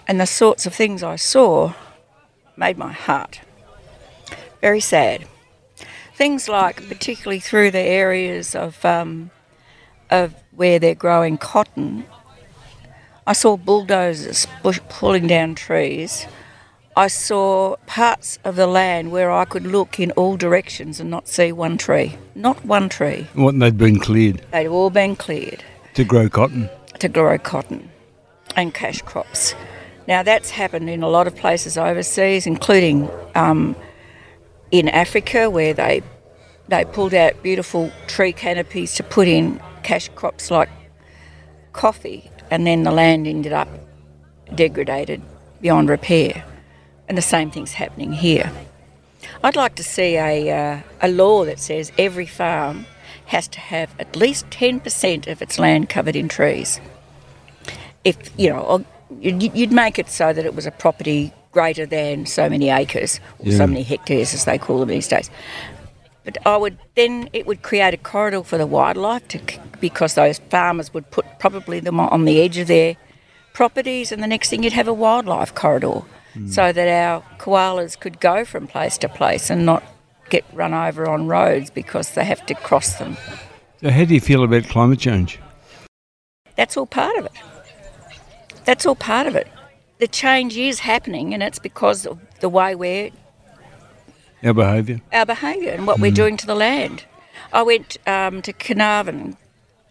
and 0.07 0.21
the 0.21 0.27
sorts 0.27 0.67
of 0.67 0.75
things 0.75 1.03
I 1.03 1.17
saw 1.17 1.75
made 2.57 2.79
my 2.79 2.93
heart 2.93 3.41
very 4.61 4.81
sad. 4.81 5.27
Things 6.15 6.49
like, 6.49 6.89
particularly 6.89 7.41
through 7.41 7.73
the 7.73 7.87
areas 8.03 8.55
of 8.55 8.83
um, 8.85 9.31
of 10.11 10.33
where 10.53 10.79
they're 10.79 10.95
growing 10.95 11.37
cotton, 11.37 12.07
I 13.27 13.33
saw 13.33 13.57
bulldozers 13.57 14.47
bush, 14.63 14.81
pulling 14.89 15.27
down 15.27 15.55
trees. 15.57 16.27
I 16.97 17.09
saw 17.09 17.77
parts 17.87 18.39
of 18.45 18.55
the 18.55 18.69
land 18.69 19.11
where 19.11 19.31
I 19.33 19.45
could 19.45 19.67
look 19.67 19.99
in 19.99 20.13
all 20.13 20.37
directions 20.37 21.01
and 21.01 21.11
not 21.11 21.27
see 21.27 21.51
one 21.51 21.77
tree. 21.77 22.17
Not 22.37 22.65
one 22.65 22.89
tree. 22.89 23.27
What 23.35 23.59
they'd 23.59 23.77
been 23.77 23.99
cleared 23.99 24.41
They'd 24.53 24.69
all 24.69 24.91
been 24.91 25.17
cleared 25.17 25.65
to 25.95 26.05
grow 26.05 26.29
cotton. 26.29 26.71
to 27.01 27.09
grow 27.09 27.37
cotton 27.39 27.91
and 28.57 28.73
cash 28.75 29.03
crops. 29.03 29.55
Now 30.07 30.23
that's 30.23 30.51
happened 30.51 30.91
in 30.91 31.03
a 31.03 31.09
lot 31.09 31.27
of 31.27 31.35
places 31.37 31.79
overseas, 31.79 32.47
including 32.47 33.11
um, 33.35 33.75
in 34.71 34.89
Africa, 34.89 35.51
where 35.51 35.75
they 35.75 36.03
they 36.69 36.85
pulled 36.85 37.15
out 37.15 37.43
beautiful 37.43 37.93
tree 38.07 38.33
canopies 38.33 38.95
to 38.95 39.03
put 39.03 39.29
in 39.29 39.61
cash 39.83 40.09
crops 40.15 40.51
like 40.51 40.71
coffee, 41.73 42.31
and 42.51 42.67
then 42.67 42.85
the 42.85 42.91
land 42.91 43.27
ended 43.27 43.53
up 43.53 43.69
degraded 44.55 45.23
beyond 45.61 45.89
repair. 45.89 46.45
And 47.09 47.19
the 47.19 47.23
same 47.23 47.51
thing's 47.51 47.75
happening 47.75 48.13
here. 48.13 48.51
I'd 49.43 49.57
like 49.57 49.75
to 49.77 49.85
see 49.85 50.17
a, 50.17 50.51
uh, 50.51 50.81
a 51.03 51.09
law 51.09 51.45
that 51.45 51.59
says 51.59 51.93
every 51.99 52.27
farm 52.27 52.87
has 53.27 53.49
to 53.49 53.61
have 53.61 53.95
at 53.99 54.17
least 54.17 54.49
10% 54.51 55.27
of 55.31 55.43
its 55.43 55.59
land 55.59 55.89
covered 55.89 56.17
in 56.17 56.29
trees. 56.29 56.81
If, 58.05 58.17
you 58.37 58.51
know, 58.51 58.85
you'd 59.21 59.73
make 59.73 59.99
it 59.99 60.09
so 60.09 60.33
that 60.33 60.45
it 60.45 60.55
was 60.55 60.67
a 60.67 60.71
property 60.71 61.33
greater 61.53 61.87
than 61.87 62.27
so 62.27 62.49
many 62.49 62.69
acres, 62.69 63.21
or 63.39 63.51
Yeah. 63.51 63.59
so 63.59 63.67
many 63.67 63.83
hectares 63.83 64.35
as 64.35 64.45
they 64.45 64.59
call 64.59 64.81
them 64.81 64.89
these 64.89 65.09
days. 65.09 65.31
But 66.25 66.39
I 66.47 66.57
would 66.57 66.79
then 66.97 67.29
it 67.33 67.47
would 67.47 67.63
create 67.63 67.95
a 67.95 67.99
corridor 67.99 68.43
for 68.43 68.59
the 68.59 68.67
wildlife 68.67 69.29
to, 69.29 69.39
because 69.81 70.15
those 70.15 70.39
farmers 70.51 70.93
would 70.93 71.11
put 71.11 71.25
probably 71.39 71.81
them 71.81 72.01
on 72.01 72.25
the 72.25 72.41
edge 72.41 72.59
of 72.59 72.67
their 72.67 72.97
properties, 73.53 74.11
and 74.11 74.23
the 74.23 74.27
next 74.27 74.49
thing 74.49 74.63
you'd 74.63 74.73
have 74.73 74.89
a 74.89 74.93
wildlife 74.93 75.55
corridor, 75.55 76.03
mm. 76.35 76.53
so 76.53 76.73
that 76.73 76.89
our 76.89 77.23
koalas 77.39 77.99
could 77.99 78.21
go 78.21 78.45
from 78.45 78.67
place 78.67 78.99
to 78.99 79.09
place 79.09 79.49
and 79.49 79.65
not 79.65 79.83
get 80.31 80.45
run 80.53 80.75
over 80.75 81.09
on 81.09 81.29
roads 81.29 81.71
because 81.71 82.11
they 82.13 82.25
have 82.25 82.45
to 82.47 82.55
cross 82.55 82.95
them. 82.95 83.17
So, 83.81 83.91
how 83.91 84.05
do 84.05 84.15
you 84.15 84.21
feel 84.21 84.43
about 84.43 84.65
climate 84.65 84.99
change? 84.99 85.39
That's 86.57 86.77
all 86.77 86.87
part 86.87 87.17
of 87.17 87.27
it. 87.27 87.33
That's 88.65 88.87
all 88.87 88.95
part 88.95 89.27
of 89.27 89.37
it. 89.37 89.49
The 89.99 90.09
change 90.09 90.57
is 90.57 90.81
happening, 90.81 91.35
and 91.35 91.43
it's 91.43 91.59
because 91.59 92.07
of 92.07 92.19
the 92.41 92.49
way 92.49 92.75
we're 92.75 93.11
our 94.43 94.53
behaviour. 94.53 95.01
Our 95.13 95.25
behaviour 95.25 95.71
and 95.71 95.87
what 95.87 95.99
mm. 95.99 96.03
we're 96.03 96.11
doing 96.11 96.37
to 96.37 96.47
the 96.47 96.55
land. 96.55 97.05
I 97.53 97.63
went 97.63 97.97
um, 98.07 98.43
to 98.43 98.53
Carnarvon 98.53 99.37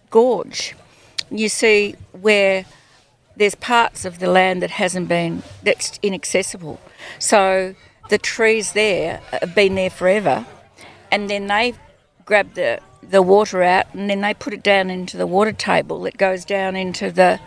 Gorge. 0.09 0.76
You 1.32 1.49
see 1.49 1.95
where 2.11 2.65
there's 3.36 3.55
parts 3.55 4.05
of 4.05 4.19
the 4.19 4.28
land 4.28 4.61
that 4.61 4.71
hasn't 4.71 5.07
been 5.07 5.41
that's 5.63 5.99
inaccessible. 6.03 6.80
So 7.17 7.74
the 8.09 8.19
trees 8.19 8.74
there 8.74 9.21
have 9.32 9.55
been 9.55 9.76
there 9.76 9.89
forever, 9.89 10.45
and 11.11 11.30
then 11.30 11.47
they 11.47 11.74
grab 12.26 12.53
the 12.53 12.80
the 13.01 13.21
water 13.21 13.61
out 13.61 13.86
and 13.93 14.09
then 14.09 14.21
they 14.21 14.34
put 14.34 14.53
it 14.53 14.63
down 14.63 14.89
into 14.89 15.17
the 15.17 15.28
water 15.28 15.51
table 15.51 16.01
that 16.01 16.17
goes 16.17 16.45
down 16.45 16.76
into 16.76 17.11
the 17.11 17.39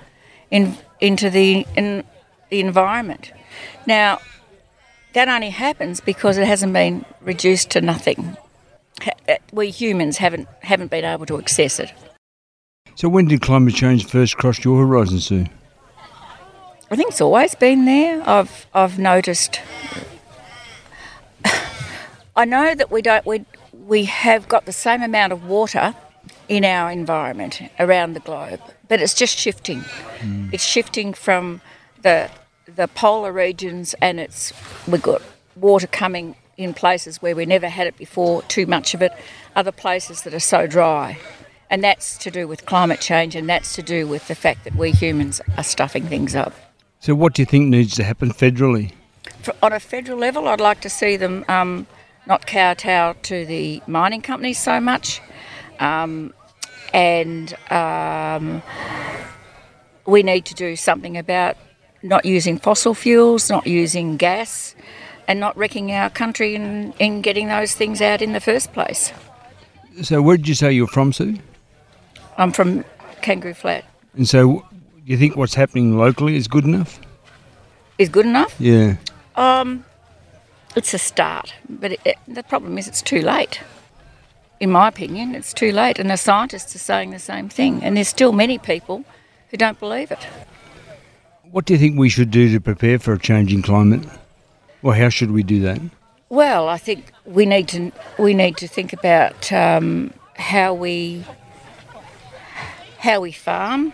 in, 0.50 0.76
into 1.00 1.30
the 1.30 1.66
in 1.76 2.04
the 2.50 2.60
environment. 2.60 3.32
Now 3.86 4.20
that 5.14 5.28
only 5.28 5.50
happens 5.50 6.00
because 6.00 6.36
it 6.36 6.46
hasn't 6.46 6.72
been 6.72 7.04
reduced 7.22 7.70
to 7.70 7.80
nothing. 7.80 8.36
Uh, 9.28 9.36
we 9.52 9.70
humans 9.70 10.18
haven't 10.18 10.48
haven't 10.62 10.90
been 10.90 11.04
able 11.04 11.26
to 11.26 11.38
access 11.38 11.80
it. 11.80 11.92
So 12.94 13.08
when 13.08 13.26
did 13.26 13.42
climate 13.42 13.74
change 13.74 14.06
first 14.06 14.36
cross 14.36 14.64
your 14.64 14.78
horizon, 14.78 15.20
Sue? 15.20 15.46
I 16.90 16.96
think 16.96 17.10
it's 17.10 17.20
always 17.20 17.54
been 17.54 17.84
there. 17.84 18.22
I've 18.28 18.66
I've 18.72 18.98
noticed. 18.98 19.60
I 22.36 22.44
know 22.44 22.74
that 22.74 22.90
we 22.90 23.02
don't 23.02 23.26
we 23.26 23.44
we 23.72 24.04
have 24.04 24.48
got 24.48 24.66
the 24.66 24.72
same 24.72 25.02
amount 25.02 25.32
of 25.32 25.46
water 25.46 25.94
in 26.48 26.64
our 26.64 26.90
environment 26.90 27.60
around 27.78 28.14
the 28.14 28.20
globe, 28.20 28.60
but 28.88 29.00
it's 29.00 29.14
just 29.14 29.36
shifting. 29.36 29.80
Mm. 30.20 30.52
It's 30.52 30.64
shifting 30.64 31.12
from 31.12 31.60
the 32.02 32.30
the 32.66 32.88
polar 32.88 33.32
regions, 33.32 33.94
and 34.00 34.18
it's 34.18 34.52
we've 34.86 35.02
got 35.02 35.22
water 35.54 35.86
coming 35.86 36.36
in 36.56 36.74
places 36.74 37.20
where 37.20 37.36
we 37.36 37.46
never 37.46 37.68
had 37.68 37.86
it 37.86 37.96
before, 37.96 38.42
too 38.42 38.66
much 38.66 38.94
of 38.94 39.02
it. 39.02 39.12
Other 39.54 39.72
places 39.72 40.22
that 40.22 40.34
are 40.34 40.40
so 40.40 40.66
dry, 40.66 41.18
and 41.70 41.82
that's 41.82 42.18
to 42.18 42.30
do 42.30 42.48
with 42.48 42.66
climate 42.66 43.00
change, 43.00 43.34
and 43.34 43.48
that's 43.48 43.74
to 43.74 43.82
do 43.82 44.06
with 44.06 44.28
the 44.28 44.34
fact 44.34 44.64
that 44.64 44.74
we 44.74 44.90
humans 44.90 45.40
are 45.56 45.64
stuffing 45.64 46.06
things 46.06 46.34
up. 46.34 46.54
So, 47.00 47.14
what 47.14 47.34
do 47.34 47.42
you 47.42 47.46
think 47.46 47.68
needs 47.68 47.94
to 47.96 48.04
happen 48.04 48.30
federally? 48.30 48.92
For, 49.42 49.54
on 49.62 49.72
a 49.72 49.80
federal 49.80 50.18
level, 50.18 50.48
I'd 50.48 50.60
like 50.60 50.80
to 50.80 50.90
see 50.90 51.16
them 51.16 51.44
um, 51.48 51.86
not 52.26 52.46
kowtow 52.46 53.14
to 53.22 53.46
the 53.46 53.82
mining 53.86 54.22
companies 54.22 54.58
so 54.58 54.80
much, 54.80 55.20
um, 55.78 56.32
and 56.96 57.54
um, 57.70 58.62
we 60.06 60.22
need 60.22 60.46
to 60.46 60.54
do 60.54 60.76
something 60.76 61.18
about 61.18 61.58
not 62.02 62.24
using 62.24 62.58
fossil 62.58 62.94
fuels, 62.94 63.50
not 63.50 63.66
using 63.66 64.16
gas, 64.16 64.74
and 65.28 65.38
not 65.38 65.54
wrecking 65.58 65.92
our 65.92 66.08
country 66.08 66.54
in, 66.54 66.94
in 66.98 67.20
getting 67.20 67.48
those 67.48 67.74
things 67.74 68.00
out 68.00 68.22
in 68.22 68.32
the 68.32 68.40
first 68.40 68.72
place. 68.72 69.12
So, 70.02 70.22
where 70.22 70.38
did 70.38 70.48
you 70.48 70.54
say 70.54 70.72
you're 70.72 70.86
from, 70.86 71.12
Sue? 71.12 71.36
I'm 72.38 72.50
from 72.50 72.82
Kangaroo 73.20 73.54
Flat. 73.54 73.84
And 74.14 74.26
so, 74.26 74.64
you 75.04 75.18
think 75.18 75.36
what's 75.36 75.54
happening 75.54 75.98
locally 75.98 76.36
is 76.36 76.48
good 76.48 76.64
enough? 76.64 76.98
Is 77.98 78.08
good 78.08 78.26
enough? 78.26 78.58
Yeah. 78.58 78.96
Um, 79.36 79.84
it's 80.74 80.94
a 80.94 80.98
start, 80.98 81.52
but 81.68 81.92
it, 81.92 82.00
it, 82.06 82.16
the 82.26 82.42
problem 82.42 82.78
is 82.78 82.88
it's 82.88 83.02
too 83.02 83.20
late. 83.20 83.60
In 84.58 84.70
my 84.70 84.88
opinion, 84.88 85.34
it's 85.34 85.52
too 85.52 85.70
late, 85.70 85.98
and 85.98 86.10
the 86.10 86.16
scientists 86.16 86.74
are 86.74 86.78
saying 86.78 87.10
the 87.10 87.18
same 87.18 87.48
thing, 87.48 87.82
and 87.82 87.96
there's 87.96 88.08
still 88.08 88.32
many 88.32 88.58
people 88.58 89.04
who 89.50 89.56
don't 89.56 89.78
believe 89.78 90.10
it. 90.10 90.26
What 91.50 91.66
do 91.66 91.74
you 91.74 91.78
think 91.78 91.98
we 91.98 92.08
should 92.08 92.30
do 92.30 92.50
to 92.52 92.60
prepare 92.60 92.98
for 92.98 93.12
a 93.12 93.18
changing 93.18 93.62
climate? 93.62 94.02
Or 94.82 94.94
how 94.94 95.10
should 95.10 95.30
we 95.30 95.42
do 95.42 95.60
that? 95.60 95.80
Well, 96.28 96.68
I 96.68 96.78
think 96.78 97.12
we 97.24 97.46
need 97.46 97.68
to 97.68 97.92
we 98.18 98.34
need 98.34 98.56
to 98.58 98.68
think 98.68 98.92
about 98.92 99.52
um, 99.52 100.12
how 100.36 100.74
we 100.74 101.24
how 102.98 103.20
we 103.20 103.32
farm, 103.32 103.92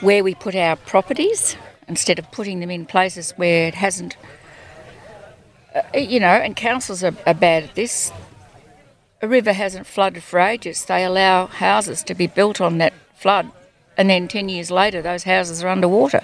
where 0.00 0.22
we 0.22 0.34
put 0.34 0.54
our 0.54 0.76
properties, 0.76 1.56
instead 1.88 2.18
of 2.18 2.30
putting 2.30 2.60
them 2.60 2.70
in 2.70 2.86
places 2.86 3.32
where 3.32 3.66
it 3.66 3.74
hasn't. 3.74 4.16
Uh, 5.74 5.98
you 5.98 6.18
know, 6.18 6.26
and 6.26 6.56
councils 6.56 7.04
are, 7.04 7.14
are 7.26 7.34
bad 7.34 7.64
at 7.64 7.74
this. 7.74 8.10
A 9.20 9.28
river 9.28 9.52
hasn't 9.52 9.86
flooded 9.86 10.22
for 10.22 10.40
ages. 10.40 10.84
They 10.84 11.04
allow 11.04 11.46
houses 11.46 12.02
to 12.04 12.14
be 12.14 12.26
built 12.26 12.60
on 12.60 12.78
that 12.78 12.94
flood, 13.14 13.50
and 13.96 14.08
then 14.08 14.28
10 14.28 14.48
years 14.48 14.70
later, 14.70 15.02
those 15.02 15.24
houses 15.24 15.62
are 15.62 15.68
underwater 15.68 16.22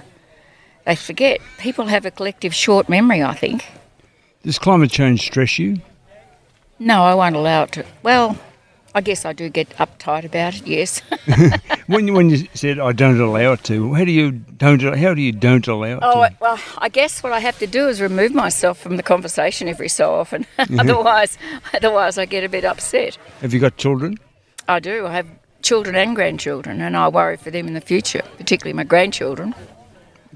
they 0.85 0.97
forget. 0.97 1.41
People 1.59 1.87
have 1.87 2.05
a 2.05 2.11
collective 2.11 2.55
short 2.55 2.89
memory, 2.89 3.23
I 3.23 3.35
think. 3.35 3.67
Does 4.43 4.59
climate 4.59 4.91
change 4.91 5.23
stress 5.23 5.59
you? 5.59 5.81
No, 6.79 7.05
I 7.05 7.15
won't 7.15 7.37
allow 7.37 7.63
it 7.63 7.73
to. 7.73 7.87
Well, 8.03 8.39
I 8.97 9.01
guess 9.01 9.25
I 9.25 9.33
do 9.33 9.49
get 9.49 9.71
uptight 9.71 10.25
about 10.25 10.55
it. 10.55 10.67
Yes. 10.67 11.01
when 11.89 12.07
you 12.07 12.15
when 12.15 12.31
you 12.31 12.47
said 12.55 12.79
I 12.79 12.93
don't 12.93 13.21
allow 13.21 13.53
it 13.53 13.65
to, 13.65 13.93
how 13.95 14.05
do 14.05 14.13
you 14.13 14.31
don't 14.31 14.81
how 14.81 15.15
do 15.15 15.21
you 15.21 15.33
don't 15.33 15.67
allow 15.67 15.97
it? 15.97 15.99
Oh 16.03 16.29
to? 16.29 16.35
well, 16.41 16.61
I 16.79 16.89
guess 16.89 17.23
what 17.23 17.33
I 17.33 17.41
have 17.41 17.59
to 17.59 17.67
do 17.67 17.89
is 17.89 18.01
remove 18.01 18.33
myself 18.33 18.79
from 18.79 18.97
the 18.97 19.03
conversation 19.03 19.67
every 19.67 19.89
so 19.89 20.15
often. 20.15 20.47
otherwise, 20.79 21.39
otherwise 21.75 22.19
I 22.19 22.27
get 22.27 22.45
a 22.45 22.49
bit 22.49 22.65
upset. 22.65 23.19
Have 23.41 23.53
you 23.53 23.59
got 23.59 23.77
children? 23.77 24.19
I 24.69 24.79
do. 24.79 25.07
I 25.07 25.13
have 25.13 25.27
children 25.63 25.97
and 25.97 26.15
grandchildren, 26.15 26.81
and 26.81 26.97
I 26.97 27.09
worry 27.09 27.37
for 27.37 27.51
them 27.51 27.67
in 27.67 27.75
the 27.75 27.81
future, 27.81 28.23
particularly 28.39 28.75
my 28.75 28.85
grandchildren. 28.85 29.55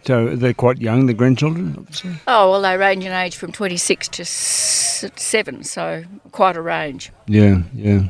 So 0.04 0.34
they're 0.36 0.54
quite 0.54 0.78
young, 0.78 1.06
the 1.06 1.14
grandchildren, 1.14 1.74
obviously? 1.76 2.12
Oh, 2.26 2.50
well, 2.50 2.62
they 2.62 2.76
range 2.76 3.04
in 3.04 3.12
age 3.12 3.36
from 3.36 3.52
26 3.52 4.08
to 4.08 4.24
7, 4.24 5.64
so 5.64 6.04
quite 6.32 6.56
a 6.56 6.62
range. 6.62 7.10
Yeah, 7.26 7.62
yeah. 7.74 8.08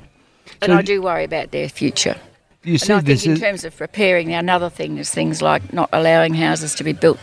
And 0.60 0.70
so 0.72 0.76
I 0.76 0.82
do 0.82 1.02
worry 1.02 1.24
about 1.24 1.50
their 1.50 1.68
future. 1.68 2.16
You 2.64 2.74
I 2.74 3.00
think 3.00 3.24
in 3.24 3.36
terms 3.36 3.64
of 3.64 3.76
preparing, 3.76 4.34
another 4.34 4.68
thing 4.68 4.98
is 4.98 5.10
things 5.10 5.40
like 5.40 5.72
not 5.72 5.88
allowing 5.92 6.34
houses 6.34 6.74
to 6.74 6.84
be 6.84 6.92
built 6.92 7.18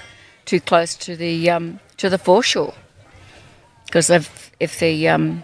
too 0.45 0.59
close 0.59 0.95
to 0.95 1.15
the 1.15 1.49
um, 1.49 1.79
to 1.97 2.09
the 2.09 2.17
foreshore, 2.17 2.73
because 3.85 4.09
if 4.09 4.51
if 4.59 4.79
the 4.79 5.07
um, 5.09 5.43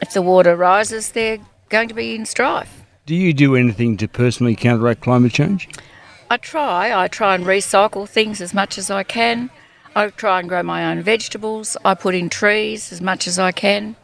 if 0.00 0.12
the 0.12 0.22
water 0.22 0.54
rises, 0.56 1.12
they're 1.12 1.40
going 1.68 1.88
to 1.88 1.94
be 1.94 2.14
in 2.14 2.24
strife. 2.24 2.84
Do 3.06 3.14
you 3.14 3.34
do 3.34 3.56
anything 3.56 3.96
to 3.98 4.08
personally 4.08 4.54
counteract 4.54 5.02
climate 5.02 5.32
change? 5.32 5.68
I 6.30 6.36
try. 6.38 6.92
I 6.98 7.08
try 7.08 7.34
and 7.34 7.44
recycle 7.44 8.08
things 8.08 8.40
as 8.40 8.54
much 8.54 8.78
as 8.78 8.90
I 8.90 9.02
can. 9.02 9.50
I 9.94 10.08
try 10.08 10.40
and 10.40 10.48
grow 10.48 10.62
my 10.62 10.90
own 10.90 11.02
vegetables. 11.02 11.76
I 11.84 11.94
put 11.94 12.14
in 12.14 12.30
trees 12.30 12.92
as 12.92 13.00
much 13.00 13.26
as 13.26 13.38
I 13.38 13.52
can. 13.52 13.96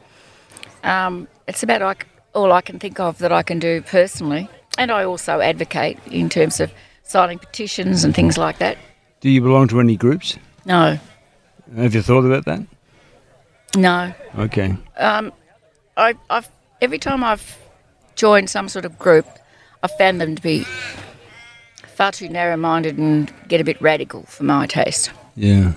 Um, 0.85 1.29
it's 1.49 1.63
about 1.63 1.83
all 2.35 2.53
I 2.53 2.61
can 2.61 2.79
think 2.79 3.01
of 3.01 3.19
that 3.19 3.33
I 3.33 3.43
can 3.43 3.59
do 3.59 3.83
personally. 3.83 4.49
And 4.79 4.91
I 4.91 5.05
also 5.05 5.41
advocate 5.41 5.99
in 6.11 6.29
terms 6.29 6.61
of 6.61 6.73
signing 7.03 7.39
petitions 7.39 8.05
and 8.05 8.15
things 8.15 8.39
like 8.39 8.59
that. 8.59 8.79
Do 9.21 9.29
you 9.29 9.41
belong 9.41 9.69
to 9.69 9.81
any 9.81 9.97
groups? 9.97 10.39
No. 10.65 10.99
Have 11.77 11.95
you 11.95 12.03
thought 12.03 12.25
about 12.25 12.45
that? 12.47 12.67
No. 13.77 14.15
Okay. 14.39 14.77
Um, 14.97 15.33
I, 15.97 16.15
I've 16.31 16.49
every 16.81 16.99
time 16.99 17.23
I've 17.23 17.59
joined 18.15 18.49
some 18.49 18.69
sort 18.69 18.85
of 18.85 18.99
group, 18.99 19.27
I've 19.83 19.97
found 19.99 20.21
them 20.21 20.35
to 20.35 20.43
be 20.43 20.65
far 21.87 22.13
too 22.13 22.29
narrow 22.29 22.57
minded 22.57 22.97
and 22.97 23.33
get 23.49 23.61
a 23.61 23.65
bit 23.65 23.81
radical 23.81 24.23
for 24.23 24.45
my 24.45 24.67
taste. 24.67 25.11
Yeah. 25.37 25.73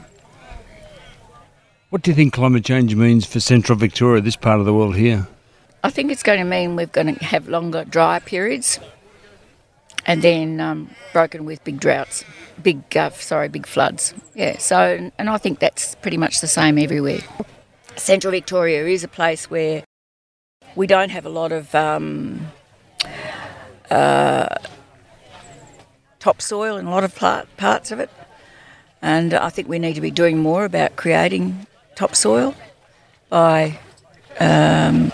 What 1.89 2.01
do 2.01 2.11
you 2.11 2.15
think 2.15 2.33
climate 2.33 2.65
change 2.65 2.95
means 2.95 3.25
for 3.25 3.39
central 3.39 3.77
Victoria, 3.77 4.21
this 4.21 4.35
part 4.35 4.59
of 4.59 4.65
the 4.65 4.73
world 4.73 4.95
here? 4.95 5.27
I 5.83 5.89
think 5.89 6.11
it's 6.11 6.23
going 6.23 6.39
to 6.39 6.45
mean 6.45 6.77
we're 6.77 6.85
going 6.85 7.13
to 7.13 7.23
have 7.25 7.49
longer 7.49 7.83
dry 7.83 8.19
periods 8.19 8.79
and 10.05 10.21
then 10.21 10.61
um, 10.61 10.89
broken 11.11 11.43
with 11.43 11.61
big 11.65 11.79
droughts, 11.79 12.23
big, 12.61 12.95
uh, 12.95 13.09
sorry, 13.11 13.49
big 13.49 13.65
floods. 13.65 14.13
Yeah, 14.33 14.57
so, 14.59 15.11
and 15.17 15.29
I 15.29 15.37
think 15.37 15.59
that's 15.59 15.95
pretty 15.95 16.17
much 16.17 16.39
the 16.39 16.47
same 16.47 16.77
everywhere. 16.77 17.19
Central 17.97 18.31
Victoria 18.31 18.85
is 18.85 19.03
a 19.03 19.07
place 19.09 19.49
where 19.49 19.83
we 20.75 20.87
don't 20.87 21.09
have 21.09 21.25
a 21.25 21.29
lot 21.29 21.51
of 21.51 21.73
um, 21.75 22.47
uh, 23.91 24.55
topsoil 26.19 26.77
in 26.77 26.85
a 26.85 26.91
lot 26.91 27.03
of 27.03 27.13
parts 27.15 27.91
of 27.91 27.99
it. 27.99 28.09
And 29.01 29.33
I 29.33 29.49
think 29.49 29.67
we 29.67 29.79
need 29.79 29.95
to 29.95 30.01
be 30.01 30.11
doing 30.11 30.37
more 30.37 30.63
about 30.63 30.95
creating 30.95 31.67
topsoil 31.95 32.55
by 33.29 33.79
um, 34.39 35.11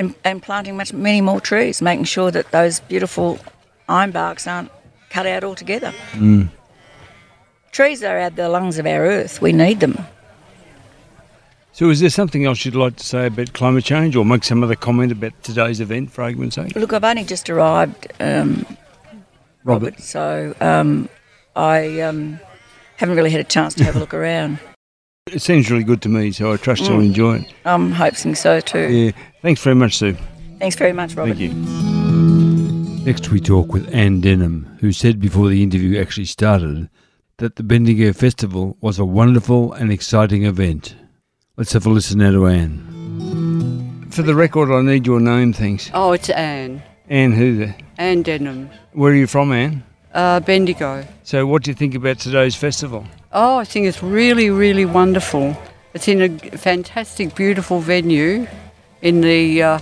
and, 0.00 0.14
and 0.24 0.42
planting 0.42 0.78
much 0.78 0.94
many 0.94 1.20
more 1.20 1.40
trees, 1.40 1.82
making 1.82 2.04
sure 2.04 2.30
that 2.30 2.50
those 2.52 2.80
beautiful 2.80 3.38
ironbarks 3.86 4.46
aren't 4.46 4.70
cut 5.10 5.26
out 5.26 5.44
altogether. 5.44 5.92
Trees 7.70 8.02
are 8.02 8.30
the 8.30 8.48
lungs 8.48 8.78
of 8.78 8.86
our 8.86 9.04
earth. 9.04 9.42
We 9.42 9.52
need 9.52 9.80
them. 9.80 9.98
So, 11.72 11.90
is 11.90 12.00
there 12.00 12.10
something 12.10 12.46
else 12.46 12.64
you'd 12.64 12.74
like 12.74 12.96
to 12.96 13.04
say 13.04 13.26
about 13.26 13.52
climate 13.52 13.84
change 13.84 14.16
or 14.16 14.24
make 14.24 14.42
some 14.42 14.64
other 14.64 14.74
comment 14.74 15.12
about 15.12 15.40
today's 15.42 15.80
event, 15.80 16.10
for 16.10 16.22
argument's 16.22 16.56
sake? 16.56 16.74
Look, 16.74 16.92
I've 16.92 17.04
only 17.04 17.24
just 17.24 17.48
arrived, 17.48 18.08
um, 18.20 18.66
Robert. 19.64 19.94
Robert, 19.94 20.00
so 20.00 20.54
um, 20.60 21.08
I 21.54 22.00
um, 22.00 22.40
haven't 22.96 23.16
really 23.16 23.30
had 23.30 23.40
a 23.40 23.44
chance 23.44 23.74
to 23.74 23.84
have 23.84 23.96
a 23.96 23.98
look 23.98 24.14
around. 24.14 24.58
It 25.26 25.42
seems 25.42 25.70
really 25.70 25.84
good 25.84 26.02
to 26.02 26.08
me, 26.08 26.32
so 26.32 26.52
I 26.52 26.56
trust 26.56 26.82
you'll 26.82 26.98
Mm. 26.98 27.06
enjoy 27.06 27.36
it. 27.36 27.52
I'm 27.64 27.92
hoping 27.92 28.34
so 28.34 28.58
too. 28.60 28.88
Yeah. 28.88 29.10
Thanks 29.42 29.62
very 29.62 29.76
much, 29.76 29.96
Sue. 29.96 30.16
Thanks 30.58 30.76
very 30.76 30.92
much, 30.92 31.14
Robert. 31.14 31.36
Thank 31.36 31.52
you. 31.52 33.04
Next, 33.04 33.30
we 33.30 33.38
talk 33.40 33.72
with 33.72 33.88
Anne 33.94 34.20
Denham, 34.20 34.66
who 34.80 34.92
said 34.92 35.20
before 35.20 35.48
the 35.48 35.62
interview 35.62 36.00
actually 36.00 36.24
started 36.26 36.88
that 37.38 37.56
the 37.56 37.62
Bendigo 37.62 38.12
Festival 38.12 38.76
was 38.80 38.98
a 38.98 39.04
wonderful 39.04 39.72
and 39.74 39.92
exciting 39.92 40.44
event. 40.44 40.96
Let's 41.56 41.72
have 41.74 41.86
a 41.86 41.90
listen 41.90 42.18
now 42.18 42.32
to 42.32 42.46
Anne. 42.46 44.06
For 44.10 44.22
the 44.22 44.34
record, 44.34 44.70
I 44.70 44.82
need 44.82 45.06
your 45.06 45.20
name, 45.20 45.52
thanks. 45.52 45.90
Oh, 45.94 46.12
it's 46.12 46.28
Anne. 46.30 46.82
Anne, 47.08 47.32
who 47.32 47.56
there? 47.56 47.76
Anne 47.98 48.22
Denham. 48.22 48.68
Where 48.92 49.12
are 49.12 49.16
you 49.16 49.26
from, 49.26 49.52
Anne? 49.52 49.82
Uh, 50.12 50.40
Bendigo. 50.40 51.06
So, 51.22 51.46
what 51.46 51.62
do 51.62 51.70
you 51.70 51.74
think 51.74 51.94
about 51.94 52.18
today's 52.18 52.56
festival? 52.56 53.06
Oh, 53.32 53.58
I 53.58 53.64
think 53.64 53.86
it's 53.86 54.02
really, 54.02 54.50
really 54.50 54.84
wonderful. 54.84 55.56
It's 55.94 56.08
in 56.08 56.20
a 56.20 56.28
fantastic, 56.56 57.34
beautiful 57.34 57.78
venue 57.80 58.46
in 59.02 59.20
the, 59.20 59.62
uh, 59.62 59.78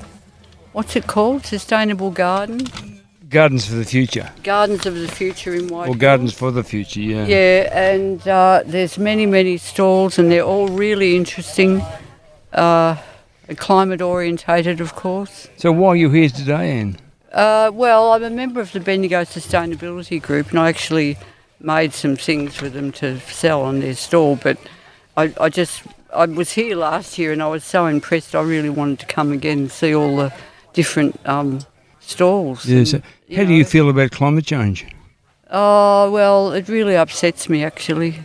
what's 0.72 0.96
it 0.96 1.06
called? 1.06 1.46
Sustainable 1.46 2.10
Garden? 2.10 2.60
Gardens 3.30 3.66
for 3.66 3.74
the 3.74 3.84
Future, 3.84 4.30
Gardens 4.42 4.86
of 4.86 4.94
the 4.94 5.08
Future 5.08 5.54
in 5.54 5.68
White. 5.68 5.88
or 5.90 5.94
Gardens 5.94 6.32
for 6.32 6.50
the 6.50 6.62
Future, 6.64 7.00
yeah. 7.00 7.26
Yeah, 7.26 7.78
and 7.90 8.26
uh, 8.26 8.62
there's 8.64 8.98
many, 8.98 9.26
many 9.26 9.58
stalls, 9.58 10.18
and 10.18 10.30
they're 10.32 10.44
all 10.44 10.68
really 10.68 11.14
interesting. 11.14 11.82
Uh, 12.52 12.96
climate 13.56 14.00
orientated, 14.00 14.80
of 14.80 14.94
course. 14.94 15.48
So, 15.58 15.72
why 15.72 15.88
are 15.88 15.96
you 15.96 16.10
here 16.10 16.30
today, 16.30 16.80
Anne? 16.80 16.96
Uh, 17.32 17.70
well, 17.74 18.12
I'm 18.12 18.22
a 18.22 18.30
member 18.30 18.60
of 18.60 18.72
the 18.72 18.80
Bendigo 18.80 19.22
Sustainability 19.22 20.20
Group, 20.20 20.50
and 20.50 20.58
I 20.58 20.68
actually 20.68 21.18
made 21.60 21.92
some 21.92 22.16
things 22.16 22.56
for 22.56 22.68
them 22.68 22.92
to 22.92 23.20
sell 23.20 23.62
on 23.62 23.80
their 23.80 23.94
stall. 23.94 24.36
But 24.36 24.58
I, 25.16 25.32
I 25.40 25.48
just 25.48 25.82
I 26.14 26.24
was 26.24 26.52
here 26.52 26.74
last 26.74 27.18
year, 27.18 27.32
and 27.32 27.42
I 27.42 27.48
was 27.48 27.64
so 27.64 27.86
impressed. 27.86 28.34
I 28.34 28.42
really 28.42 28.70
wanted 28.70 29.00
to 29.00 29.06
come 29.06 29.32
again 29.32 29.58
and 29.58 29.70
see 29.70 29.94
all 29.94 30.16
the 30.16 30.32
different 30.72 31.18
um, 31.26 31.60
stalls. 32.00 32.64
Yeah, 32.64 32.78
and, 32.78 33.02
how 33.36 33.44
do 33.44 33.52
you 33.52 33.64
feel 33.64 33.90
about 33.90 34.10
climate 34.12 34.46
change? 34.46 34.86
Oh 35.50 36.10
well, 36.10 36.52
it 36.52 36.68
really 36.68 36.96
upsets 36.96 37.48
me 37.48 37.62
actually. 37.62 38.20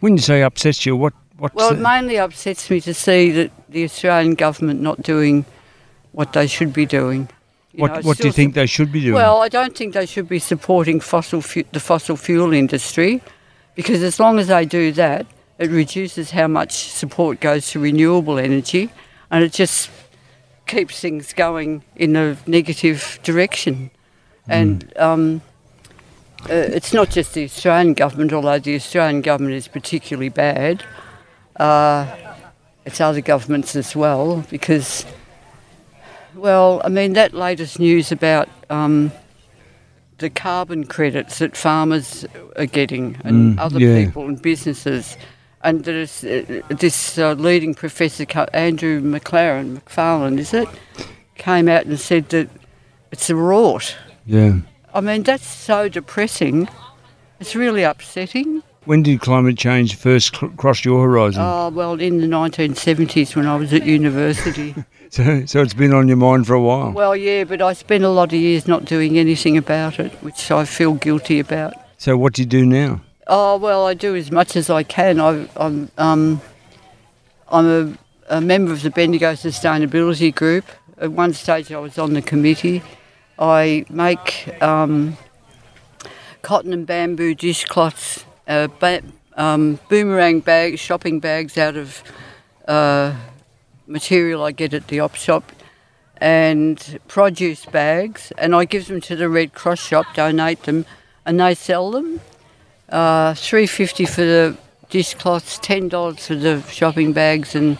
When 0.00 0.16
you 0.16 0.22
say 0.22 0.42
upsets 0.42 0.86
you, 0.86 0.96
what 0.96 1.12
what's 1.38 1.54
Well, 1.54 1.72
it 1.72 1.80
mainly 1.80 2.18
upsets 2.18 2.70
me 2.70 2.80
to 2.82 2.94
see 2.94 3.30
that 3.32 3.50
the 3.68 3.84
Australian 3.84 4.34
government 4.34 4.80
not 4.80 5.02
doing 5.02 5.44
what 6.12 6.32
they 6.32 6.46
should 6.46 6.72
be 6.72 6.86
doing. 6.86 7.28
What 7.76 7.92
know, 7.92 8.00
what 8.02 8.18
do 8.18 8.28
you 8.28 8.32
think 8.32 8.54
they 8.54 8.66
should 8.66 8.92
be 8.92 9.00
doing? 9.00 9.14
Well, 9.14 9.42
I 9.42 9.48
don't 9.48 9.76
think 9.76 9.94
they 9.94 10.06
should 10.06 10.28
be 10.28 10.38
supporting 10.38 11.00
fossil 11.00 11.40
fu- 11.40 11.64
the 11.72 11.80
fossil 11.80 12.16
fuel 12.16 12.52
industry 12.52 13.20
because 13.74 14.02
as 14.02 14.20
long 14.20 14.38
as 14.38 14.48
they 14.48 14.64
do 14.64 14.92
that, 14.92 15.26
it 15.58 15.70
reduces 15.70 16.30
how 16.30 16.46
much 16.46 16.72
support 16.72 17.40
goes 17.40 17.70
to 17.70 17.80
renewable 17.80 18.38
energy 18.38 18.90
and 19.30 19.42
it 19.42 19.52
just 19.52 19.90
keeps 20.66 21.00
things 21.00 21.32
going 21.32 21.82
in 21.96 22.16
a 22.16 22.36
negative 22.46 23.18
direction. 23.22 23.90
And 24.46 24.92
um, 24.96 25.42
uh, 26.48 26.54
it's 26.54 26.92
not 26.92 27.10
just 27.10 27.34
the 27.34 27.44
Australian 27.44 27.94
government, 27.94 28.32
although 28.32 28.58
the 28.58 28.74
Australian 28.76 29.22
government 29.22 29.54
is 29.54 29.68
particularly 29.68 30.28
bad. 30.28 30.84
Uh, 31.56 32.06
it's 32.84 33.00
other 33.00 33.22
governments 33.22 33.74
as 33.74 33.96
well 33.96 34.44
because 34.50 35.06
well, 36.34 36.80
I 36.84 36.88
mean, 36.88 37.12
that 37.14 37.32
latest 37.34 37.78
news 37.78 38.12
about 38.12 38.48
um, 38.70 39.12
the 40.18 40.30
carbon 40.30 40.84
credits 40.86 41.38
that 41.38 41.56
farmers 41.56 42.24
are 42.56 42.66
getting 42.66 43.16
and 43.24 43.56
Mm, 43.56 43.60
other 43.60 43.78
yeah. 43.80 44.04
people 44.04 44.26
and 44.26 44.40
businesses, 44.40 45.16
and 45.62 45.84
there's 45.84 46.24
uh, 46.24 46.60
this 46.68 47.18
uh, 47.18 47.32
leading 47.32 47.74
professor, 47.74 48.24
Andrew 48.52 49.00
McLaren, 49.00 49.80
McFarlane, 49.80 50.38
is 50.38 50.52
it, 50.54 50.68
came 51.36 51.68
out 51.68 51.86
and 51.86 51.98
said 51.98 52.28
that 52.30 52.48
it's 53.10 53.30
a 53.30 53.36
rot. 53.36 53.96
yeah. 54.26 54.58
I 54.94 55.00
mean, 55.00 55.24
that's 55.24 55.46
so 55.46 55.88
depressing. 55.88 56.68
It's 57.40 57.56
really 57.56 57.82
upsetting. 57.82 58.62
When 58.84 59.02
did 59.02 59.20
climate 59.20 59.56
change 59.56 59.96
first 59.96 60.36
cl- 60.36 60.52
cross 60.52 60.84
your 60.84 61.02
horizon? 61.02 61.42
Oh, 61.42 61.70
well, 61.70 61.98
in 61.98 62.18
the 62.18 62.26
1970s 62.26 63.34
when 63.34 63.46
I 63.46 63.56
was 63.56 63.72
at 63.72 63.86
university. 63.86 64.74
so, 65.10 65.46
so 65.46 65.62
it's 65.62 65.72
been 65.72 65.94
on 65.94 66.06
your 66.06 66.18
mind 66.18 66.46
for 66.46 66.52
a 66.54 66.60
while. 66.60 66.92
Well, 66.92 67.16
yeah, 67.16 67.44
but 67.44 67.62
I 67.62 67.72
spent 67.72 68.04
a 68.04 68.10
lot 68.10 68.32
of 68.32 68.38
years 68.38 68.68
not 68.68 68.84
doing 68.84 69.18
anything 69.18 69.56
about 69.56 69.98
it, 69.98 70.12
which 70.22 70.50
I 70.50 70.66
feel 70.66 70.94
guilty 70.94 71.40
about. 71.40 71.72
So 71.96 72.16
what 72.18 72.34
do 72.34 72.42
you 72.42 72.46
do 72.46 72.66
now? 72.66 73.00
Oh 73.26 73.56
well, 73.56 73.86
I 73.86 73.94
do 73.94 74.14
as 74.14 74.30
much 74.30 74.54
as 74.54 74.68
I 74.68 74.82
can. 74.82 75.18
I, 75.18 75.48
I'm 75.56 75.90
um, 75.96 76.42
I'm 77.48 77.66
a, 77.66 77.98
a 78.28 78.40
member 78.42 78.72
of 78.72 78.82
the 78.82 78.90
Bendigo 78.90 79.32
Sustainability 79.32 80.34
Group. 80.34 80.66
At 80.98 81.12
one 81.12 81.32
stage, 81.32 81.72
I 81.72 81.78
was 81.78 81.98
on 81.98 82.12
the 82.12 82.20
committee. 82.20 82.82
I 83.38 83.86
make 83.88 84.62
um, 84.62 85.16
cotton 86.42 86.72
and 86.74 86.86
bamboo 86.86 87.34
dishcloths, 87.34 88.24
ba- 88.46 89.02
um, 89.36 89.78
boomerang 89.88 90.40
bags, 90.40 90.80
shopping 90.80 91.20
bags 91.20 91.58
out 91.58 91.76
of 91.76 92.02
uh, 92.68 93.14
material 93.86 94.42
I 94.42 94.52
get 94.52 94.74
at 94.74 94.88
the 94.88 95.00
op 95.00 95.14
shop, 95.14 95.52
and 96.18 97.00
produce 97.08 97.66
bags, 97.66 98.32
and 98.38 98.54
I 98.54 98.64
give 98.64 98.86
them 98.86 99.00
to 99.02 99.16
the 99.16 99.28
Red 99.28 99.52
Cross 99.52 99.80
shop, 99.80 100.06
donate 100.14 100.62
them, 100.62 100.86
and 101.26 101.40
they 101.40 101.54
sell 101.54 101.90
them. 101.90 102.20
Uh, 102.88 103.34
Three 103.34 103.66
fifty 103.66 104.06
for 104.06 104.22
the 104.22 104.56
dishcloths, 104.90 105.58
ten 105.58 105.88
dollars 105.88 106.26
for 106.26 106.34
the 106.34 106.62
shopping 106.62 107.12
bags, 107.12 107.54
and 107.54 107.78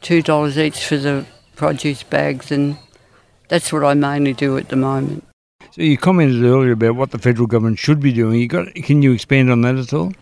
two 0.00 0.22
dollars 0.22 0.56
each 0.56 0.84
for 0.86 0.96
the 0.96 1.26
produce 1.56 2.02
bags, 2.02 2.52
and 2.52 2.78
that's 3.48 3.72
what 3.72 3.84
I 3.84 3.94
mainly 3.94 4.32
do 4.32 4.56
at 4.56 4.68
the 4.68 4.76
moment. 4.76 5.27
So 5.78 5.84
you 5.84 5.96
commented 5.96 6.42
earlier 6.42 6.72
about 6.72 6.96
what 6.96 7.12
the 7.12 7.18
federal 7.18 7.46
government 7.46 7.78
should 7.78 8.00
be 8.00 8.12
doing. 8.12 8.40
You 8.40 8.48
got? 8.48 8.74
Can 8.74 9.00
you 9.00 9.12
expand 9.12 9.48
on 9.48 9.60
that 9.60 9.76
at 9.76 9.92
all? 9.92 10.12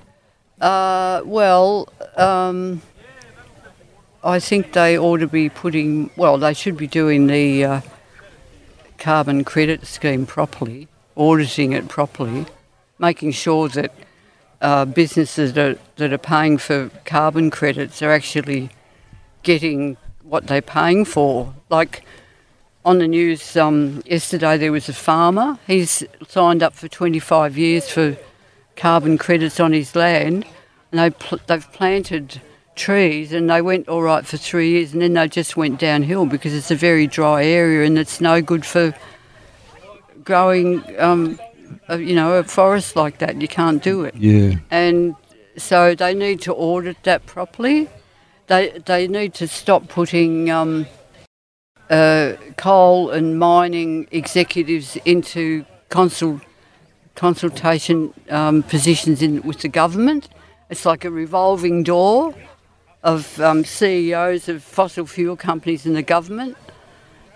Uh, 0.60 1.22
well, 1.24 1.88
um, 2.18 2.82
I 4.22 4.38
think 4.38 4.74
they 4.74 4.98
ought 4.98 5.16
to 5.16 5.26
be 5.26 5.48
putting, 5.48 6.10
well, 6.14 6.36
they 6.36 6.52
should 6.52 6.76
be 6.76 6.86
doing 6.86 7.26
the 7.26 7.64
uh, 7.64 7.80
carbon 8.98 9.44
credit 9.44 9.86
scheme 9.86 10.26
properly, 10.26 10.88
auditing 11.16 11.72
it 11.72 11.88
properly, 11.88 12.44
making 12.98 13.30
sure 13.30 13.70
that 13.70 13.94
uh, 14.60 14.84
businesses 14.84 15.54
that 15.54 15.70
are, 15.70 15.78
that 15.96 16.12
are 16.12 16.18
paying 16.18 16.58
for 16.58 16.90
carbon 17.06 17.50
credits 17.50 18.02
are 18.02 18.12
actually 18.12 18.68
getting 19.42 19.96
what 20.22 20.48
they're 20.48 20.60
paying 20.60 21.06
for. 21.06 21.54
Like 21.70 22.04
on 22.86 22.98
the 22.98 23.08
news 23.08 23.56
um, 23.56 24.00
yesterday, 24.06 24.56
there 24.56 24.70
was 24.72 24.88
a 24.88 24.92
farmer. 24.94 25.58
He's 25.66 26.04
signed 26.28 26.62
up 26.62 26.72
for 26.72 26.86
25 26.88 27.58
years 27.58 27.90
for 27.90 28.16
carbon 28.76 29.18
credits 29.18 29.58
on 29.58 29.72
his 29.72 29.96
land, 29.96 30.46
and 30.92 31.00
they 31.00 31.10
pl- 31.10 31.40
they've 31.48 31.72
planted 31.72 32.40
trees, 32.76 33.32
and 33.32 33.50
they 33.50 33.60
went 33.60 33.88
all 33.88 34.02
right 34.02 34.24
for 34.24 34.36
three 34.36 34.70
years, 34.70 34.92
and 34.92 35.02
then 35.02 35.14
they 35.14 35.26
just 35.26 35.56
went 35.56 35.80
downhill 35.80 36.26
because 36.26 36.54
it's 36.54 36.70
a 36.70 36.76
very 36.76 37.08
dry 37.08 37.44
area, 37.44 37.84
and 37.84 37.98
it's 37.98 38.20
no 38.20 38.40
good 38.40 38.64
for 38.64 38.94
growing, 40.22 40.82
um, 41.00 41.40
a, 41.88 41.98
you 41.98 42.14
know, 42.14 42.34
a 42.34 42.44
forest 42.44 42.94
like 42.94 43.18
that. 43.18 43.40
You 43.42 43.48
can't 43.48 43.82
do 43.82 44.04
it 44.04 44.14
Yeah. 44.16 44.54
and 44.70 45.14
so 45.56 45.94
they 45.94 46.14
need 46.14 46.40
to 46.42 46.54
audit 46.54 47.02
that 47.04 47.26
properly. 47.26 47.88
They 48.46 48.78
they 48.84 49.08
need 49.08 49.34
to 49.34 49.48
stop 49.48 49.88
putting 49.88 50.50
um, 50.50 50.86
uh, 51.90 52.32
coal 52.56 53.10
and 53.10 53.38
mining 53.38 54.08
executives 54.10 54.96
into 55.04 55.64
consul, 55.88 56.40
consultation 57.14 58.12
um, 58.30 58.62
positions 58.62 59.22
in 59.22 59.42
with 59.42 59.60
the 59.60 59.68
government. 59.68 60.28
It's 60.68 60.84
like 60.84 61.04
a 61.04 61.10
revolving 61.10 61.82
door 61.82 62.34
of 63.02 63.40
um, 63.40 63.64
CEOs 63.64 64.48
of 64.48 64.62
fossil 64.62 65.06
fuel 65.06 65.36
companies 65.36 65.86
in 65.86 65.94
the 65.94 66.02
government. 66.02 66.56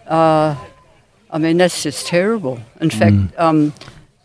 Uh, 0.07 0.57
I 1.31 1.39
mean, 1.39 1.59
that's 1.59 1.85
just 1.85 2.07
terrible. 2.09 2.59
In 2.81 2.91
fact, 2.91 3.15
um, 3.39 3.73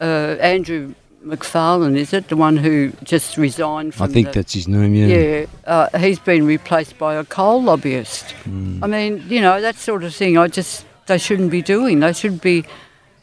uh, 0.02 0.38
Andrew 0.40 0.96
McFarlane, 1.26 1.98
is 1.98 2.14
it 2.14 2.28
the 2.28 2.36
one 2.38 2.58
who 2.58 2.92
just 3.04 3.36
resigned 3.38 3.96
from 3.96 4.10
I 4.10 4.14
think 4.14 4.28
the, 4.28 4.34
that's 4.34 4.54
his 4.54 4.68
name. 4.68 4.94
Yeah. 4.94 5.08
yeah, 5.08 5.46
uh, 5.66 5.98
he's 5.98 6.20
been 6.20 6.46
replaced 6.46 6.98
by 6.98 7.16
a 7.16 7.24
coal 7.24 7.64
lobbyist. 7.64 8.36
I 8.46 8.88
mean, 8.88 9.24
you 9.28 9.42
know, 9.42 9.60
that 9.60 9.76
sort 9.76 10.04
of 10.04 10.14
thing. 10.14 10.38
I 10.38 10.48
just 10.48 10.86
they 11.08 11.18
shouldn't 11.18 11.52
be 11.52 11.62
doing. 11.62 12.00
They 12.00 12.14
should 12.14 12.42
be 12.42 12.66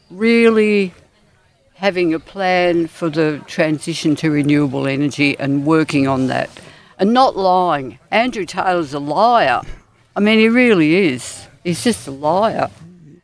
really 0.09 0.93
having 1.75 2.13
a 2.13 2.19
plan 2.19 2.87
for 2.87 3.09
the 3.09 3.41
transition 3.47 4.15
to 4.17 4.29
renewable 4.31 4.87
energy 4.87 5.37
and 5.39 5.65
working 5.65 6.07
on 6.07 6.27
that 6.27 6.49
and 6.99 7.13
not 7.13 7.35
lying. 7.35 7.99
Andrew 8.11 8.45
Taylor's 8.45 8.93
a 8.93 8.99
liar. 8.99 9.61
I 10.15 10.19
mean, 10.19 10.39
he 10.39 10.49
really 10.49 10.95
is. 10.95 11.47
He's 11.63 11.83
just 11.83 12.07
a 12.07 12.11
liar. 12.11 12.69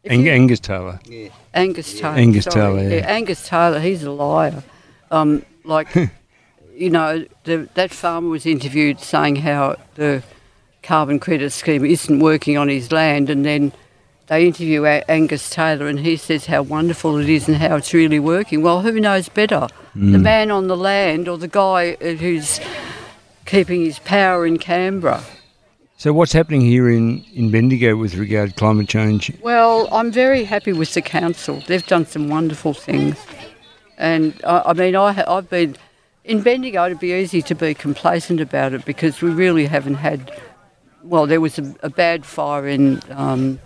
Ang- 0.06 0.26
you- 0.26 0.32
Angus 0.32 0.60
Taylor. 0.60 1.00
Angus 1.60 2.00
Taylor. 2.00 2.16
Angus 2.16 2.46
sorry. 2.46 2.82
Taylor, 2.82 2.96
yeah. 2.96 3.06
Angus 3.08 3.48
Taylor, 3.48 3.80
he's 3.80 4.04
a 4.04 4.12
liar. 4.12 4.64
Um, 5.12 5.46
like, 5.64 5.94
you 6.76 6.90
know, 6.90 7.26
the, 7.44 7.70
that 7.76 7.92
farmer 7.92 8.30
was 8.30 8.46
interviewed 8.46 9.00
saying 9.00 9.38
how 9.38 9.76
the 9.96 10.24
carbon 10.84 11.20
credit 11.20 11.52
scheme 11.52 11.86
isn't 11.86 12.20
working 12.20 12.58
on 12.58 12.70
his 12.70 12.92
land, 12.92 13.30
and 13.30 13.46
then 13.46 13.72
they 14.28 14.46
interview 14.46 14.86
A- 14.86 15.04
Angus 15.10 15.50
Taylor, 15.50 15.88
and 15.88 16.00
he 16.00 16.16
says 16.18 16.46
how 16.46 16.62
wonderful 16.62 17.18
it 17.18 17.30
is 17.30 17.48
and 17.48 17.58
how 17.58 17.76
it's 17.76 17.94
really 17.94 18.20
working. 18.20 18.62
Well, 18.62 18.82
who 18.82 19.00
knows 19.00 19.30
better? 19.30 19.68
The 19.96 20.18
man 20.18 20.50
on 20.50 20.68
the 20.68 20.78
land 20.78 21.28
or 21.28 21.38
the 21.38 21.48
guy 21.50 21.96
who's 21.96 22.62
keeping 23.46 23.84
his 23.84 24.00
power 24.00 24.46
in 24.46 24.60
Canberra? 24.60 25.24
So 26.00 26.14
what's 26.14 26.32
happening 26.32 26.62
here 26.62 26.90
in, 26.90 27.26
in 27.34 27.52
Bendigo 27.52 27.98
with 27.98 28.16
regard 28.16 28.52
to 28.52 28.56
climate 28.56 28.88
change? 28.88 29.34
Well, 29.42 29.90
I'm 29.92 30.14
very 30.14 30.46
happy 30.46 30.72
with 30.72 30.94
the 30.94 31.02
council. 31.02 31.62
They've 31.68 31.86
done 31.86 32.06
some 32.06 32.30
wonderful 32.30 32.74
things, 32.74 33.18
and 33.98 34.34
I, 34.48 34.62
I 34.68 34.74
mean, 34.74 34.96
I, 34.96 35.26
I've 35.28 35.50
been 35.50 35.76
in 36.24 36.42
Bendigo. 36.42 36.86
It'd 36.86 37.02
be 37.02 37.12
easy 37.12 37.42
to 37.42 37.54
be 37.54 37.74
complacent 37.74 38.40
about 38.40 38.72
it 38.72 38.86
because 38.86 39.22
we 39.22 39.30
really 39.30 39.66
haven't 39.66 39.96
had. 39.96 40.32
Well, 41.04 41.28
there 41.28 41.42
was 41.42 41.60
a, 41.60 41.76
a 41.84 41.90
bad 41.90 42.26
fire 42.26 42.66
in, 42.66 43.02
um, 43.10 43.60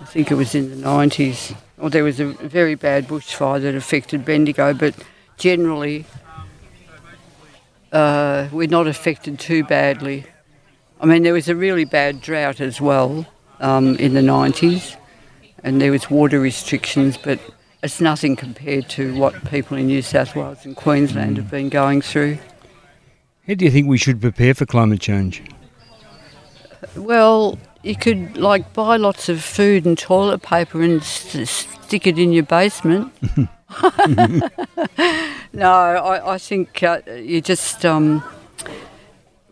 I 0.00 0.06
think 0.06 0.30
it 0.30 0.36
was 0.36 0.54
in 0.54 0.70
the 0.70 0.86
90s, 0.88 1.54
or 1.76 1.90
there 1.90 2.04
was 2.04 2.18
a 2.18 2.28
very 2.28 2.76
bad 2.76 3.08
bushfire 3.08 3.60
that 3.60 3.74
affected 3.74 4.24
Bendigo, 4.24 4.72
but 4.72 4.94
generally 5.36 6.06
uh, 7.92 8.48
we're 8.50 8.68
not 8.68 8.86
affected 8.86 9.38
too 9.38 9.64
badly. 9.64 10.24
I 11.00 11.06
mean, 11.06 11.22
there 11.22 11.34
was 11.34 11.48
a 11.48 11.56
really 11.56 11.84
bad 11.84 12.20
drought 12.20 12.60
as 12.60 12.80
well 12.80 13.26
um, 13.60 13.96
in 13.96 14.14
the 14.14 14.20
90s, 14.20 14.96
and 15.62 15.80
there 15.80 15.92
was 15.92 16.10
water 16.10 16.40
restrictions, 16.40 17.18
but 17.18 17.38
it's 17.82 18.00
nothing 18.00 18.34
compared 18.34 18.88
to 18.90 19.14
what 19.16 19.44
people 19.44 19.76
in 19.76 19.88
New 19.88 20.00
South 20.00 20.34
Wales 20.34 20.64
and 20.64 20.74
Queensland 20.74 21.36
have 21.36 21.50
been 21.50 21.68
going 21.68 22.00
through. 22.00 22.38
How 23.46 23.54
do 23.54 23.64
you 23.64 23.70
think 23.70 23.88
we 23.88 23.98
should 23.98 24.20
prepare 24.20 24.54
for 24.54 24.64
climate 24.64 25.00
change? 25.00 25.42
Well, 26.96 27.58
you 27.82 27.94
could 27.94 28.36
like 28.36 28.72
buy 28.72 28.96
lots 28.96 29.28
of 29.28 29.42
food 29.42 29.84
and 29.86 29.98
toilet 29.98 30.42
paper 30.42 30.80
and 30.82 31.00
s- 31.00 31.50
stick 31.50 32.06
it 32.06 32.18
in 32.18 32.32
your 32.32 32.42
basement. 32.44 33.12
no, 35.52 35.70
I, 35.70 36.34
I 36.34 36.38
think 36.38 36.82
uh, 36.82 37.00
you 37.06 37.40
just. 37.40 37.84
Um, 37.84 38.24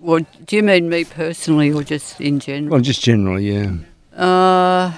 well, 0.04 0.26
do 0.44 0.56
you 0.56 0.62
mean 0.62 0.90
me 0.90 1.04
personally 1.04 1.72
or 1.72 1.82
just 1.82 2.20
in 2.20 2.38
general? 2.38 2.72
Well, 2.72 2.80
just 2.82 3.02
generally, 3.02 3.50
yeah. 3.50 3.72
Uh, 4.14 4.92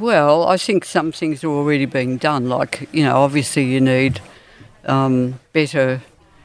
well, 0.00 0.48
I 0.48 0.56
think 0.56 0.86
some 0.86 1.12
things 1.12 1.44
are 1.44 1.50
already 1.50 1.84
being 1.84 2.16
done. 2.16 2.48
Like, 2.48 2.88
you 2.92 3.04
know, 3.04 3.16
obviously 3.16 3.64
you 3.64 3.80
need 3.80 4.20
um, 4.86 5.38
better 5.52 6.00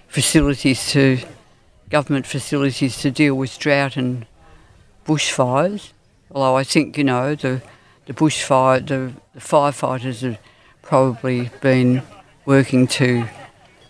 facilities 0.09 0.91
to, 0.91 1.19
government 1.89 2.27
facilities 2.27 2.97
to 2.97 3.09
deal 3.09 3.35
with 3.35 3.57
drought 3.57 3.95
and 3.95 4.25
bushfires. 5.05 5.91
Although 6.29 6.57
I 6.57 6.65
think, 6.65 6.97
you 6.97 7.05
know, 7.05 7.35
the, 7.35 7.61
the 8.05 8.13
bushfire, 8.13 8.85
the, 8.85 9.13
the 9.33 9.39
firefighters 9.39 10.23
have 10.23 10.37
probably 10.81 11.51
been 11.61 12.03
working 12.45 12.85
to 12.87 13.29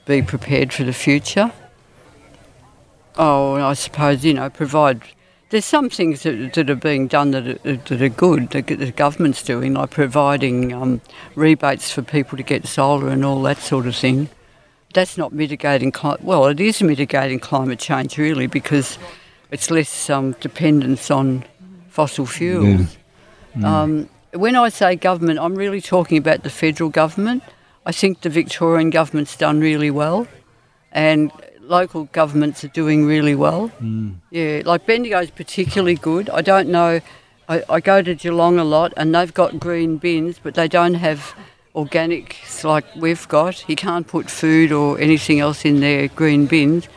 be 0.05 0.21
prepared 0.21 0.71
for 0.71 0.83
the 0.83 0.93
future. 0.93 1.51
Oh, 3.23 3.53
I 3.53 3.73
suppose, 3.73 4.25
you 4.25 4.33
know, 4.33 4.49
provide. 4.49 5.03
There's 5.51 5.63
some 5.63 5.91
things 5.91 6.23
that, 6.23 6.53
that 6.55 6.71
are 6.71 6.75
being 6.75 7.07
done 7.07 7.29
that 7.31 7.47
are, 7.47 7.77
that 7.77 8.01
are 8.01 8.09
good, 8.09 8.49
that 8.49 8.65
the 8.65 8.91
government's 8.91 9.43
doing, 9.43 9.75
like 9.75 9.91
providing 9.91 10.73
um, 10.73 11.01
rebates 11.35 11.91
for 11.91 12.01
people 12.01 12.35
to 12.35 12.43
get 12.43 12.65
solar 12.65 13.09
and 13.09 13.23
all 13.23 13.39
that 13.43 13.59
sort 13.59 13.85
of 13.85 13.95
thing. 13.95 14.27
That's 14.95 15.19
not 15.19 15.33
mitigating, 15.33 15.91
climate. 15.91 16.23
well, 16.23 16.47
it 16.47 16.59
is 16.59 16.81
mitigating 16.81 17.39
climate 17.39 17.77
change 17.77 18.17
really 18.17 18.47
because 18.47 18.97
it's 19.51 19.69
less 19.69 20.09
um, 20.09 20.31
dependence 20.39 21.11
on 21.11 21.45
fossil 21.89 22.25
fuels. 22.25 22.97
Um, 23.63 24.09
when 24.33 24.55
I 24.55 24.69
say 24.69 24.95
government, 24.95 25.37
I'm 25.37 25.53
really 25.53 25.81
talking 25.81 26.17
about 26.17 26.41
the 26.41 26.49
federal 26.49 26.89
government. 26.89 27.43
I 27.85 27.91
think 27.91 28.21
the 28.21 28.29
Victorian 28.29 28.89
government's 28.89 29.37
done 29.37 29.59
really 29.59 29.91
well, 29.91 30.27
and 30.91 31.31
local 31.71 32.03
governments 32.11 32.63
are 32.63 32.73
doing 32.81 33.05
really 33.05 33.33
well. 33.33 33.71
Yeah, 34.29 34.61
like 34.65 34.85
Bendigo's 34.85 35.31
particularly 35.31 35.95
good. 35.95 36.29
I 36.29 36.41
don't 36.41 36.69
know. 36.69 36.99
I, 37.49 37.63
I 37.69 37.79
go 37.79 38.01
to 38.01 38.13
Geelong 38.13 38.59
a 38.59 38.63
lot, 38.63 38.93
and 38.97 39.15
they've 39.15 39.33
got 39.33 39.59
green 39.59 39.97
bins, 39.97 40.37
but 40.43 40.53
they 40.53 40.67
don't 40.67 40.95
have 40.95 41.33
organics 41.73 42.63
like 42.63 42.85
we've 42.95 43.27
got. 43.27 43.67
You 43.69 43.77
can't 43.77 44.05
put 44.05 44.29
food 44.29 44.71
or 44.71 44.99
anything 44.99 45.39
else 45.39 45.65
in 45.65 45.79
their 45.79 46.09
green 46.09 46.45
bins. 46.45 46.87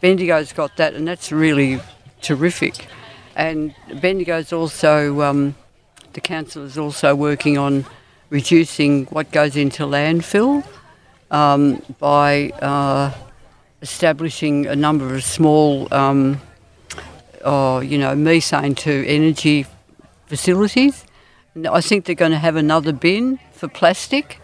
Bendigo's 0.00 0.52
got 0.52 0.76
that, 0.78 0.94
and 0.94 1.06
that's 1.06 1.30
really 1.30 1.80
terrific. 2.22 2.86
And 3.36 3.74
Bendigo's 4.00 4.52
also, 4.52 5.20
um, 5.20 5.54
the 6.14 6.22
council 6.22 6.64
is 6.64 6.78
also 6.78 7.14
working 7.14 7.58
on 7.58 7.84
reducing 8.30 9.04
what 9.06 9.30
goes 9.30 9.56
into 9.56 9.84
landfill 9.84 10.64
um, 11.30 11.82
by 11.98 12.50
uh, 12.62 13.12
establishing 13.90 14.66
a 14.66 14.74
number 14.76 15.14
of 15.14 15.22
small, 15.22 15.86
um, 15.94 16.40
oh, 17.44 17.78
you 17.80 17.98
know, 17.98 18.14
methane 18.16 18.74
to 18.74 18.92
energy 19.06 19.64
facilities. 20.26 21.04
And 21.54 21.66
I 21.66 21.80
think 21.80 22.04
they're 22.04 22.14
going 22.24 22.32
to 22.32 22.38
have 22.48 22.56
another 22.56 22.92
bin 22.92 23.38
for 23.52 23.68
plastic, 23.68 24.40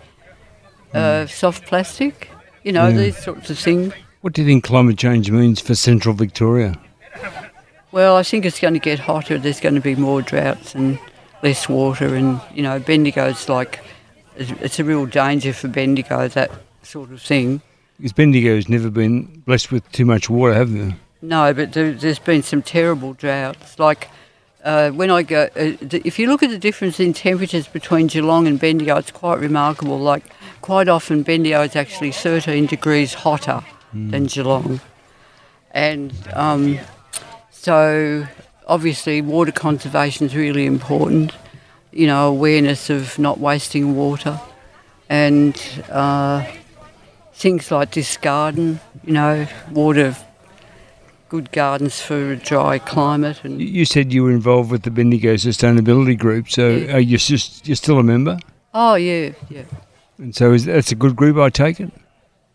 uh, 0.95 1.27
soft 1.27 1.67
plastic, 1.67 2.31
you 2.63 2.73
know, 2.73 2.87
Yeah. 2.89 2.97
these 3.03 3.19
sorts 3.19 3.51
of 3.51 3.59
things. 3.59 3.93
What 4.21 4.33
do 4.35 4.43
you 4.43 4.49
think 4.49 4.65
climate 4.65 4.97
change 4.99 5.31
means 5.31 5.61
for 5.61 5.75
central 5.75 6.15
Victoria? 6.15 6.79
Well, 7.91 8.17
I 8.17 8.23
think 8.23 8.45
it's 8.45 8.61
going 8.61 8.75
to 8.75 8.81
get 8.91 9.01
hotter. 9.01 9.39
There's 9.39 9.61
going 9.61 9.75
to 9.75 9.81
be 9.81 9.97
more 9.97 10.23
droughts 10.23 10.75
and 10.75 10.99
less 11.43 11.69
water, 11.69 12.15
and 12.15 12.41
you 12.55 12.63
know, 12.63 12.79
Bendigo's 12.79 13.49
like 13.49 13.81
it's 14.37 14.79
a 14.79 14.85
real 14.85 15.05
danger 15.07 15.53
for 15.53 15.69
Bendigo 15.69 16.29
that 16.29 16.51
sort 16.83 17.11
of 17.11 17.21
thing. 17.21 17.61
Because 18.03 18.15
Bendigo's 18.15 18.69
never 18.69 18.91
been 18.91 19.45
blessed 19.47 19.71
with 19.71 19.89
too 19.93 20.05
much 20.05 20.29
water, 20.29 20.55
have 20.55 20.73
they? 20.73 20.97
No, 21.23 21.55
but 21.55 21.73
there, 21.73 21.93
there's 21.93 22.19
been 22.19 22.43
some 22.43 22.61
terrible 22.61 23.13
droughts. 23.13 23.79
Like 23.79 24.09
uh, 24.65 24.91
when 24.91 25.09
I 25.09 25.23
go, 25.23 25.43
uh, 25.55 25.77
if 25.81 26.19
you 26.19 26.27
look 26.27 26.43
at 26.43 26.51
the 26.51 26.59
difference 26.59 26.99
in 26.99 27.13
temperatures 27.13 27.69
between 27.69 28.09
Geelong 28.09 28.49
and 28.49 28.59
Bendigo, 28.59 28.97
it's 28.97 29.13
quite 29.13 29.39
remarkable. 29.39 30.01
Like 30.01 30.25
quite 30.63 30.89
often, 30.89 31.23
Bendigo 31.23 31.63
is 31.63 31.77
actually 31.77 32.11
13 32.11 32.67
degrees 32.67 33.15
hotter 33.15 33.63
than 33.95 34.27
Geelong, 34.27 34.81
and 35.71 36.13
um, 36.33 36.81
so 37.53 38.27
obviously 38.67 39.23
water 39.23 39.53
conservation 39.53 40.27
is 40.27 40.35
really 40.35 40.67
important. 40.67 41.35
You 41.93 42.09
know, 42.09 42.27
awareness 42.27 42.91
of 42.91 43.17
not 43.21 43.39
wasting 43.39 43.95
water, 43.95 44.41
and 45.09 45.57
uh, 45.89 46.45
things 47.35 47.71
like 47.71 47.93
this 47.93 48.17
garden. 48.17 48.81
You 49.05 49.13
know, 49.15 49.47
water 49.71 50.15
good 51.29 51.51
gardens 51.53 52.01
for 52.01 52.33
a 52.33 52.37
dry 52.37 52.79
climate 52.79 53.41
You- 53.43 53.51
and 53.51 53.61
You 53.61 53.85
said 53.87 54.13
you 54.13 54.23
were 54.25 54.31
involved 54.31 54.71
with 54.71 54.83
the 54.83 54.91
Bendigo 54.91 55.35
Sustainability 55.35 56.17
Group, 56.19 56.51
so 56.51 56.69
Yeah. 56.69 56.97
are 56.97 57.01
you 57.01 57.17
just 57.17 57.67
you're 57.67 57.77
still 57.77 57.99
a 57.99 58.03
member? 58.03 58.39
oh 58.75 58.95
yeah 58.97 59.31
yeah 59.49 59.63
And 60.19 60.35
so 60.37 60.53
is 60.53 60.67
that's 60.67 60.93
a 60.93 60.95
good 60.95 61.17
group, 61.17 61.39
I 61.39 61.49
take 61.49 61.81
it. 61.81 61.91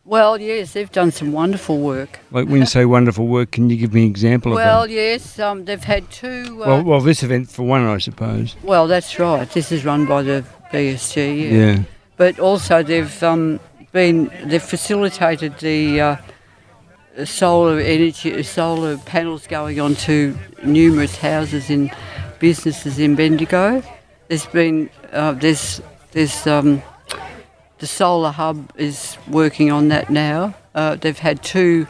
well 0.05 0.39
yes 0.39 0.73
they've 0.73 0.91
done 0.91 1.11
some 1.11 1.31
wonderful 1.31 1.79
work 1.79 2.19
Like 2.31 2.47
when 2.47 2.59
you 2.59 2.67
say 2.67 2.85
wonderful 2.85 3.25
work, 3.25 3.49
can 3.51 3.69
you 3.71 3.77
give 3.77 3.93
me 3.95 4.03
an 4.03 4.09
example 4.09 4.51
well 4.51 4.83
of 4.83 4.89
that? 4.89 4.95
Well, 4.95 5.03
yes 5.11 5.39
um, 5.39 5.65
they've 5.65 5.83
had 5.83 6.03
two 6.11 6.61
uh, 6.63 6.67
Well, 6.67 6.83
well, 6.83 7.01
this 7.01 7.23
event 7.23 7.49
for 7.49 7.63
one, 7.63 7.81
I 7.83 7.97
suppose. 7.97 8.55
well 8.61 8.85
that's 8.87 9.17
right 9.17 9.49
this 9.51 9.71
is 9.71 9.85
run 9.85 10.05
by 10.05 10.21
the 10.21 10.43
BSG 10.71 11.15
yeah, 11.17 11.57
Yeah. 11.57 11.77
but 12.15 12.39
also 12.39 12.83
they've 12.83 13.23
um, 13.23 13.59
been 13.97 14.31
they've 14.45 14.61
facilitated 14.61 15.57
the 15.57 15.99
uh, 15.99 16.17
solar 17.25 17.79
energy 17.79 18.43
solar 18.43 18.95
panels 19.13 19.47
going 19.47 19.79
onto 19.79 20.37
numerous 20.63 21.15
houses 21.17 21.71
and 21.71 21.89
businesses 22.37 22.99
in 22.99 23.15
Bendigo. 23.15 23.81
There's 24.27 24.45
been 24.45 24.91
uh, 25.11 25.31
there's 25.31 25.81
there's 26.11 26.45
um, 26.45 26.83
the 27.79 27.87
solar 27.87 28.29
hub 28.29 28.71
is 28.77 29.17
working 29.27 29.71
on 29.71 29.87
that 29.87 30.11
now. 30.11 30.53
Uh, 30.75 30.93
they've 30.93 31.17
had 31.17 31.41
two 31.41 31.87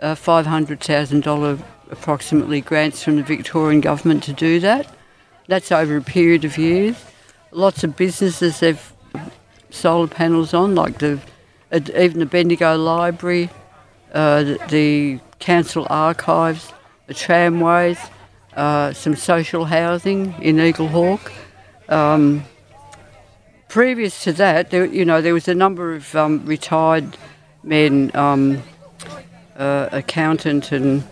uh, 0.00 0.14
five 0.14 0.44
hundred 0.44 0.80
thousand 0.80 1.22
dollar 1.22 1.58
approximately 1.90 2.60
grants 2.60 3.02
from 3.02 3.16
the 3.16 3.22
Victorian 3.22 3.80
government 3.80 4.22
to 4.24 4.34
do 4.34 4.60
that. 4.60 4.84
That's 5.46 5.72
over 5.72 5.96
a 5.96 6.02
period 6.02 6.44
of 6.44 6.58
years. 6.58 6.96
Lots 7.52 7.84
of 7.84 7.96
businesses 7.96 8.60
have 8.60 8.92
solar 9.70 10.08
panels 10.08 10.52
on, 10.52 10.74
like 10.74 10.98
the 10.98 11.18
even 11.72 12.18
the 12.18 12.26
Bendigo 12.26 12.76
Library, 12.76 13.50
uh, 14.12 14.56
the, 14.68 15.20
council 15.38 15.86
archives, 15.88 16.72
the 17.06 17.14
tramways, 17.14 17.98
uh, 18.56 18.92
some 18.92 19.14
social 19.14 19.64
housing 19.64 20.34
in 20.42 20.56
Eaglehawk. 20.56 21.32
Um, 21.88 22.44
previous 23.68 24.24
to 24.24 24.32
that, 24.32 24.70
there, 24.70 24.84
you 24.84 25.04
know, 25.04 25.20
there 25.20 25.34
was 25.34 25.48
a 25.48 25.54
number 25.54 25.94
of 25.94 26.14
um, 26.16 26.44
retired 26.44 27.16
men, 27.62 28.10
um, 28.14 28.62
uh, 29.56 29.88
accountant 29.92 30.72
and 30.72 31.04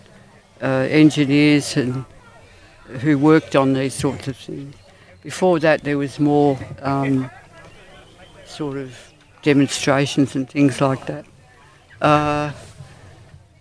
uh, 0.62 0.86
engineers, 0.90 1.76
and 1.76 2.04
who 3.00 3.18
worked 3.18 3.54
on 3.54 3.74
these 3.74 3.94
sorts 3.94 4.28
of 4.28 4.36
things. 4.36 4.74
Before 5.22 5.59
that, 5.61 5.82
there 5.82 5.98
was 5.98 6.18
more 6.18 6.59
um, 6.82 7.30
sort 8.44 8.76
of 8.76 9.05
demonstrations 9.47 10.34
and 10.34 10.51
things 10.51 10.80
like 10.80 11.07
that. 11.07 11.24
Uh, 12.01 12.51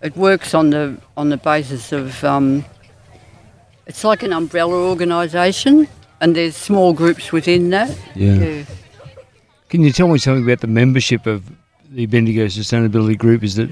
it 0.01 0.17
works 0.17 0.55
on 0.55 0.71
the 0.71 0.97
on 1.15 1.29
the 1.29 1.37
basis 1.37 1.91
of 1.91 2.23
um, 2.23 2.65
it's 3.85 4.03
like 4.03 4.23
an 4.23 4.33
umbrella 4.33 4.89
organisation, 4.89 5.87
and 6.21 6.35
there's 6.35 6.57
small 6.57 6.91
groups 6.91 7.31
within 7.31 7.69
that. 7.69 7.95
Yeah. 8.15 8.65
Can 9.69 9.81
you 9.83 9.91
tell 9.91 10.07
me 10.07 10.17
something 10.17 10.43
about 10.43 10.61
the 10.61 10.73
membership 10.81 11.27
of 11.27 11.43
the 11.91 12.07
Bendigo 12.07 12.45
Sustainability 12.47 13.17
Group? 13.17 13.43
Is 13.43 13.57
it 13.59 13.69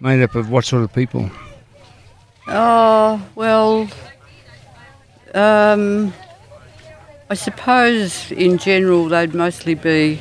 made 0.00 0.22
up 0.22 0.36
of 0.36 0.50
what 0.50 0.64
sort 0.64 0.84
of 0.84 0.92
people? 0.92 1.28
Oh 2.46 3.20
well, 3.34 3.88
um, 5.34 6.12
I 7.28 7.34
suppose 7.34 8.30
in 8.30 8.58
general 8.58 9.08
they'd 9.08 9.34
mostly 9.34 9.74
be 9.74 10.20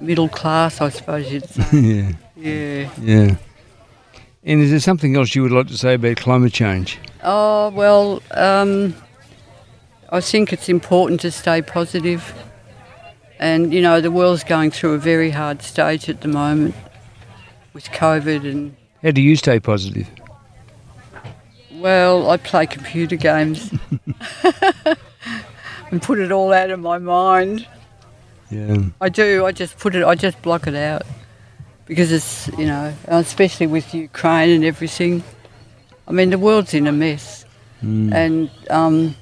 middle 0.00 0.28
class. 0.28 0.80
I 0.80 0.88
suppose 0.88 1.32
you'd 1.32 1.48
say. 1.48 1.64
yeah. 1.72 2.12
yeah. 2.36 2.90
Yeah. 3.00 3.36
And 4.44 4.62
is 4.62 4.70
there 4.70 4.80
something 4.80 5.16
else 5.16 5.34
you 5.34 5.42
would 5.42 5.52
like 5.52 5.66
to 5.68 5.76
say 5.78 5.94
about 5.94 6.16
climate 6.18 6.52
change? 6.52 6.98
Oh 7.24 7.70
well, 7.70 8.22
um, 8.30 8.94
I 10.10 10.20
think 10.20 10.52
it's 10.52 10.68
important 10.68 11.20
to 11.22 11.30
stay 11.30 11.62
positive. 11.62 12.32
And 13.38 13.74
you 13.74 13.82
know 13.82 14.00
the 14.00 14.10
world's 14.10 14.44
going 14.44 14.70
through 14.70 14.94
a 14.94 14.98
very 14.98 15.30
hard 15.30 15.62
stage 15.62 16.08
at 16.08 16.20
the 16.22 16.28
moment 16.28 16.74
with 17.74 17.84
COVID 17.90 18.50
and 18.50 18.74
How 19.02 19.10
do 19.10 19.20
you 19.20 19.36
stay 19.36 19.60
positive? 19.60 20.08
well, 21.74 22.30
I 22.30 22.38
play 22.38 22.66
computer 22.66 23.16
games 23.16 23.70
and 25.90 26.00
put 26.02 26.18
it 26.18 26.32
all 26.32 26.52
out 26.52 26.70
of 26.70 26.80
my 26.80 26.98
mind. 26.98 27.66
Yeah. 28.50 28.78
I 29.00 29.08
do. 29.08 29.44
I 29.44 29.52
just 29.52 29.78
put 29.78 29.94
it. 29.94 30.04
I 30.04 30.14
just 30.14 30.40
block 30.42 30.66
it 30.66 30.74
out 30.74 31.02
because 31.86 32.12
it's 32.12 32.48
you 32.58 32.66
know, 32.66 32.92
especially 33.06 33.66
with 33.66 33.94
Ukraine 33.94 34.50
and 34.50 34.64
everything. 34.64 35.22
I 36.08 36.12
mean, 36.12 36.30
the 36.30 36.38
world's 36.38 36.74
in 36.74 36.86
a 36.86 36.92
mess, 36.92 37.44
and 37.82 38.50
um, 38.70 39.16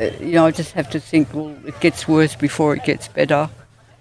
uh, 0.00 0.04
you 0.20 0.32
know, 0.32 0.46
I 0.46 0.50
just 0.50 0.72
have 0.72 0.90
to 0.90 1.00
think. 1.00 1.32
Well, 1.34 1.56
it 1.66 1.78
gets 1.80 2.06
worse 2.06 2.36
before 2.36 2.74
it 2.76 2.84
gets 2.84 3.08
better, 3.08 3.48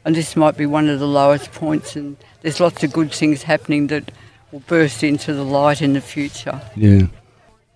and 0.05 0.15
this 0.15 0.35
might 0.35 0.57
be 0.57 0.65
one 0.65 0.89
of 0.89 0.99
the 0.99 1.07
lowest 1.07 1.51
points. 1.51 1.95
And 1.95 2.17
there's 2.41 2.59
lots 2.59 2.83
of 2.83 2.93
good 2.93 3.11
things 3.11 3.43
happening 3.43 3.87
that 3.87 4.11
will 4.51 4.61
burst 4.61 5.03
into 5.03 5.33
the 5.33 5.43
light 5.43 5.81
in 5.81 5.93
the 5.93 6.01
future. 6.01 6.61
Yeah. 6.75 7.07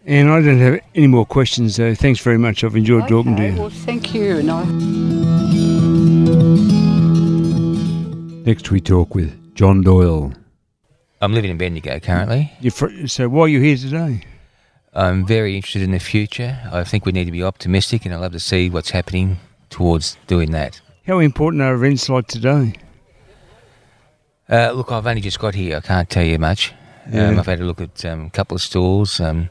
And 0.06 0.30
I 0.30 0.42
don't 0.42 0.60
have 0.60 0.82
any 0.96 1.08
more 1.08 1.26
questions, 1.26 1.76
so 1.76 1.96
thanks 1.96 2.20
very 2.20 2.38
much. 2.38 2.64
I've 2.64 2.76
enjoyed 2.76 3.08
talking 3.08 3.38
to 3.38 3.48
you. 3.48 3.56
Well, 3.56 3.70
thank 3.70 4.14
you. 4.14 4.38
And 4.38 4.52
I. 4.52 5.23
Next, 8.46 8.70
we 8.72 8.82
talk 8.82 9.16
with 9.16 9.56
John 9.56 9.82
Doyle. 9.82 10.34
I'm 11.22 11.34
living 11.34 11.52
in 11.52 11.58
Bendigo 11.58 12.00
currently. 12.00 12.52
Fr- 12.72 13.08
so, 13.08 13.30
why 13.30 13.44
are 13.44 13.48
you 13.48 13.62
here 13.62 13.78
today? 13.78 14.26
I'm 14.94 15.26
very 15.26 15.56
interested 15.56 15.82
in 15.82 15.92
the 15.92 16.00
future. 16.00 16.60
I 16.72 16.84
think 16.84 17.06
we 17.06 17.12
need 17.14 17.26
to 17.26 17.32
be 17.32 17.42
optimistic, 17.44 18.06
and 18.06 18.14
I 18.14 18.18
love 18.18 18.34
to 18.34 18.40
see 18.40 18.70
what's 18.70 18.92
happening 18.92 19.38
towards 19.70 20.18
doing 20.28 20.52
that. 20.52 20.82
How 21.08 21.20
important 21.20 21.62
are 21.64 21.74
events 21.74 22.10
like 22.10 22.28
today? 22.28 22.74
Uh, 24.50 24.72
look, 24.72 24.92
I've 24.92 25.08
only 25.08 25.22
just 25.22 25.40
got 25.40 25.56
here. 25.56 25.78
I 25.78 25.82
can't 25.82 26.10
tell 26.10 26.26
you 26.26 26.38
much. 26.38 26.74
Yeah. 27.10 27.30
Um, 27.30 27.40
I've 27.40 27.46
had 27.46 27.60
a 27.62 27.66
look 27.66 27.82
at 27.82 28.04
um, 28.06 28.26
a 28.26 28.30
couple 28.30 28.56
of 28.56 28.62
stalls. 28.62 29.20
Um, 29.20 29.50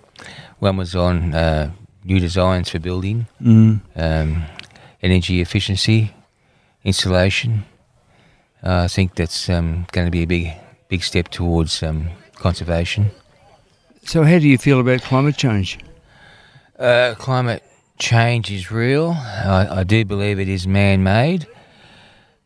one 0.58 0.76
was 0.76 0.94
on 0.94 1.34
uh, 1.34 1.72
new 2.04 2.20
designs 2.20 2.68
for 2.68 2.78
building, 2.78 3.26
Mm. 3.42 3.80
um, 3.96 4.42
energy 5.02 5.40
efficiency, 5.40 6.14
insulation. 6.84 7.64
Uh, 8.62 8.82
I 8.84 8.88
think 8.88 9.16
that's 9.16 9.48
um, 9.48 9.86
going 9.92 10.06
to 10.06 10.10
be 10.10 10.22
a 10.22 10.26
big, 10.26 10.52
big 10.88 11.02
step 11.02 11.28
towards 11.28 11.82
um, 11.82 12.08
conservation. 12.36 13.10
So, 14.04 14.22
how 14.22 14.38
do 14.38 14.48
you 14.48 14.58
feel 14.58 14.80
about 14.80 15.02
climate 15.02 15.36
change? 15.36 15.78
Uh, 16.78 17.14
climate 17.18 17.62
change 17.98 18.50
is 18.50 18.70
real. 18.70 19.10
I, 19.10 19.68
I 19.70 19.84
do 19.84 20.04
believe 20.04 20.38
it 20.38 20.48
is 20.48 20.66
man 20.66 21.02
made. 21.02 21.46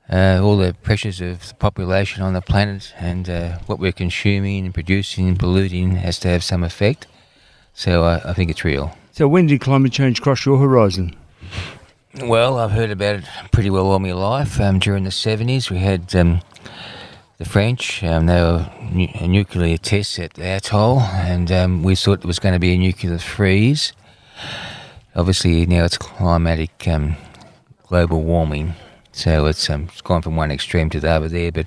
Uh, 0.09 0.41
all 0.41 0.57
the 0.57 0.73
pressures 0.83 1.21
of 1.21 1.49
the 1.49 1.55
population 1.55 2.23
on 2.23 2.33
the 2.33 2.41
planet 2.41 2.95
and 2.99 3.29
uh, 3.29 3.59
what 3.67 3.81
we're 3.81 3.91
consuming 3.91 4.65
and 4.65 4.73
producing 4.73 5.27
and 5.27 5.39
polluting 5.39 5.97
has 5.97 6.19
to 6.21 6.29
have 6.29 6.45
some 6.45 6.63
effect. 6.63 7.09
So 7.75 8.05
I, 8.05 8.31
I 8.31 8.33
think 8.33 8.51
it's 8.51 8.65
real. 8.65 8.97
So, 9.13 9.27
when 9.27 9.47
did 9.47 9.61
climate 9.61 9.93
change 9.93 10.23
cross 10.23 10.47
your 10.47 10.59
horizon? 10.59 11.17
Well, 12.23 12.59
I've 12.59 12.71
heard 12.71 12.91
about 12.91 13.17
it 13.17 13.25
pretty 13.53 13.69
well 13.69 13.89
all 13.89 13.99
my 13.99 14.13
life. 14.13 14.59
Um, 14.59 14.79
during 14.79 15.05
the 15.05 15.11
70s, 15.11 15.71
we 15.71 15.79
had 15.79 16.15
um, 16.17 16.41
the 17.37 17.45
French. 17.45 18.03
Um, 18.03 18.25
they 18.25 18.41
were 18.41 18.71
nu- 18.91 19.29
nuclear 19.29 19.77
test 19.77 20.19
at 20.19 20.33
the 20.35 20.45
atoll, 20.45 21.01
and 21.01 21.53
um, 21.53 21.83
we 21.83 21.95
thought 21.95 22.21
it 22.21 22.25
was 22.25 22.39
going 22.39 22.55
to 22.55 22.59
be 22.59 22.73
a 22.73 22.79
nuclear 22.79 23.19
freeze. 23.19 23.93
Obviously, 25.15 25.67
now 25.67 25.85
it's 25.85 25.99
climatic 25.99 26.89
um, 26.89 27.17
global 27.87 28.23
warming, 28.23 28.73
so 29.13 29.45
it's, 29.45 29.69
um, 29.69 29.85
it's 29.93 30.01
gone 30.01 30.23
from 30.23 30.37
one 30.37 30.51
extreme 30.51 30.89
to 30.91 31.01
the 31.01 31.11
other 31.11 31.29
there. 31.29 31.53
But 31.53 31.67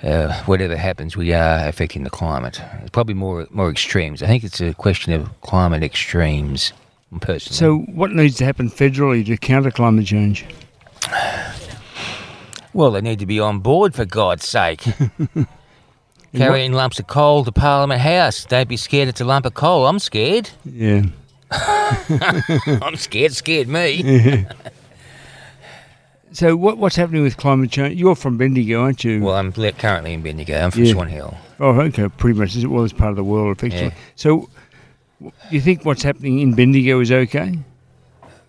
uh, 0.00 0.44
whatever 0.44 0.76
happens, 0.76 1.16
we 1.16 1.32
are 1.32 1.66
affecting 1.66 2.04
the 2.04 2.10
climate. 2.10 2.60
It's 2.82 2.90
probably 2.90 3.14
more 3.14 3.48
more 3.50 3.68
extremes. 3.70 4.22
I 4.22 4.26
think 4.26 4.44
it's 4.44 4.60
a 4.60 4.74
question 4.74 5.12
of 5.12 5.40
climate 5.40 5.82
extremes, 5.82 6.72
personally. 7.20 7.56
So, 7.56 7.78
what 7.92 8.12
needs 8.12 8.36
to 8.36 8.44
happen 8.44 8.70
federally 8.70 9.24
to 9.26 9.36
counter 9.36 9.70
climate 9.70 10.06
change? 10.06 10.44
Well, 12.72 12.90
they 12.90 13.00
need 13.00 13.18
to 13.20 13.26
be 13.26 13.40
on 13.40 13.60
board 13.60 13.94
for 13.94 14.04
God's 14.04 14.46
sake. 14.46 14.84
Carrying 16.34 16.72
lumps 16.72 16.98
of 16.98 17.06
coal 17.06 17.44
to 17.44 17.52
Parliament 17.52 18.00
House. 18.00 18.44
Don't 18.44 18.68
be 18.68 18.76
scared 18.76 19.08
it's 19.08 19.20
a 19.20 19.24
lump 19.24 19.46
of 19.46 19.54
coal. 19.54 19.86
I'm 19.86 19.98
scared. 19.98 20.50
Yeah. 20.64 21.04
I'm 21.50 22.96
scared. 22.96 23.32
Scared 23.32 23.68
me. 23.68 24.44
So, 26.32 26.54
what, 26.54 26.76
what's 26.76 26.96
happening 26.96 27.22
with 27.22 27.38
climate 27.38 27.70
change? 27.70 27.98
You're 27.98 28.14
from 28.14 28.36
Bendigo, 28.36 28.82
aren't 28.82 29.02
you? 29.04 29.22
Well, 29.22 29.36
I'm 29.36 29.52
currently 29.52 30.12
in 30.12 30.20
Bendigo. 30.20 30.58
I'm 30.62 30.70
from 30.70 30.84
Yeah. 30.84 30.92
Swan 30.92 31.08
Hill. 31.08 31.34
Oh, 31.58 31.80
okay, 31.80 32.08
pretty 32.10 32.38
much. 32.38 32.54
Well, 32.66 32.84
it's 32.84 32.92
part 32.92 33.08
of 33.08 33.16
the 33.16 33.24
world, 33.24 33.56
effectively. 33.56 33.86
Yeah. 33.86 33.94
So, 34.16 34.50
w- 35.20 35.32
you 35.50 35.60
think 35.60 35.84
what's 35.84 36.02
happening 36.02 36.40
in 36.40 36.54
Bendigo 36.54 37.00
is 37.00 37.12
okay? 37.12 37.58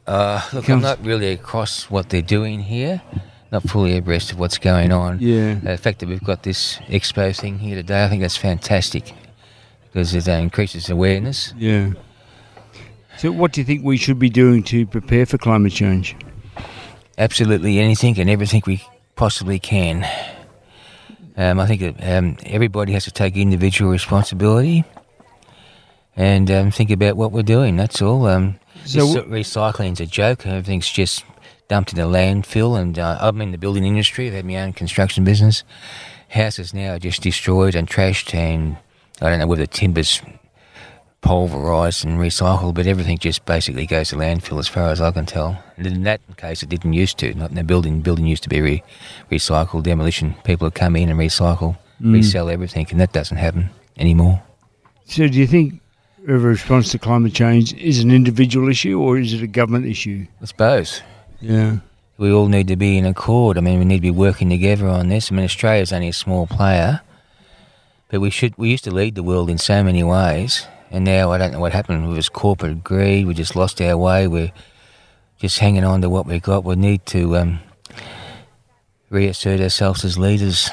Uh, 0.05 0.41
look, 0.53 0.69
I'm 0.69 0.81
not 0.81 1.03
really 1.05 1.31
across 1.31 1.89
what 1.89 2.09
they're 2.09 2.21
doing 2.21 2.61
here. 2.61 3.01
Not 3.51 3.63
fully 3.63 3.97
abreast 3.97 4.31
of 4.31 4.39
what's 4.39 4.57
going 4.57 4.91
on. 4.91 5.19
Yeah. 5.19 5.59
Uh, 5.63 5.71
the 5.71 5.77
fact 5.77 5.99
that 5.99 6.09
we've 6.09 6.23
got 6.23 6.43
this 6.43 6.77
expo 6.87 7.37
thing 7.37 7.59
here 7.59 7.75
today, 7.75 8.03
I 8.03 8.09
think 8.09 8.21
that's 8.21 8.37
fantastic 8.37 9.13
because 9.83 10.13
it 10.13 10.27
uh, 10.27 10.33
increases 10.33 10.89
awareness. 10.89 11.53
Yeah. 11.57 11.93
So, 13.17 13.31
what 13.31 13.53
do 13.53 13.61
you 13.61 13.65
think 13.65 13.83
we 13.83 13.97
should 13.97 14.19
be 14.19 14.29
doing 14.29 14.63
to 14.63 14.85
prepare 14.85 15.25
for 15.25 15.37
climate 15.37 15.73
change? 15.73 16.15
absolutely 17.17 17.79
anything 17.79 18.19
and 18.19 18.29
everything 18.29 18.61
we 18.65 18.83
possibly 19.15 19.59
can. 19.59 20.07
Um, 21.35 21.59
I 21.59 21.67
think 21.67 21.81
that 21.81 22.17
um, 22.17 22.37
everybody 22.45 22.93
has 22.93 23.05
to 23.05 23.11
take 23.11 23.35
individual 23.35 23.91
responsibility 23.91 24.83
and 26.17 26.49
um, 26.51 26.71
think 26.71 26.89
about 26.91 27.15
what 27.15 27.31
we're 27.31 27.43
doing. 27.43 27.77
That's 27.77 28.01
all. 28.01 28.25
Um, 28.25 28.59
So 28.85 28.99
this 28.99 29.09
wh- 29.09 29.13
sort 29.13 29.29
recycling's 29.29 30.01
a 30.01 30.05
joke. 30.05 30.45
Everything's 30.45 30.89
just 30.89 31.23
dumped 31.69 31.93
in 31.93 31.97
the 31.99 32.05
landfill. 32.07 32.79
And 32.79 32.97
uh, 32.97 33.17
I'm 33.21 33.39
in 33.41 33.51
the 33.51 33.57
building 33.57 33.85
industry. 33.85 34.27
I've 34.27 34.33
had 34.33 34.45
my 34.45 34.55
own 34.57 34.73
construction 34.73 35.23
business. 35.23 35.63
Houses 36.29 36.73
now 36.73 36.95
are 36.95 36.99
just 36.99 37.21
destroyed 37.21 37.75
and 37.75 37.87
trashed, 37.87 38.33
and 38.33 38.75
I 39.21 39.29
don't 39.29 39.39
know 39.39 39.47
whether 39.47 39.63
the 39.63 39.67
timber's 39.67 40.21
pulverised 41.21 42.03
and 42.03 42.19
recycled, 42.19 42.73
but 42.73 42.85
everything 42.87 43.17
just 43.17 43.45
basically 43.45 43.85
goes 43.85 44.09
to 44.09 44.15
landfill 44.17 44.59
as 44.59 44.67
far 44.67 44.89
as 44.89 44.99
I 45.01 45.11
can 45.11 45.25
tell. 45.25 45.61
And 45.77 45.87
in 45.87 46.03
that 46.03 46.19
case, 46.37 46.63
it 46.63 46.69
didn't 46.69 46.93
used 46.93 47.17
to. 47.19 47.33
Not 47.33 47.49
in 47.51 47.55
the 47.55 47.63
building. 47.63 48.01
Building 48.01 48.25
used 48.27 48.43
to 48.43 48.49
be 48.49 48.59
re- 48.61 48.83
recycled. 49.31 49.83
Demolition 49.83 50.35
people 50.43 50.65
would 50.65 50.75
come 50.75 50.95
in 50.95 51.09
and 51.09 51.19
recycle, 51.19 51.77
resell 52.01 52.49
everything, 52.49 52.87
and 52.91 52.99
that 52.99 53.13
doesn't 53.13 53.37
happen 53.37 53.69
anymore. 53.97 54.41
So, 55.05 55.27
do 55.27 55.37
you 55.39 55.47
think 55.47 55.79
of 56.35 56.43
response 56.43 56.91
to 56.91 56.99
climate 56.99 57.33
change 57.33 57.73
is 57.75 57.99
an 57.99 58.11
individual 58.11 58.67
issue 58.69 58.99
or 58.99 59.17
is 59.17 59.33
it 59.33 59.41
a 59.41 59.47
government 59.47 59.85
issue? 59.85 60.27
It's 60.41 60.51
both. 60.51 61.01
Yeah. 61.39 61.77
We 62.17 62.31
all 62.31 62.47
need 62.47 62.67
to 62.67 62.75
be 62.75 62.97
in 62.97 63.05
accord. 63.05 63.57
I 63.57 63.61
mean, 63.61 63.79
we 63.79 63.85
need 63.85 63.97
to 63.97 64.01
be 64.01 64.11
working 64.11 64.49
together 64.49 64.87
on 64.87 65.07
this. 65.07 65.31
I 65.31 65.35
mean, 65.35 65.45
Australia's 65.45 65.93
only 65.93 66.09
a 66.09 66.13
small 66.13 66.47
player, 66.47 67.01
but 68.09 68.19
we 68.19 68.29
should. 68.29 68.57
We 68.57 68.69
used 68.69 68.85
to 68.85 68.91
lead 68.91 69.15
the 69.15 69.23
world 69.23 69.49
in 69.49 69.59
so 69.59 69.83
many 69.83 70.03
ways, 70.03 70.65
and 70.89 71.05
now 71.05 71.31
I 71.31 71.37
don't 71.37 71.51
know 71.51 71.59
what 71.59 71.73
happened 71.73 72.07
with 72.07 72.15
this 72.15 72.27
corporate 72.27 72.83
greed. 72.83 73.27
We 73.27 73.35
just 73.35 73.55
lost 73.55 73.79
our 73.81 73.95
way. 73.95 74.27
We're 74.27 74.51
just 75.37 75.59
hanging 75.59 75.83
on 75.83 76.01
to 76.01 76.09
what 76.09 76.25
we 76.25 76.39
got. 76.39 76.63
We 76.63 76.75
need 76.75 77.05
to 77.07 77.37
um, 77.37 77.59
reassert 79.11 79.61
ourselves 79.61 80.03
as 80.03 80.17
leaders. 80.17 80.71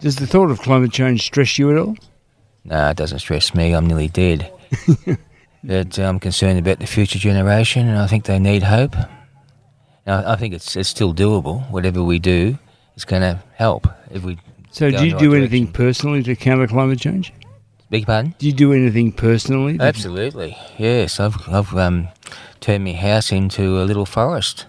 Does 0.00 0.16
the 0.16 0.26
thought 0.26 0.50
of 0.50 0.60
climate 0.60 0.90
change 0.90 1.22
stress 1.22 1.58
you 1.58 1.70
at 1.70 1.76
all? 1.76 1.96
No, 2.64 2.88
it 2.88 2.96
doesn't 2.96 3.18
stress 3.18 3.54
me. 3.54 3.74
I'm 3.74 3.86
nearly 3.86 4.08
dead. 4.08 4.50
but 5.64 5.98
I'm 5.98 6.18
concerned 6.18 6.58
about 6.58 6.78
the 6.78 6.86
future 6.86 7.18
generation, 7.18 7.88
and 7.88 7.98
I 7.98 8.06
think 8.06 8.24
they 8.24 8.38
need 8.38 8.62
hope. 8.62 8.96
Now, 10.06 10.30
I 10.30 10.36
think 10.36 10.54
it's 10.54 10.76
it's 10.76 10.88
still 10.88 11.14
doable. 11.14 11.70
Whatever 11.70 12.02
we 12.02 12.18
do, 12.18 12.58
it's 12.94 13.04
going 13.04 13.22
to 13.22 13.42
help 13.54 13.86
if 14.10 14.22
we. 14.22 14.38
So, 14.70 14.90
do 14.90 15.04
you 15.04 15.12
the 15.12 15.18
do 15.18 15.32
right 15.32 15.38
anything 15.38 15.64
direction. 15.64 15.86
personally 15.86 16.22
to 16.24 16.36
counter 16.36 16.66
climate 16.66 17.00
change? 17.00 17.32
Beg 17.90 18.00
your 18.00 18.06
pardon? 18.06 18.34
Do 18.38 18.46
you 18.46 18.52
do 18.52 18.72
anything 18.72 19.12
personally? 19.12 19.76
Absolutely, 19.78 20.56
yes. 20.78 21.20
I've 21.20 21.36
I've 21.48 21.74
um, 21.76 22.08
turned 22.60 22.84
my 22.84 22.94
house 22.94 23.30
into 23.30 23.82
a 23.82 23.84
little 23.84 24.06
forest. 24.06 24.66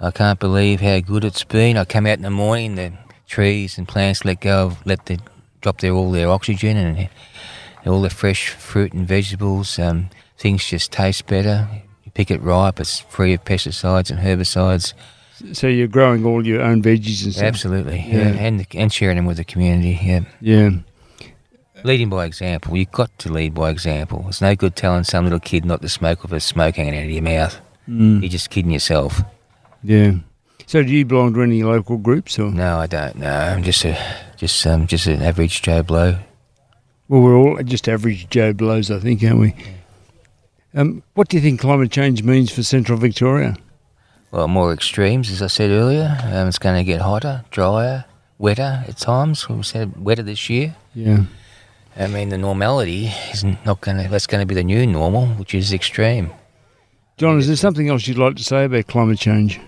I 0.00 0.10
can't 0.10 0.38
believe 0.38 0.80
how 0.80 1.00
good 1.00 1.24
it's 1.24 1.44
been. 1.44 1.76
I 1.76 1.84
come 1.84 2.06
out 2.06 2.18
in 2.18 2.22
the 2.22 2.30
morning, 2.30 2.76
the 2.76 2.92
trees 3.26 3.76
and 3.76 3.86
plants 3.86 4.24
let 4.24 4.40
go, 4.40 4.66
of, 4.66 4.86
let 4.86 5.06
the 5.06 5.18
drop 5.60 5.78
their 5.80 5.92
all 5.92 6.10
their 6.10 6.28
oxygen 6.28 6.76
and 6.76 7.08
all 7.86 8.02
the 8.02 8.10
fresh 8.10 8.50
fruit 8.50 8.92
and 8.92 9.06
vegetables. 9.06 9.78
Um, 9.78 10.10
things 10.38 10.64
just 10.64 10.92
taste 10.92 11.26
better. 11.26 11.68
You 12.04 12.10
pick 12.12 12.30
it 12.30 12.40
ripe. 12.42 12.80
It's 12.80 13.00
free 13.00 13.34
of 13.34 13.44
pesticides 13.44 14.10
and 14.10 14.20
herbicides. 14.20 14.94
So 15.52 15.66
you're 15.68 15.86
growing 15.88 16.24
all 16.26 16.46
your 16.46 16.60
own 16.60 16.82
veggies 16.82 17.24
and 17.24 17.32
stuff. 17.32 17.44
Absolutely, 17.44 18.04
yeah, 18.06 18.18
Yeah. 18.32 18.40
and 18.40 18.66
and 18.74 18.92
sharing 18.92 19.16
them 19.16 19.24
with 19.26 19.38
the 19.38 19.44
community. 19.44 19.98
Yeah. 20.02 20.20
Yeah. 20.40 20.70
Leading 21.82 22.10
by 22.10 22.26
example. 22.26 22.76
You've 22.76 22.90
got 22.92 23.16
to 23.20 23.32
lead 23.32 23.54
by 23.54 23.70
example. 23.70 24.26
It's 24.28 24.42
no 24.42 24.54
good 24.54 24.76
telling 24.76 25.04
some 25.04 25.24
little 25.24 25.40
kid 25.40 25.64
not 25.64 25.80
to 25.80 25.88
smoke 25.88 26.22
with 26.22 26.32
a 26.34 26.40
smoke 26.40 26.76
hanging 26.76 26.94
out 26.94 27.04
of 27.04 27.10
your 27.10 27.22
mouth. 27.22 27.58
Mm. 27.88 28.20
You're 28.20 28.28
just 28.28 28.50
kidding 28.50 28.70
yourself. 28.70 29.22
Yeah. 29.82 30.12
So 30.66 30.82
do 30.82 30.90
you 30.92 31.06
belong 31.06 31.32
to 31.34 31.42
any 31.42 31.62
local 31.62 31.96
groups 31.96 32.38
or? 32.38 32.50
No, 32.50 32.76
I 32.78 32.86
don't. 32.86 33.16
No, 33.16 33.30
I'm 33.32 33.62
just 33.62 33.82
a 33.86 33.96
just 34.36 34.66
um 34.66 34.86
just 34.86 35.06
an 35.06 35.22
average 35.22 35.62
Joe 35.62 35.82
Blow. 35.82 36.18
Well, 37.10 37.22
we're 37.22 37.36
all 37.36 37.60
just 37.64 37.88
average 37.88 38.28
Joe 38.30 38.52
Blows, 38.52 38.88
I 38.88 39.00
think, 39.00 39.24
aren't 39.24 39.40
we? 39.40 39.56
Um, 40.74 41.02
what 41.14 41.26
do 41.26 41.36
you 41.36 41.42
think 41.42 41.60
climate 41.60 41.90
change 41.90 42.22
means 42.22 42.52
for 42.52 42.62
central 42.62 42.96
Victoria? 42.96 43.56
Well, 44.30 44.46
more 44.46 44.72
extremes, 44.72 45.28
as 45.28 45.42
I 45.42 45.48
said 45.48 45.72
earlier. 45.72 46.16
Um, 46.22 46.46
it's 46.46 46.60
going 46.60 46.76
to 46.76 46.84
get 46.84 47.00
hotter, 47.00 47.44
drier, 47.50 48.04
wetter 48.38 48.84
at 48.86 48.96
times. 48.98 49.48
We 49.48 49.60
said 49.64 50.00
wetter 50.00 50.22
this 50.22 50.48
year. 50.48 50.76
Yeah. 50.94 51.24
I 51.96 52.06
mean, 52.06 52.28
the 52.28 52.38
normality 52.38 53.06
is 53.32 53.42
not 53.42 53.80
going 53.80 54.00
to. 54.00 54.08
That's 54.08 54.28
going 54.28 54.42
to 54.42 54.46
be 54.46 54.54
the 54.54 54.62
new 54.62 54.86
normal, 54.86 55.26
which 55.30 55.52
is 55.52 55.72
extreme. 55.72 56.30
John, 57.16 57.40
is 57.40 57.48
there 57.48 57.56
something 57.56 57.88
else 57.88 58.06
you'd 58.06 58.18
like 58.18 58.36
to 58.36 58.44
say 58.44 58.66
about 58.66 58.86
climate 58.86 59.18
change? 59.18 59.58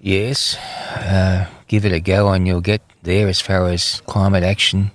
Yes, 0.00 0.56
uh, 0.56 1.48
give 1.68 1.84
it 1.84 1.92
a 1.92 2.00
go 2.00 2.30
and 2.30 2.46
you'll 2.46 2.62
get 2.62 2.80
there 3.02 3.28
as 3.28 3.42
far 3.42 3.68
as 3.68 4.00
climate 4.06 4.42
action 4.42 4.92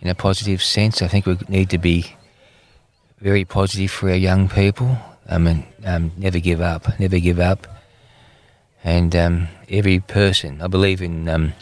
in 0.00 0.08
a 0.08 0.14
positive 0.14 0.62
sense. 0.62 1.02
I 1.02 1.08
think 1.08 1.26
we 1.26 1.36
need 1.48 1.70
to 1.70 1.78
be 1.78 2.14
very 3.20 3.44
positive 3.44 3.90
for 3.90 4.08
our 4.10 4.16
young 4.16 4.48
people. 4.48 4.96
I 5.28 5.38
mean, 5.38 5.64
um, 5.84 6.12
never 6.16 6.38
give 6.38 6.60
up, 6.60 6.98
never 6.98 7.18
give 7.18 7.38
up. 7.38 7.66
And 8.82 9.14
um, 9.14 9.48
every 9.68 10.00
person, 10.00 10.62
I 10.62 10.66
believe 10.66 11.02
in, 11.02 11.28
um, 11.28 11.52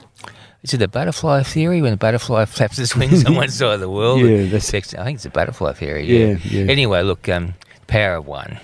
is 0.62 0.72
it 0.74 0.78
the 0.78 0.88
butterfly 0.88 1.42
theory 1.42 1.82
when 1.82 1.92
a 1.92 1.96
butterfly 1.96 2.44
flaps 2.46 2.78
its 2.78 2.94
wings 2.94 3.24
on 3.26 3.34
one 3.34 3.48
side 3.50 3.74
of 3.74 3.80
the 3.80 3.90
world? 3.90 4.20
Yeah, 4.20 4.44
that's- 4.44 4.68
affects- 4.68 4.94
I 4.94 5.04
think 5.04 5.16
it's 5.16 5.24
the 5.24 5.30
butterfly 5.30 5.72
theory. 5.72 6.04
Yeah, 6.06 6.38
yeah. 6.44 6.70
Anyway, 6.70 7.02
look, 7.02 7.28
um, 7.28 7.54
power 7.86 8.16
of 8.16 8.26
one. 8.26 8.58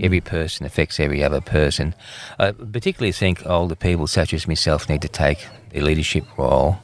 Every 0.00 0.20
person 0.20 0.64
affects 0.64 1.00
every 1.00 1.24
other 1.24 1.40
person. 1.40 1.96
I 2.38 2.52
particularly 2.52 3.10
think 3.10 3.44
older 3.44 3.74
people, 3.74 4.06
such 4.06 4.32
as 4.32 4.46
myself, 4.46 4.88
need 4.88 5.02
to 5.02 5.08
take 5.08 5.44
their 5.70 5.82
leadership 5.82 6.24
role, 6.38 6.76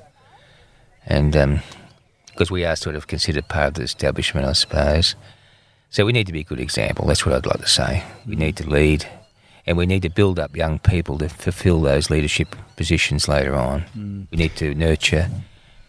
and 1.06 1.36
because 2.38 2.52
we 2.52 2.64
are 2.64 2.76
sort 2.76 2.94
of 2.94 3.08
considered 3.08 3.48
part 3.48 3.66
of 3.66 3.74
the 3.74 3.82
establishment, 3.82 4.46
I 4.46 4.52
suppose. 4.52 5.16
So 5.90 6.06
we 6.06 6.12
need 6.12 6.28
to 6.28 6.32
be 6.32 6.42
a 6.42 6.44
good 6.44 6.60
example. 6.60 7.04
That's 7.04 7.26
what 7.26 7.34
I'd 7.34 7.46
like 7.46 7.58
to 7.58 7.66
say. 7.66 8.04
We 8.28 8.36
need 8.36 8.56
to 8.58 8.70
lead, 8.70 9.08
and 9.66 9.76
we 9.76 9.86
need 9.86 10.02
to 10.02 10.08
build 10.08 10.38
up 10.38 10.54
young 10.54 10.78
people 10.78 11.18
to 11.18 11.28
fulfil 11.28 11.80
those 11.80 12.10
leadership 12.10 12.54
positions 12.76 13.26
later 13.26 13.56
on. 13.56 13.80
Mm. 13.96 14.28
We 14.30 14.38
need 14.38 14.54
to 14.54 14.72
nurture 14.76 15.28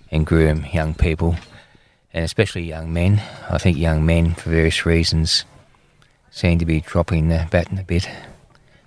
and 0.10 0.26
groom 0.26 0.66
young 0.74 0.95
people, 0.95 1.36
and 2.16 2.26
especially 2.26 2.64
young 2.64 2.91
men. 2.91 3.22
I 3.47 3.60
think 3.60 3.78
young 3.78 4.04
men, 4.04 4.34
for 4.34 4.50
various 4.50 4.88
reasons, 4.88 5.45
seem 6.32 6.58
to 6.58 6.66
be 6.66 6.82
dropping 6.82 7.28
the 7.28 7.47
baton 7.52 7.78
a 7.78 7.84
bit. 7.84 8.10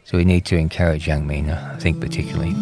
So 0.03 0.19
we 0.19 0.25
need 0.25 0.47
to 0.47 0.57
encourage 0.57 1.07
young 1.07 1.29
men, 1.29 1.49
I 1.49 1.79
think, 1.79 2.01
particularly. 2.01 2.55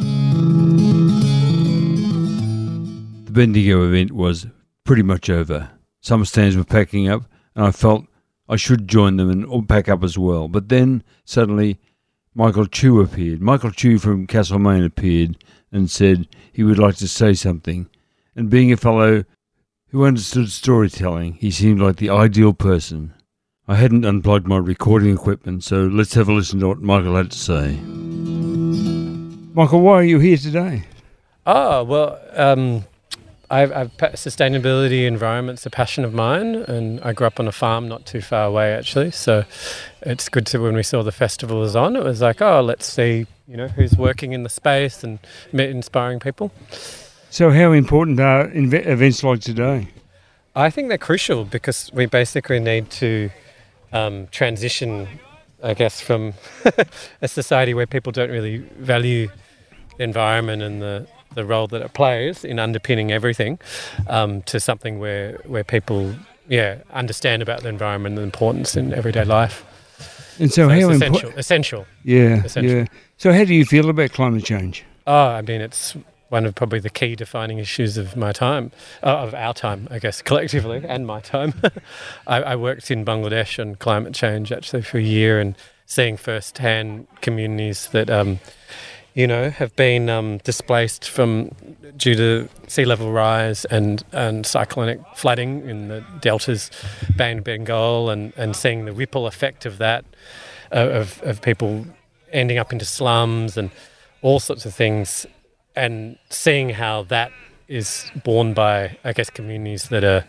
The 3.25 3.33
Bendigo 3.33 3.89
event 3.89 4.13
was 4.13 4.47
pretty 4.91 5.03
much 5.05 5.31
over. 5.31 5.71
Some 6.01 6.25
stands 6.25 6.57
were 6.57 6.65
packing 6.65 7.09
up, 7.09 7.23
and 7.55 7.65
I 7.65 7.71
felt 7.71 8.07
I 8.49 8.57
should 8.57 8.89
join 8.89 9.19
them 9.19 9.31
and 9.31 9.69
pack 9.69 9.89
up 9.89 10.03
as 10.03 10.19
well. 10.19 10.49
But 10.49 10.69
then 10.69 11.05
suddenly 11.25 11.79
Michael 12.35 12.67
Chew 12.67 13.01
appeared. 13.01 13.41
Michael 13.41 13.71
Chew 13.71 14.01
from 14.01 14.27
Castlemaine 14.27 14.83
appeared 14.83 15.37
and 15.71 15.89
said 15.89 16.27
he 16.53 16.65
would 16.65 16.81
like 16.81 16.97
to 16.97 17.07
say 17.07 17.35
something. 17.35 17.89
And 18.35 18.51
being 18.51 18.73
a 18.73 18.77
fellow 18.77 19.23
who 19.91 20.05
understood 20.05 20.51
storytelling, 20.51 21.35
he 21.35 21.53
seemed 21.53 21.81
like 21.81 21.99
the 21.99 22.11
ideal 22.11 22.53
person. 22.53 23.15
I 23.69 23.77
hadn't 23.77 24.05
unplugged 24.05 24.49
my 24.49 24.59
recording 24.59 25.15
equipment, 25.15 25.63
so 25.63 25.83
let's 25.83 26.15
have 26.15 26.29
a 26.29 26.33
listen 26.33 26.59
to 26.59 26.67
what 26.67 26.83
Michael 26.83 27.15
had 27.15 27.31
to 27.31 27.39
say. 27.39 27.77
Michael, 29.55 29.83
why 29.83 29.93
are 29.93 30.03
you 30.03 30.19
here 30.19 30.37
today? 30.37 30.83
Ah, 31.47 31.85
well, 31.85 32.21
um, 32.35 32.85
I've, 33.51 33.73
I've 33.73 33.97
sustainability, 33.99 35.07
environment's 35.07 35.67
a 35.67 35.71
passion 35.71 36.05
of 36.05 36.15
mine, 36.15 36.55
and 36.55 37.01
I 37.01 37.13
grew 37.13 37.27
up 37.27 37.41
on 37.41 37.49
a 37.49 37.53
farm 37.53 37.89
not 37.89 38.07
too 38.07 38.21
far 38.21 38.45
away 38.47 38.73
actually. 38.73 39.11
So 39.11 39.45
it's 40.03 40.29
good 40.29 40.47
to 40.47 40.61
when 40.61 40.75
we 40.75 40.85
saw 40.85 41.03
the 41.03 41.13
festival 41.13 41.59
was 41.59 41.75
on. 41.75 41.97
It 41.97 42.05
was 42.05 42.21
like, 42.21 42.41
oh, 42.41 42.61
let's 42.61 42.87
see, 42.87 43.27
you 43.49 43.57
know, 43.57 43.67
who's 43.67 43.97
working 43.97 44.33
in 44.33 44.45
the 44.45 44.49
space 44.49 45.03
and 45.03 45.19
inspiring 45.53 46.21
people. 46.21 46.53
So, 47.31 47.51
how 47.51 47.73
important 47.73 48.19
are 48.19 48.49
inve- 48.49 48.87
events 48.87 49.23
like 49.23 49.41
today? 49.41 49.89
I 50.55 50.71
think 50.71 50.89
they're 50.89 50.99
crucial 50.99 51.45
because 51.45 51.91
we 51.93 52.07
basically 52.07 52.59
need 52.59 52.91
to 52.91 53.31
um, 53.93 54.27
transition, 54.33 55.07
I 55.63 55.75
guess, 55.75 56.01
from 56.01 56.35
a 57.23 57.29
society 57.29 57.73
where 57.73 57.87
people 57.87 58.11
don't 58.11 58.31
really 58.31 58.59
value 58.79 59.29
the 59.97 60.05
environment 60.05 60.63
and 60.63 60.83
the, 60.83 61.07
the 61.35 61.45
role 61.45 61.67
that 61.69 61.83
it 61.83 61.93
plays 61.95 62.45
in 62.45 62.59
underpinning 62.59 63.13
everything 63.13 63.59
um, 64.09 64.43
to 64.43 64.59
something 64.61 64.99
where, 64.99 65.35
where 65.47 65.65
people 65.65 66.15
yeah, 66.49 66.79
understand 66.93 67.43
about 67.43 67.63
the 67.63 67.69
environment 67.69 68.15
and 68.15 68.19
the 68.19 68.23
importance 68.25 68.77
in 68.77 68.93
everyday 68.93 69.25
life. 69.25 69.65
And 70.41 70.51
so, 70.51 70.69
So 70.69 70.69
how 70.69 70.75
it's 70.77 70.87
impo- 70.87 70.99
essential. 70.99 71.31
Essential. 71.39 71.87
Yeah, 72.03 72.45
Essential. 72.45 72.79
yeah. 72.79 72.85
So, 73.19 73.33
how 73.33 73.45
do 73.45 73.55
you 73.55 73.65
feel 73.65 73.91
about 73.91 74.13
climate 74.13 74.45
change? 74.45 74.85
Oh, 75.07 75.29
I 75.29 75.43
mean, 75.43 75.61
it's 75.61 75.95
one 76.31 76.47
of 76.47 76.55
probably 76.55 76.79
the 76.81 76.91
key 76.91 77.15
defining 77.15 77.59
issues 77.59 77.97
of 77.99 78.17
my 78.17 78.33
time, 78.33 78.73
uh, 79.03 79.19
of 79.19 79.35
our 79.35 79.53
time, 79.53 79.87
I 79.91 79.99
guess, 79.99 80.23
collectively, 80.29 80.83
and 80.89 81.07
my 81.07 81.21
time. 81.21 81.55
I, 82.27 82.43
I 82.43 82.57
worked 82.57 82.91
in 82.91 83.05
Bangladesh 83.05 83.61
on 83.61 83.75
climate 83.77 84.15
change 84.15 84.51
actually 84.51 84.83
for 84.83 84.99
a 84.99 85.03
year 85.03 85.39
and 85.41 85.55
seeing 85.87 86.17
firsthand 86.17 87.07
communities 87.21 87.89
that, 87.93 88.09
um, 88.11 88.39
you 89.15 89.27
know, 89.27 89.51
have 89.51 89.75
been 89.77 90.09
um, 90.09 90.39
displaced 90.39 91.09
from 91.09 91.51
due 91.97 92.15
to 92.15 92.49
sea 92.69 92.85
level 92.85 93.13
rise 93.13 93.65
and, 93.67 94.05
and 94.13 94.47
cyclonic 94.47 95.01
flooding 95.15 95.69
in 95.69 95.89
the 95.89 96.05
deltas, 96.21 96.71
Bay 97.17 97.39
Bengal, 97.39 98.11
and, 98.11 98.33
and 98.37 98.55
seeing 98.55 98.85
the 98.85 98.93
ripple 98.93 99.27
effect 99.27 99.67
of 99.67 99.79
that, 99.79 100.05
uh, 100.73 100.89
of, 100.91 101.21
of 101.23 101.43
people 101.43 101.87
ending 102.33 102.59
up 102.59 102.73
into 102.73 102.85
slums 102.85 103.57
and 103.57 103.71
all 104.23 104.39
sorts 104.39 104.65
of 104.65 104.75
things 104.75 105.27
and 105.75 106.19
seeing 106.29 106.71
how 106.71 107.03
that 107.05 107.33
is 107.69 108.11
borne 108.25 108.55
by, 108.55 108.97
I 109.05 109.13
guess, 109.13 109.31
communities 109.31 109.89
that 109.89 110.05
are 110.05 110.25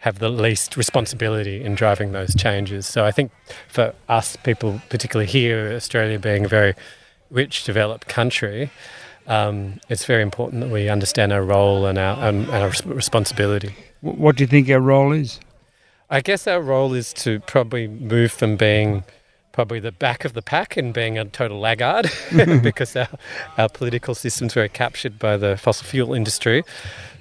have 0.00 0.20
the 0.20 0.28
least 0.28 0.76
responsibility 0.76 1.62
in 1.62 1.74
driving 1.74 2.12
those 2.12 2.32
changes. 2.34 2.86
So 2.86 3.04
I 3.04 3.10
think 3.10 3.32
for 3.68 3.92
us, 4.08 4.36
people, 4.36 4.80
particularly 4.90 5.26
here, 5.26 5.72
Australia 5.74 6.20
being 6.20 6.44
a 6.44 6.48
very 6.48 6.74
rich, 7.30 7.64
developed 7.64 8.08
country, 8.08 8.70
um, 9.26 9.80
it's 9.88 10.04
very 10.06 10.22
important 10.22 10.62
that 10.62 10.70
we 10.70 10.88
understand 10.88 11.32
our 11.32 11.42
role 11.42 11.86
and 11.86 11.98
our, 11.98 12.28
and, 12.28 12.48
and 12.48 12.54
our 12.54 12.72
responsibility. 12.86 13.74
What 14.00 14.36
do 14.36 14.44
you 14.44 14.48
think 14.48 14.70
our 14.70 14.80
role 14.80 15.12
is? 15.12 15.40
I 16.10 16.22
guess 16.22 16.46
our 16.46 16.62
role 16.62 16.94
is 16.94 17.12
to 17.14 17.40
probably 17.40 17.86
move 17.86 18.32
from 18.32 18.56
being 18.56 19.04
probably 19.52 19.80
the 19.80 19.92
back 19.92 20.24
of 20.24 20.32
the 20.32 20.40
pack 20.40 20.76
and 20.76 20.94
being 20.94 21.18
a 21.18 21.24
total 21.24 21.58
laggard 21.58 22.10
because 22.62 22.96
our, 22.96 23.08
our 23.58 23.68
political 23.68 24.14
system's 24.14 24.54
very 24.54 24.68
captured 24.68 25.18
by 25.18 25.36
the 25.36 25.56
fossil 25.56 25.86
fuel 25.86 26.14
industry 26.14 26.62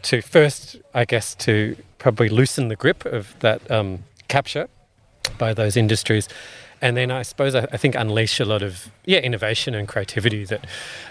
to 0.03 0.21
first, 0.21 0.77
I 0.93 1.03
guess, 1.03 1.35
to 1.35 1.75
probably 1.97 2.29
loosen 2.29 2.67
the 2.69 2.75
grip 2.75 3.05
of 3.05 3.35
that 3.39 3.69
um, 3.69 4.03
capture 4.27 4.69
by 5.37 5.53
those 5.53 5.75
industries. 5.75 6.29
And 6.81 6.95
then 6.95 7.11
I 7.11 7.23
suppose 7.23 7.55
I, 7.55 7.67
I, 7.71 7.77
think 7.77 7.95
unleash 7.95 8.39
a 8.39 8.45
lot 8.45 8.61
of 8.61 8.89
yeah 9.05 9.19
innovation 9.19 9.73
and 9.73 9.87
creativity 9.87 10.45
that 10.45 10.65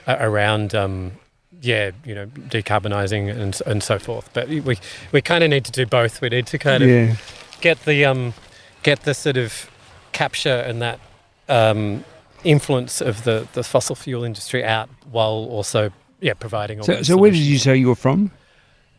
uh, 0.06 0.16
around 0.20 0.74
um, 0.74 1.12
yeah 1.60 1.90
you 2.04 2.14
know 2.14 2.26
decarbonising 2.26 3.30
and 3.30 3.60
and 3.66 3.82
so 3.82 3.98
forth. 3.98 4.30
But 4.32 4.48
we 4.48 4.78
we 5.12 5.20
kind 5.20 5.42
of 5.42 5.50
need 5.50 5.64
to 5.64 5.72
do 5.72 5.86
both. 5.86 6.20
We 6.20 6.28
need 6.28 6.46
to 6.48 6.58
kind 6.58 6.82
of 6.82 6.88
yeah. 6.88 7.16
get 7.60 7.84
the 7.84 8.04
um, 8.04 8.34
get 8.82 9.02
the 9.02 9.14
sort 9.14 9.36
of 9.36 9.68
capture 10.12 10.64
and 10.66 10.80
that 10.82 11.00
um, 11.48 12.04
influence 12.44 13.00
of 13.00 13.24
the, 13.24 13.46
the 13.52 13.62
fossil 13.62 13.94
fuel 13.94 14.24
industry 14.24 14.64
out 14.64 14.88
while 15.10 15.48
also 15.50 15.90
yeah 16.20 16.34
providing. 16.34 16.82
so, 16.82 17.02
so 17.02 17.16
where 17.16 17.30
did 17.30 17.40
you 17.40 17.58
say 17.58 17.76
you 17.76 17.88
were 17.88 17.94
from? 17.94 18.30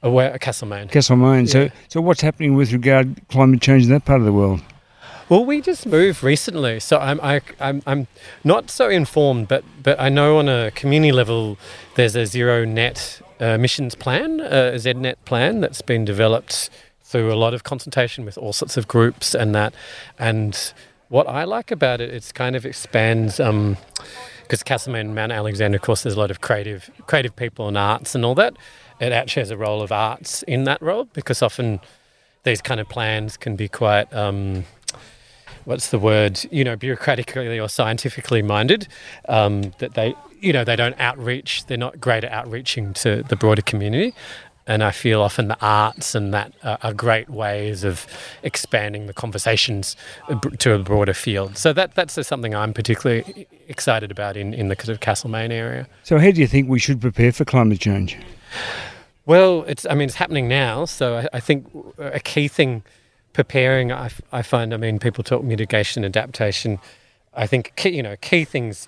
Uh, 0.03 0.11
where 0.11 0.37
Castlemaine. 0.37 0.89
Castlemaine. 0.89 1.45
Yeah. 1.45 1.51
So, 1.51 1.69
so 1.87 2.01
what's 2.01 2.21
happening 2.21 2.55
with 2.55 2.71
regard 2.71 3.15
to 3.15 3.21
climate 3.25 3.61
change 3.61 3.85
in 3.85 3.89
that 3.89 4.05
part 4.05 4.19
of 4.19 4.25
the 4.25 4.33
world? 4.33 4.61
Well, 5.29 5.43
we 5.43 5.59
just 5.59 5.85
moved 5.85 6.23
recently, 6.23 6.79
so 6.79 6.99
I'm 6.99 7.19
I, 7.21 7.41
am 7.59 7.81
i 7.85 7.91
I'm 7.91 8.07
not 8.45 8.69
so 8.69 8.87
informed, 8.87 9.49
but 9.49 9.65
but 9.83 9.99
I 9.99 10.07
know 10.07 10.37
on 10.37 10.47
a 10.47 10.71
community 10.71 11.11
level, 11.11 11.57
there's 11.95 12.15
a 12.15 12.25
zero 12.25 12.63
net 12.63 13.21
uh, 13.41 13.45
emissions 13.45 13.93
plan, 13.93 14.39
uh, 14.39 14.71
a 14.73 14.77
ZNet 14.77 15.15
plan 15.25 15.59
that's 15.59 15.81
been 15.81 16.05
developed 16.05 16.69
through 17.03 17.33
a 17.33 17.35
lot 17.35 17.53
of 17.53 17.65
consultation 17.65 18.23
with 18.23 18.37
all 18.37 18.53
sorts 18.53 18.77
of 18.77 18.87
groups 18.87 19.35
and 19.35 19.53
that, 19.53 19.73
and 20.17 20.71
what 21.09 21.27
I 21.27 21.43
like 21.43 21.71
about 21.71 21.99
it, 21.99 22.09
it's 22.09 22.31
kind 22.31 22.55
of 22.55 22.65
expands. 22.65 23.37
Um, 23.37 23.75
because 24.49 24.87
and 24.87 25.13
Mount 25.13 25.33
Alexander, 25.33 25.75
of 25.75 25.81
course, 25.81 26.03
there's 26.03 26.15
a 26.15 26.19
lot 26.19 26.31
of 26.31 26.39
creative, 26.39 26.89
creative 27.05 27.35
people 27.35 27.67
and 27.67 27.77
arts 27.77 28.15
and 28.15 28.23
all 28.23 28.35
that. 28.35 28.55
It 29.01 29.11
actually 29.11 29.41
has 29.41 29.51
a 29.51 29.57
role 29.57 29.81
of 29.81 29.91
arts 29.91 30.41
in 30.43 30.63
that 30.63 30.81
role 30.81 31.03
because 31.11 31.41
often 31.41 31.81
these 32.43 32.61
kind 32.61 32.79
of 32.79 32.87
plans 32.87 33.35
can 33.35 33.57
be 33.57 33.67
quite, 33.67 34.13
um, 34.13 34.63
what's 35.67 35.89
the 35.89 35.99
word, 35.99 36.39
you 36.49 36.63
know, 36.63 36.77
bureaucratically 36.77 37.61
or 37.61 37.67
scientifically 37.67 38.41
minded. 38.41 38.87
Um, 39.27 39.73
that 39.79 39.95
they, 39.95 40.15
you 40.39 40.53
know, 40.53 40.63
they 40.63 40.77
don't 40.77 40.97
outreach. 40.97 41.65
They're 41.65 41.77
not 41.77 41.99
great 41.99 42.23
at 42.23 42.31
outreaching 42.31 42.93
to 42.93 43.23
the 43.23 43.35
broader 43.35 43.61
community. 43.61 44.13
And 44.65 44.81
I 44.81 44.91
feel 44.91 45.21
often 45.21 45.49
the 45.49 45.57
arts 45.61 46.15
and 46.15 46.33
that 46.33 46.53
are 46.63 46.93
great 46.93 47.29
ways 47.29 47.83
of 47.83 48.05
expanding 48.43 49.07
the 49.07 49.13
conversations 49.13 49.95
to 50.59 50.73
a 50.73 50.79
broader 50.79 51.13
field. 51.13 51.57
So 51.57 51.73
that 51.73 51.95
that's 51.95 52.25
something 52.27 52.55
I'm 52.55 52.73
particularly 52.73 53.47
excited 53.67 54.11
about 54.11 54.35
in, 54.35 54.53
in 54.53 54.67
the 54.69 54.75
kind 54.75 54.89
of 54.89 54.99
Castlemaine 54.99 55.51
area. 55.51 55.87
So 56.03 56.17
how 56.17 56.31
do 56.31 56.41
you 56.41 56.47
think 56.47 56.69
we 56.69 56.79
should 56.79 56.99
prepare 56.99 57.31
for 57.31 57.45
climate 57.45 57.79
change? 57.79 58.17
Well, 59.25 59.63
it's 59.67 59.85
I 59.85 59.93
mean 59.93 60.07
it's 60.07 60.15
happening 60.15 60.47
now. 60.47 60.85
So 60.85 61.17
I, 61.17 61.37
I 61.37 61.39
think 61.41 61.67
a 61.97 62.19
key 62.19 62.47
thing 62.49 62.83
preparing 63.37 63.91
I, 63.91 64.09
I 64.31 64.41
find 64.41 64.73
I 64.73 64.77
mean 64.77 64.97
people 64.97 65.23
talk 65.23 65.43
mitigation 65.43 66.03
adaptation. 66.03 66.79
I 67.35 67.45
think 67.45 67.71
key, 67.75 67.91
you 67.91 68.01
know 68.01 68.15
key 68.19 68.45
things 68.45 68.87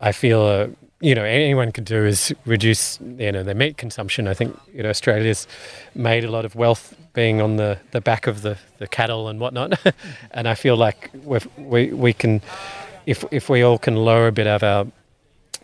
I 0.00 0.12
feel 0.12 0.40
are 0.40 0.70
you 1.00 1.16
know 1.16 1.24
anyone 1.24 1.72
could 1.72 1.84
do 1.84 2.06
is 2.06 2.32
reduce 2.46 3.00
you 3.00 3.32
know 3.32 3.42
their 3.42 3.56
meat 3.56 3.76
consumption. 3.76 4.28
I 4.28 4.34
think 4.34 4.56
you 4.72 4.84
know 4.84 4.88
Australia's 4.88 5.48
made 5.96 6.22
a 6.22 6.30
lot 6.30 6.44
of 6.44 6.54
wealth 6.54 6.94
being 7.12 7.40
on 7.40 7.56
the, 7.56 7.80
the 7.90 8.00
back 8.00 8.28
of 8.28 8.42
the, 8.42 8.56
the 8.78 8.86
cattle 8.86 9.26
and 9.26 9.40
whatnot, 9.40 9.80
and 10.30 10.46
I 10.46 10.54
feel 10.54 10.76
like 10.76 11.10
we 11.56 11.92
we 11.92 12.12
can 12.12 12.40
if 13.04 13.24
if 13.32 13.48
we 13.48 13.62
all 13.62 13.78
can 13.78 13.96
lower 13.96 14.28
a 14.28 14.32
bit 14.32 14.46
of 14.46 14.62
our 14.62 14.86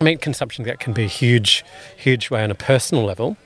meat 0.00 0.20
consumption, 0.20 0.64
that 0.64 0.80
can 0.80 0.92
be 0.92 1.04
a 1.04 1.14
huge 1.22 1.64
huge 1.96 2.30
way 2.30 2.42
on 2.42 2.50
a 2.50 2.56
personal 2.56 3.04
level. 3.04 3.36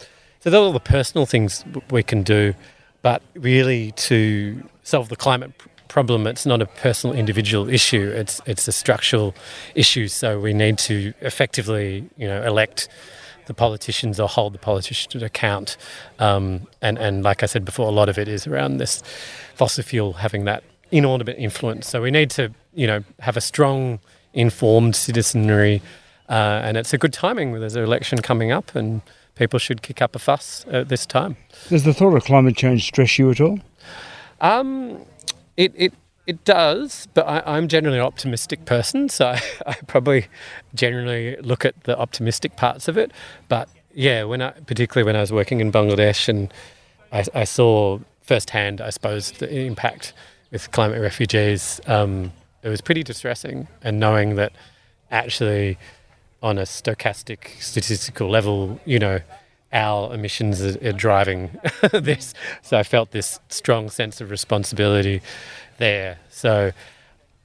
So 0.41 0.49
those 0.49 0.63
are 0.63 0.65
all 0.65 0.73
the 0.73 0.81
personal 0.81 1.27
things 1.27 1.63
we 1.91 2.03
can 2.03 2.23
do, 2.23 2.55
but 3.03 3.23
really 3.35 3.93
to 3.93 4.63
solve 4.83 5.09
the 5.09 5.17
climate 5.17 5.53
problem. 5.89 6.27
It's 6.27 6.47
not 6.47 6.61
a 6.63 6.67
personal 6.67 7.17
individual 7.17 7.69
issue. 7.69 8.13
It's 8.15 8.41
it's 8.47 8.69
a 8.69 8.73
structural 8.73 9.35
issue. 9.75 10.09
So 10.09 10.39
we 10.41 10.53
need 10.53 10.79
to 10.79 11.13
effectively, 11.21 12.09
you 12.17 12.29
know, 12.29 12.43
elect 12.43 12.89
the 13.47 13.55
politicians 13.55 14.21
or 14.21 14.29
hold 14.29 14.53
the 14.53 14.59
politicians 14.59 15.13
to 15.13 15.25
account. 15.25 15.77
Um, 16.19 16.67
and 16.83 16.99
and 16.99 17.23
like 17.23 17.43
I 17.43 17.47
said 17.47 17.65
before, 17.65 17.89
a 17.89 17.93
lot 17.93 18.09
of 18.09 18.19
it 18.19 18.29
is 18.29 18.47
around 18.47 18.79
this 18.79 19.03
fossil 19.55 19.83
fuel 19.83 20.13
having 20.15 20.45
that 20.45 20.63
inordinate 20.91 21.39
influence. 21.39 21.89
So 21.89 22.03
we 22.03 22.11
need 22.11 22.31
to, 22.31 22.53
you 22.75 22.87
know, 22.87 23.05
have 23.21 23.37
a 23.37 23.41
strong, 23.41 24.01
informed 24.33 24.97
citizenry. 24.97 25.83
Uh, 26.29 26.61
and 26.63 26.77
it's 26.77 26.93
a 26.93 26.99
good 26.99 27.13
timing. 27.13 27.59
There's 27.59 27.77
an 27.77 27.83
election 27.83 28.21
coming 28.21 28.53
up, 28.53 28.77
and 28.77 29.01
people 29.39 29.59
should 29.59 29.83
kick 29.83 30.03
up 30.03 30.17
a 30.17 30.19
fuss 30.19 30.67
at 30.71 30.89
this 30.89 31.07
time. 31.07 31.37
Does 31.69 31.85
the 31.85 31.95
thought 31.95 32.15
of 32.15 32.25
climate 32.25 32.57
change 32.57 32.85
stress 32.85 33.19
you 33.19 33.31
at 33.31 33.41
all? 33.41 33.61
Um, 34.41 35.05
it, 35.57 35.73
it, 35.77 35.95
it 36.27 36.45
does, 36.45 37.09
but 37.15 37.23
I, 37.23 37.57
am 37.57 37.69
generally 37.69 37.99
an 37.99 38.05
optimistic 38.05 38.65
person, 38.65 39.09
so 39.09 39.29
I, 39.29 39.41
I, 39.67 39.75
probably 39.87 40.27
generally 40.75 41.37
look 41.37 41.65
at 41.65 41.85
the 41.85 41.97
optimistic 41.99 42.57
parts 42.57 42.89
of 42.89 42.99
it. 42.99 43.13
But 43.49 43.69
yeah, 43.95 44.25
when 44.25 44.43
I, 44.43 44.51
particularly 44.51 45.07
when 45.07 45.17
I 45.17 45.21
was 45.21 45.33
working 45.33 45.61
in 45.61 45.73
Bangladesh 45.73 46.29
and 46.29 46.53
I, 47.13 47.25
I 47.33 47.45
saw 47.45 48.01
firsthand, 48.23 48.81
I 48.81 48.91
suppose, 48.91 49.33
the 49.33 49.51
impact 49.51 50.13
with 50.51 50.71
climate 50.73 51.01
refugees, 51.01 51.81
um, 51.87 52.33
it 52.63 52.69
was 52.69 52.81
pretty 52.81 53.03
distressing. 53.03 53.69
And 53.83 53.99
knowing 54.01 54.35
that 54.35 54.53
actually, 55.11 55.79
on 56.43 56.59
a 56.59 56.63
stochastic 56.63 57.61
statistical 57.61 58.29
level, 58.29 58.81
you 58.85 58.99
know, 58.99 59.21
our 59.73 60.15
emissions 60.15 60.63
are, 60.63 60.89
are 60.89 60.93
driving 60.93 61.59
this. 61.93 62.35
So 62.63 62.79
I 62.79 62.83
felt 62.83 63.11
this 63.11 63.41
strong 63.49 63.91
sense 63.91 64.21
of 64.21 64.31
responsibility 64.31 65.21
there. 65.79 66.19
So, 66.31 66.73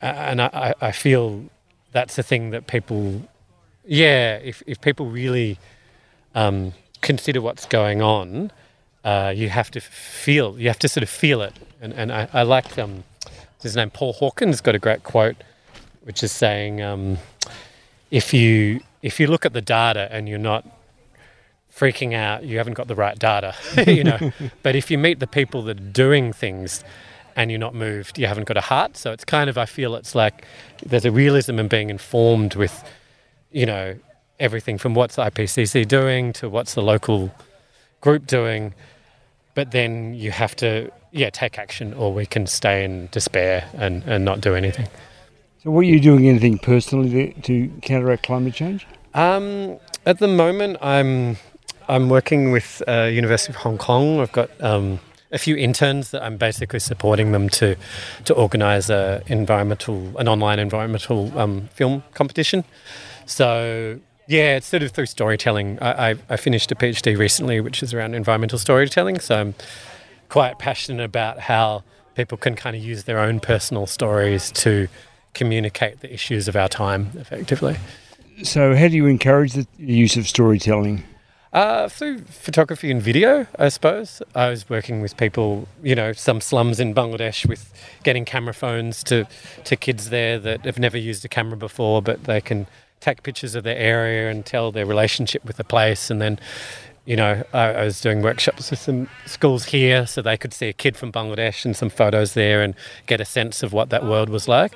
and 0.01 0.41
I, 0.41 0.73
I 0.79 0.91
feel 0.91 1.45
that's 1.91 2.17
a 2.17 2.23
thing 2.23 2.51
that 2.51 2.67
people, 2.67 3.27
yeah, 3.85 4.35
if, 4.35 4.63
if 4.67 4.79
people 4.81 5.07
really 5.07 5.57
um, 6.35 6.73
consider 7.01 7.41
what's 7.41 7.65
going 7.65 8.01
on, 8.01 8.51
uh, 9.03 9.33
you 9.35 9.49
have 9.49 9.69
to 9.71 9.81
feel, 9.81 10.57
you 10.59 10.67
have 10.67 10.79
to 10.79 10.87
sort 10.87 11.03
of 11.03 11.09
feel 11.09 11.41
it. 11.41 11.53
And, 11.81 11.93
and 11.93 12.11
I, 12.11 12.29
I 12.33 12.43
like, 12.43 12.77
um, 12.77 13.03
his 13.61 13.75
name, 13.75 13.89
Paul 13.89 14.13
Hawken's 14.13 14.61
got 14.61 14.75
a 14.75 14.79
great 14.79 15.03
quote, 15.03 15.37
which 16.03 16.23
is 16.23 16.31
saying, 16.31 16.81
um, 16.81 17.17
if 18.13 18.31
you 18.31 18.79
if 19.01 19.19
you 19.19 19.25
look 19.25 19.43
at 19.43 19.53
the 19.53 19.61
data 19.61 20.07
and 20.11 20.29
you're 20.29 20.37
not 20.37 20.65
freaking 21.75 22.13
out, 22.13 22.43
you 22.43 22.59
haven't 22.59 22.75
got 22.75 22.87
the 22.87 22.95
right 22.95 23.17
data, 23.17 23.55
you 23.87 24.03
know. 24.03 24.31
but 24.63 24.75
if 24.75 24.91
you 24.91 24.97
meet 24.99 25.19
the 25.19 25.27
people 25.27 25.63
that 25.63 25.79
are 25.79 25.91
doing 25.91 26.31
things 26.31 26.83
and 27.35 27.49
you're 27.49 27.59
not 27.59 27.73
moved, 27.73 28.19
you 28.19 28.27
haven't 28.27 28.45
got 28.45 28.55
a 28.55 28.61
heart. 28.61 28.95
So 28.97 29.11
it's 29.11 29.25
kind 29.25 29.49
of, 29.49 29.57
I 29.57 29.65
feel 29.65 29.95
it's 29.95 30.13
like 30.13 30.45
there's 30.85 31.05
a 31.05 31.11
realism 31.11 31.57
in 31.57 31.67
being 31.67 31.89
informed 31.89 32.53
with, 32.53 32.83
you 33.51 33.65
know, 33.65 33.95
everything 34.39 34.77
from 34.77 34.93
what's 34.93 35.15
IPCC 35.15 35.87
doing 35.87 36.33
to 36.33 36.47
what's 36.47 36.75
the 36.75 36.83
local 36.83 37.33
group 37.99 38.27
doing. 38.27 38.75
But 39.55 39.71
then 39.71 40.13
you 40.13 40.29
have 40.29 40.55
to, 40.57 40.91
yeah, 41.11 41.31
take 41.31 41.57
action 41.57 41.95
or 41.95 42.13
we 42.13 42.27
can 42.27 42.45
stay 42.45 42.85
in 42.85 43.09
despair 43.11 43.67
and, 43.73 44.03
and 44.03 44.23
not 44.23 44.39
do 44.39 44.53
anything. 44.53 44.87
So, 45.63 45.71
what 45.71 45.81
are 45.81 45.83
you 45.83 46.01
doing 46.01 46.27
anything 46.27 46.57
personally 46.57 47.31
to, 47.31 47.41
to 47.43 47.69
counteract 47.81 48.23
climate 48.23 48.53
change? 48.53 48.85
Um, 49.13 49.77
at 50.05 50.19
the 50.19 50.27
moment, 50.27 50.75
I'm 50.81 51.37
I'm 51.87 52.09
working 52.09 52.51
with 52.51 52.83
uh, 52.85 53.03
University 53.03 53.53
of 53.53 53.57
Hong 53.57 53.77
Kong. 53.77 54.19
I've 54.19 54.33
got 54.33 54.49
um, 54.61 54.99
a 55.31 55.37
few 55.37 55.55
interns 55.55 56.11
that 56.11 56.21
I'm 56.21 56.35
basically 56.35 56.79
supporting 56.79 57.31
them 57.31 57.47
to 57.51 57.77
to 58.25 58.33
organise 58.33 58.89
a 58.89 59.23
environmental 59.27 60.17
an 60.17 60.27
online 60.27 60.59
environmental 60.59 61.31
um, 61.39 61.69
film 61.69 62.03
competition. 62.13 62.65
So 63.25 64.01
yeah, 64.27 64.57
it's 64.57 64.67
sort 64.67 64.83
of 64.83 64.91
through 64.91 65.05
storytelling. 65.05 65.79
I, 65.79 66.09
I, 66.09 66.15
I, 66.29 66.35
finished 66.35 66.73
a 66.73 66.75
PhD 66.75 67.17
recently, 67.17 67.61
which 67.61 67.81
is 67.81 67.93
around 67.93 68.15
environmental 68.15 68.59
storytelling. 68.59 69.21
So 69.21 69.39
I'm 69.39 69.55
quite 70.27 70.59
passionate 70.59 71.03
about 71.05 71.39
how 71.39 71.83
people 72.15 72.37
can 72.37 72.55
kind 72.55 72.75
of 72.75 72.83
use 72.83 73.05
their 73.05 73.19
own 73.19 73.39
personal 73.39 73.85
stories 73.87 74.51
to 74.51 74.89
communicate 75.33 76.01
the 76.01 76.13
issues 76.13 76.47
of 76.47 76.55
our 76.55 76.69
time 76.69 77.11
effectively. 77.15 77.77
So, 78.43 78.75
how 78.75 78.87
do 78.87 78.95
you 78.95 79.07
encourage 79.07 79.53
the 79.53 79.67
use 79.77 80.17
of 80.17 80.27
storytelling? 80.27 81.03
Uh, 81.53 81.87
through 81.87 82.17
photography 82.21 82.89
and 82.89 82.99
video, 82.99 83.45
I 83.59 83.69
suppose. 83.69 84.23
I 84.33 84.49
was 84.49 84.67
working 84.71 85.01
with 85.01 85.15
people, 85.17 85.67
you 85.83 85.93
know, 85.93 86.11
some 86.11 86.41
slums 86.41 86.79
in 86.79 86.95
Bangladesh 86.95 87.47
with 87.47 87.71
getting 88.03 88.25
camera 88.25 88.55
phones 88.55 89.03
to, 89.03 89.27
to 89.65 89.75
kids 89.75 90.09
there 90.09 90.39
that 90.39 90.65
have 90.65 90.79
never 90.79 90.97
used 90.97 91.23
a 91.23 91.27
camera 91.27 91.55
before, 91.55 92.01
but 92.01 92.23
they 92.23 92.41
can 92.41 92.65
take 93.01 93.21
pictures 93.21 93.53
of 93.53 93.63
their 93.63 93.77
area 93.77 94.31
and 94.31 94.47
tell 94.47 94.71
their 94.71 94.87
relationship 94.87 95.45
with 95.45 95.57
the 95.57 95.63
place 95.63 96.09
and 96.09 96.19
then 96.19 96.39
you 97.05 97.15
know, 97.15 97.43
I, 97.53 97.59
I, 97.59 97.83
was 97.83 97.99
doing 97.99 98.21
workshops 98.21 98.69
with 98.71 98.79
some 98.79 99.09
schools 99.25 99.65
here 99.65 100.07
so 100.07 100.21
they 100.21 100.37
could 100.37 100.53
see 100.53 100.69
a 100.69 100.73
kid 100.73 100.95
from 100.95 101.11
Bangladesh 101.11 101.65
and 101.65 101.75
some 101.75 101.89
photos 101.89 102.33
there 102.33 102.61
and 102.61 102.75
get 103.07 103.19
a 103.19 103.25
sense 103.25 103.61
of 103.61 103.73
what 103.73 103.89
that 103.89 104.05
world 104.05 104.29
was 104.29 104.47
like. 104.47 104.73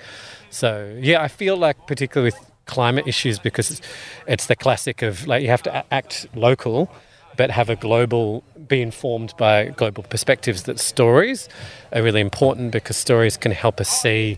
So, 0.50 0.94
yeah, 1.00 1.22
I 1.22 1.30
feel 1.30 1.56
like, 1.56 1.88
particularly 1.88 2.34
with 2.34 2.52
climate 2.66 3.08
issues, 3.08 3.40
because 3.40 3.82
it's 4.28 4.48
the 4.48 4.56
classic 4.56 5.02
of 5.02 5.26
like 5.26 5.42
you 5.42 5.48
have 5.48 5.64
to 5.64 5.94
act 5.94 6.28
local 6.36 6.90
but 7.38 7.52
have 7.52 7.70
a 7.70 7.76
global, 7.76 8.44
be 8.68 8.82
informed 8.82 9.34
by 9.38 9.68
global 9.68 10.04
perspectives 10.04 10.64
that 10.64 10.80
stories 10.80 11.48
are 11.94 12.02
really 12.02 12.20
important 12.20 12.72
because 12.72 12.98
stories 12.98 13.38
can 13.38 13.52
help 13.52 13.80
us 13.80 13.88
see 13.88 14.38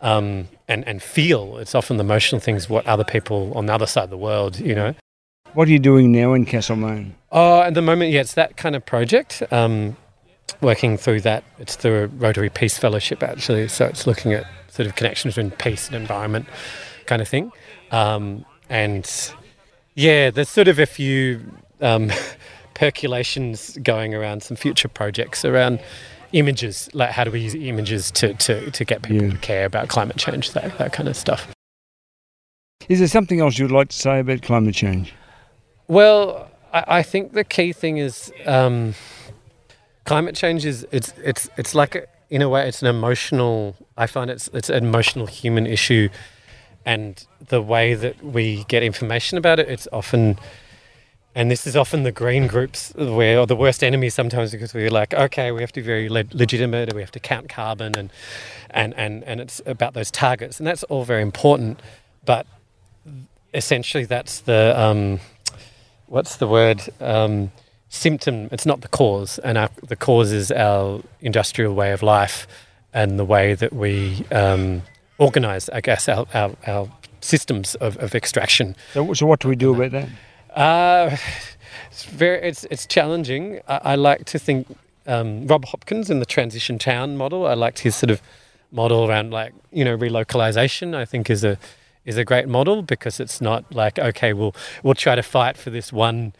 um, 0.00 0.48
and, 0.68 0.86
and 0.86 1.02
feel. 1.02 1.58
It's 1.58 1.74
often 1.74 1.96
the 1.96 2.04
emotional 2.04 2.40
things 2.40 2.68
what 2.70 2.86
other 2.86 3.04
people 3.04 3.52
on 3.56 3.66
the 3.66 3.74
other 3.74 3.86
side 3.86 4.04
of 4.04 4.10
the 4.10 4.16
world, 4.16 4.58
you 4.58 4.74
know. 4.74 4.94
What 5.54 5.68
are 5.68 5.70
you 5.70 5.78
doing 5.78 6.12
now 6.12 6.34
in 6.34 6.44
Castlemaine? 6.44 7.14
Oh, 7.32 7.62
at 7.62 7.74
the 7.74 7.82
moment, 7.82 8.12
yeah, 8.12 8.20
it's 8.20 8.34
that 8.34 8.56
kind 8.56 8.76
of 8.76 8.84
project. 8.84 9.42
Um, 9.50 9.96
working 10.60 10.96
through 10.96 11.22
that, 11.22 11.44
it's 11.58 11.76
through 11.76 12.04
a 12.04 12.06
Rotary 12.06 12.50
Peace 12.50 12.78
Fellowship 12.78 13.22
actually. 13.22 13.68
So 13.68 13.86
it's 13.86 14.06
looking 14.06 14.32
at 14.32 14.46
sort 14.68 14.86
of 14.86 14.94
connections 14.94 15.34
between 15.34 15.50
peace 15.52 15.86
and 15.88 15.96
environment, 15.96 16.46
kind 17.06 17.22
of 17.22 17.28
thing. 17.28 17.52
Um, 17.90 18.44
and 18.68 19.32
yeah, 19.94 20.30
there's 20.30 20.48
sort 20.48 20.68
of 20.68 20.78
a 20.78 20.86
few 20.86 21.40
um, 21.80 22.10
percolations 22.74 23.76
going 23.82 24.14
around 24.14 24.42
some 24.42 24.56
future 24.56 24.88
projects 24.88 25.44
around 25.44 25.80
images, 26.32 26.88
like 26.92 27.10
how 27.10 27.24
do 27.24 27.30
we 27.30 27.40
use 27.40 27.54
images 27.54 28.10
to, 28.10 28.34
to, 28.34 28.70
to 28.70 28.84
get 28.84 29.02
people 29.02 29.26
yeah. 29.26 29.32
to 29.32 29.38
care 29.38 29.64
about 29.64 29.88
climate 29.88 30.16
change, 30.16 30.52
that, 30.52 30.76
that 30.78 30.92
kind 30.92 31.08
of 31.08 31.16
stuff. 31.16 31.48
Is 32.88 33.00
there 33.00 33.08
something 33.08 33.40
else 33.40 33.58
you'd 33.58 33.70
like 33.70 33.88
to 33.88 33.96
say 33.96 34.20
about 34.20 34.42
climate 34.42 34.74
change? 34.74 35.12
Well, 35.88 36.50
I, 36.72 36.84
I 36.98 37.02
think 37.02 37.32
the 37.32 37.44
key 37.44 37.72
thing 37.72 37.98
is 37.98 38.32
um, 38.46 38.94
climate 40.04 40.34
change 40.36 40.64
is 40.64 40.86
it's 40.92 41.12
it's 41.24 41.48
it's 41.56 41.74
like 41.74 41.94
a, 41.94 42.06
in 42.30 42.42
a 42.42 42.48
way 42.48 42.68
it's 42.68 42.82
an 42.82 42.88
emotional. 42.88 43.74
I 43.96 44.06
find 44.06 44.30
it's 44.30 44.48
it's 44.52 44.68
an 44.70 44.84
emotional 44.84 45.26
human 45.26 45.66
issue, 45.66 46.08
and 46.84 47.26
the 47.48 47.62
way 47.62 47.94
that 47.94 48.22
we 48.22 48.64
get 48.64 48.82
information 48.82 49.38
about 49.38 49.58
it, 49.58 49.68
it's 49.68 49.88
often 49.92 50.38
and 51.34 51.50
this 51.50 51.66
is 51.68 51.76
often 51.76 52.02
the 52.02 52.10
green 52.10 52.48
groups 52.48 52.92
where 52.96 53.46
the 53.46 53.54
worst 53.54 53.84
enemies 53.84 54.12
sometimes 54.12 54.50
because 54.50 54.74
we're 54.74 54.90
like, 54.90 55.14
okay, 55.14 55.52
we 55.52 55.60
have 55.60 55.70
to 55.70 55.80
be 55.80 55.86
very 55.86 56.08
le- 56.08 56.24
legitimate 56.32 56.88
and 56.88 56.94
we 56.94 57.00
have 57.00 57.12
to 57.12 57.20
count 57.20 57.48
carbon 57.48 57.96
and, 57.96 58.10
and, 58.70 58.92
and, 58.94 59.22
and 59.22 59.40
it's 59.40 59.62
about 59.64 59.94
those 59.94 60.10
targets. 60.10 60.58
And 60.58 60.66
that's 60.66 60.82
all 60.84 61.04
very 61.04 61.22
important. 61.22 61.80
But 62.24 62.44
essentially, 63.54 64.04
that's 64.04 64.40
the, 64.40 64.74
um, 64.76 65.20
what's 66.08 66.36
the 66.36 66.46
word? 66.46 66.82
Um, 67.00 67.52
symptom. 67.88 68.48
It's 68.52 68.66
not 68.66 68.80
the 68.80 68.88
cause. 68.88 69.38
And 69.38 69.56
our, 69.58 69.70
the 69.86 69.96
cause 69.96 70.32
is 70.32 70.50
our 70.52 71.02
industrial 71.20 71.74
way 71.74 71.92
of 71.92 72.02
life 72.02 72.46
and 72.92 73.18
the 73.18 73.24
way 73.24 73.54
that 73.54 73.72
we 73.72 74.24
um, 74.32 74.82
organize, 75.18 75.68
I 75.70 75.80
guess, 75.80 76.08
our, 76.08 76.26
our, 76.34 76.54
our 76.66 76.88
systems 77.20 77.74
of, 77.76 77.96
of 77.98 78.14
extraction. 78.14 78.76
So, 78.92 79.12
so 79.14 79.26
what 79.26 79.40
do 79.40 79.48
we 79.48 79.56
do 79.56 79.74
about 79.74 79.92
that? 79.92 80.08
Uh, 80.54 81.16
it's 81.90 82.04
very 82.04 82.40
it's 82.48 82.64
it's 82.70 82.86
challenging. 82.86 83.60
I, 83.68 83.80
I 83.84 83.94
like 83.94 84.24
to 84.26 84.38
think 84.38 84.66
um, 85.06 85.46
Rob 85.46 85.64
Hopkins 85.66 86.10
in 86.10 86.20
the 86.20 86.26
transition 86.26 86.78
town 86.78 87.16
model. 87.16 87.46
I 87.46 87.54
liked 87.54 87.80
his 87.80 87.96
sort 87.96 88.10
of 88.10 88.22
model 88.72 89.08
around 89.08 89.30
like 89.30 89.52
you 89.72 89.84
know 89.84 89.96
relocalization. 89.96 90.94
I 90.94 91.04
think 91.04 91.28
is 91.30 91.44
a 91.44 91.58
is 92.08 92.16
a 92.16 92.24
great 92.24 92.48
model 92.48 92.82
because 92.82 93.20
it's 93.20 93.40
not 93.40 93.62
like 93.72 93.98
okay 93.98 94.32
we'll 94.32 94.54
we'll 94.82 94.94
try 94.94 95.14
to 95.14 95.22
fight 95.22 95.56
for 95.56 95.70
this 95.70 95.92
one 95.92 96.32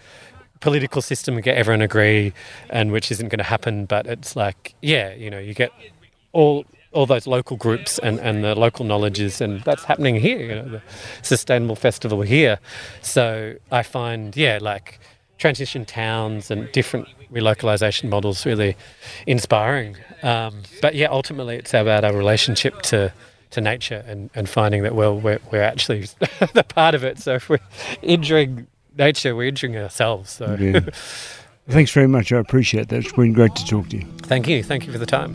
political 0.61 1.01
system 1.01 1.35
and 1.35 1.45
get 1.45 1.57
everyone 1.57 1.83
agree 1.83 2.33
and 2.71 2.91
which 2.91 3.13
isn't 3.13 3.29
going 3.29 3.39
to 3.39 3.45
happen 3.45 3.85
but 3.85 4.07
it's 4.07 4.35
like 4.35 4.75
yeah 4.83 5.13
you 5.15 5.31
know 5.31 5.39
you 5.39 5.55
get 5.55 5.71
all 6.33 6.65
all 6.93 7.07
those 7.07 7.27
local 7.27 7.57
groups 7.57 7.99
and, 7.99 8.19
and 8.21 8.43
the 8.43 8.55
local 8.55 8.85
knowledges, 8.85 9.43
and 9.43 9.61
that's 9.61 9.85
happening 9.85 10.17
here, 10.17 10.41
you 10.41 10.55
know, 10.55 10.69
the 10.69 10.83
Sustainable 11.21 11.77
Festival 11.77 12.23
here. 12.23 12.59
So 13.03 13.57
I 13.71 13.83
find, 13.83 14.35
yeah, 14.35 14.59
like 14.61 14.99
transition 15.37 15.85
towns 15.85 16.51
and 16.51 16.71
different 16.73 17.07
relocalization 17.33 18.09
models 18.09 18.47
really 18.47 18.77
inspiring. 19.27 19.97
Um, 20.23 20.63
but 20.83 20.95
yeah, 20.95 21.09
ultimately 21.09 21.57
it's 21.57 21.75
about 21.75 22.05
our 22.05 22.15
relationship 22.15 22.81
to 22.83 23.13
to 23.51 23.61
nature 23.61 24.05
and, 24.07 24.31
and 24.35 24.49
finding 24.49 24.83
that 24.83 24.95
well 24.95 25.19
we're, 25.19 25.39
we're 25.51 25.63
actually 25.63 26.01
the 26.55 26.65
part 26.69 26.95
of 26.95 27.05
it. 27.05 27.19
So 27.19 27.35
if 27.35 27.49
we're 27.49 27.59
injuring 28.03 28.67
nature, 28.97 29.35
we're 29.35 29.49
injuring 29.49 29.77
ourselves. 29.77 30.31
So. 30.31 30.57
Yeah. 30.59 30.81
Thanks 31.69 31.91
very 31.91 32.09
much. 32.09 32.33
I 32.33 32.39
appreciate 32.39 32.89
that. 32.89 33.05
It's 33.05 33.13
been 33.13 33.35
great 33.35 33.55
to 33.57 33.65
talk 33.67 33.91
to 33.91 33.99
you. 33.99 34.07
Thank 34.23 34.49
you. 34.49 34.63
Thank 34.63 34.87
you 34.87 34.93
for 34.93 34.99
the 34.99 35.05
time. 35.05 35.35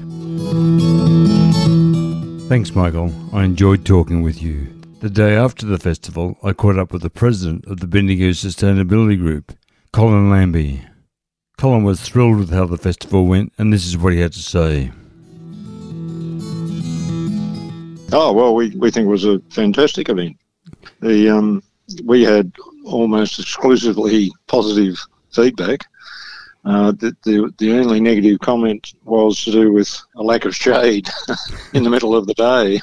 Thanks, 2.50 2.74
Michael. 2.74 3.14
I 3.32 3.44
enjoyed 3.44 3.86
talking 3.86 4.24
with 4.24 4.42
you. 4.42 4.68
The 5.02 5.12
day 5.12 5.36
after 5.36 5.66
the 5.66 5.78
festival, 5.78 6.38
I 6.44 6.54
caught 6.54 6.80
up 6.80 6.92
with 6.92 7.04
the 7.04 7.10
president 7.10 7.66
of 7.68 7.82
the 7.82 7.88
Bendigo 7.88 8.30
Sustainability 8.30 9.18
Group, 9.18 9.54
Colin 9.92 10.32
Lambie. 10.32 10.82
Colin 11.58 11.84
was 11.84 12.02
thrilled 12.02 12.40
with 12.40 12.52
how 12.52 12.66
the 12.66 12.78
festival 12.78 13.28
went, 13.28 13.54
and 13.58 13.72
this 13.72 13.86
is 13.86 13.98
what 13.98 14.14
he 14.14 14.20
had 14.20 14.34
to 14.34 14.40
say. 14.40 14.92
Oh, 18.12 18.32
well, 18.32 18.54
we, 18.54 18.70
we 18.72 18.92
think 18.92 19.06
it 19.06 19.10
was 19.10 19.26
a 19.26 19.40
fantastic 19.50 20.10
event. 20.10 20.38
The 21.00 21.30
um, 21.30 21.64
We 22.04 22.24
had 22.24 22.52
almost 22.86 23.40
exclusively 23.40 24.32
positive 24.48 24.98
feedback 25.32 25.86
uh, 26.66 26.92
the, 26.94 27.16
the, 27.24 27.54
the 27.58 27.74
only 27.74 28.00
negative 28.00 28.40
comment 28.40 28.94
was 29.04 29.44
to 29.44 29.52
do 29.52 29.74
with 29.74 30.02
a 30.16 30.24
lack 30.24 30.46
of 30.46 30.56
shade 30.56 31.10
in 31.74 31.84
the 31.84 31.90
middle 31.90 32.16
of 32.16 32.26
the 32.26 32.34
day, 32.36 32.80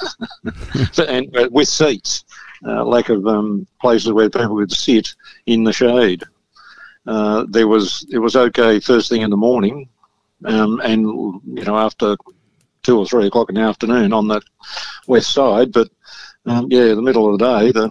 and 1.09 1.35
uh, 1.37 1.49
with 1.51 1.67
seats, 1.67 2.25
uh, 2.67 2.85
lack 2.85 3.09
of 3.09 3.27
um, 3.27 3.67
places 3.81 4.13
where 4.13 4.29
people 4.29 4.59
could 4.59 4.71
sit 4.71 5.15
in 5.47 5.65
the 5.65 5.73
shade. 5.73 6.23
Uh, 7.07 7.47
there 7.49 7.67
was 7.67 8.07
it 8.13 8.19
was 8.19 8.37
okay 8.37 8.79
first 8.81 9.09
thing 9.09 9.23
in 9.23 9.31
the 9.31 9.37
morning, 9.37 9.89
um, 10.45 10.79
and 10.85 11.01
you 11.01 11.65
know 11.65 11.79
after 11.79 12.17
two 12.83 12.99
or 12.99 13.07
three 13.07 13.27
o'clock 13.27 13.49
in 13.49 13.57
the 13.57 13.61
afternoon 13.61 14.13
on 14.13 14.29
that 14.29 14.43
west 15.07 15.33
side, 15.33 15.73
but 15.73 15.89
um, 16.47 16.69
yeah, 16.71 16.95
the 16.95 17.03
middle 17.03 17.33
of 17.33 17.39
the 17.39 17.59
day, 17.59 17.73
the, 17.73 17.91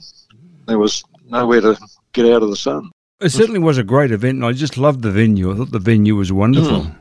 there 0.68 0.80
was 0.80 1.04
nowhere 1.28 1.62
to 1.62 1.78
get 2.14 2.26
out 2.26 2.44
of 2.44 2.50
the 2.50 2.56
sun. 2.56 2.92
It 3.22 3.30
certainly 3.30 3.60
was 3.60 3.78
a 3.78 3.84
great 3.84 4.12
event, 4.12 4.38
and 4.38 4.46
I 4.46 4.54
just 4.54 4.78
loved 4.78 5.02
the 5.02 5.12
venue. 5.12 5.52
I 5.52 5.58
thought 5.58 5.72
the 5.72 5.80
venue 5.80 6.16
was 6.16 6.32
wonderful. 6.32 6.82
Mm. 6.82 6.96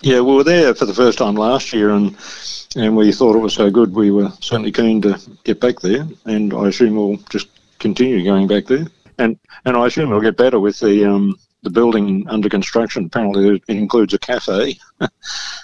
Yeah, 0.00 0.20
we 0.20 0.36
were 0.36 0.44
there 0.44 0.74
for 0.74 0.86
the 0.86 0.94
first 0.94 1.18
time 1.18 1.34
last 1.34 1.72
year, 1.72 1.90
and 1.90 2.16
and 2.76 2.96
we 2.96 3.12
thought 3.12 3.34
it 3.34 3.40
was 3.40 3.54
so 3.54 3.68
good. 3.68 3.92
We 3.92 4.12
were 4.12 4.30
certainly 4.40 4.70
keen 4.70 5.02
to 5.02 5.20
get 5.42 5.60
back 5.60 5.80
there, 5.80 6.06
and 6.26 6.54
I 6.54 6.68
assume 6.68 6.94
we'll 6.94 7.16
just 7.30 7.48
continue 7.80 8.22
going 8.22 8.46
back 8.46 8.66
there. 8.66 8.86
And 9.18 9.36
and 9.64 9.76
I 9.76 9.86
assume 9.86 10.10
it'll 10.10 10.20
get 10.20 10.36
better 10.36 10.60
with 10.60 10.78
the 10.78 11.04
um, 11.04 11.36
the 11.68 11.80
building 11.80 12.26
under 12.28 12.48
construction. 12.48 13.06
Apparently, 13.06 13.56
it 13.56 13.62
includes 13.68 14.14
a 14.14 14.18
cafe, 14.18 14.78
uh, 15.00 15.08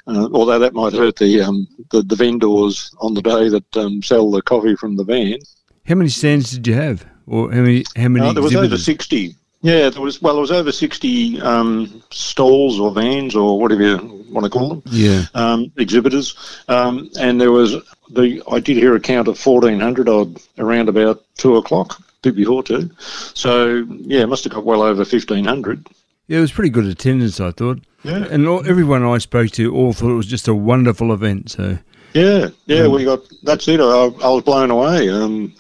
although 0.06 0.58
that 0.58 0.74
might 0.74 0.92
hurt 0.92 1.16
the, 1.16 1.40
um, 1.40 1.66
the, 1.90 2.02
the 2.02 2.16
vendors 2.16 2.94
on 2.98 3.14
the 3.14 3.22
day 3.22 3.48
that 3.48 3.76
um, 3.76 4.02
sell 4.02 4.30
the 4.30 4.42
coffee 4.42 4.76
from 4.76 4.96
the 4.96 5.04
van. 5.04 5.38
How 5.86 5.94
many 5.94 6.10
stands 6.10 6.52
did 6.52 6.66
you 6.66 6.74
have, 6.74 7.06
or 7.26 7.50
how 7.50 7.62
many? 7.62 7.84
How 7.96 8.08
many? 8.08 8.26
Uh, 8.26 8.32
there 8.32 8.42
was 8.42 8.56
over 8.56 8.78
sixty. 8.78 9.36
Yeah, 9.60 9.88
there 9.88 10.02
was 10.02 10.20
well, 10.20 10.38
it 10.38 10.40
was 10.40 10.50
over 10.50 10.72
sixty 10.72 11.40
um, 11.40 12.02
stalls 12.10 12.78
or 12.78 12.92
vans 12.92 13.34
or 13.34 13.58
whatever 13.58 13.82
you 13.82 14.24
want 14.30 14.44
to 14.44 14.50
call 14.50 14.68
them. 14.68 14.82
Yeah. 14.86 15.26
Um, 15.34 15.72
exhibitors, 15.76 16.36
um, 16.68 17.10
and 17.18 17.40
there 17.40 17.52
was 17.52 17.72
the 18.10 18.42
I 18.50 18.60
did 18.60 18.76
hear 18.76 18.94
a 18.94 19.00
count 19.00 19.28
of 19.28 19.38
fourteen 19.38 19.80
hundred 19.80 20.08
odd 20.08 20.38
around 20.58 20.88
about 20.88 21.22
two 21.36 21.56
o'clock, 21.56 22.02
before 22.32 22.62
two. 22.62 22.90
So 22.98 23.86
yeah, 23.88 24.24
must 24.24 24.44
have 24.44 24.52
got 24.52 24.64
well 24.64 24.82
over 24.82 25.04
fifteen 25.04 25.44
hundred. 25.44 25.86
Yeah, 26.26 26.38
it 26.38 26.42
was 26.42 26.52
pretty 26.52 26.70
good 26.70 26.86
attendance, 26.86 27.38
I 27.38 27.50
thought. 27.50 27.80
Yeah. 28.02 28.26
And 28.30 28.46
all, 28.46 28.66
everyone 28.66 29.02
I 29.02 29.18
spoke 29.18 29.50
to 29.52 29.74
all 29.74 29.92
thought 29.92 30.10
it 30.10 30.14
was 30.14 30.26
just 30.26 30.48
a 30.48 30.54
wonderful 30.54 31.12
event. 31.12 31.50
So. 31.50 31.78
Yeah, 32.14 32.48
yeah, 32.66 32.82
um, 32.82 32.92
we 32.92 33.04
got 33.04 33.20
that's 33.42 33.66
it. 33.66 33.80
I, 33.80 33.84
I 33.84 34.28
was 34.28 34.44
blown 34.44 34.70
away. 34.70 35.10
Um, 35.10 35.52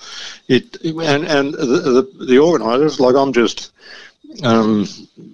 it 0.48 0.80
and 0.84 1.24
and 1.26 1.52
the 1.52 2.06
the, 2.16 2.26
the 2.26 2.38
organisers 2.38 3.00
like 3.00 3.16
I'm 3.16 3.32
just 3.32 3.72
um, 4.42 4.86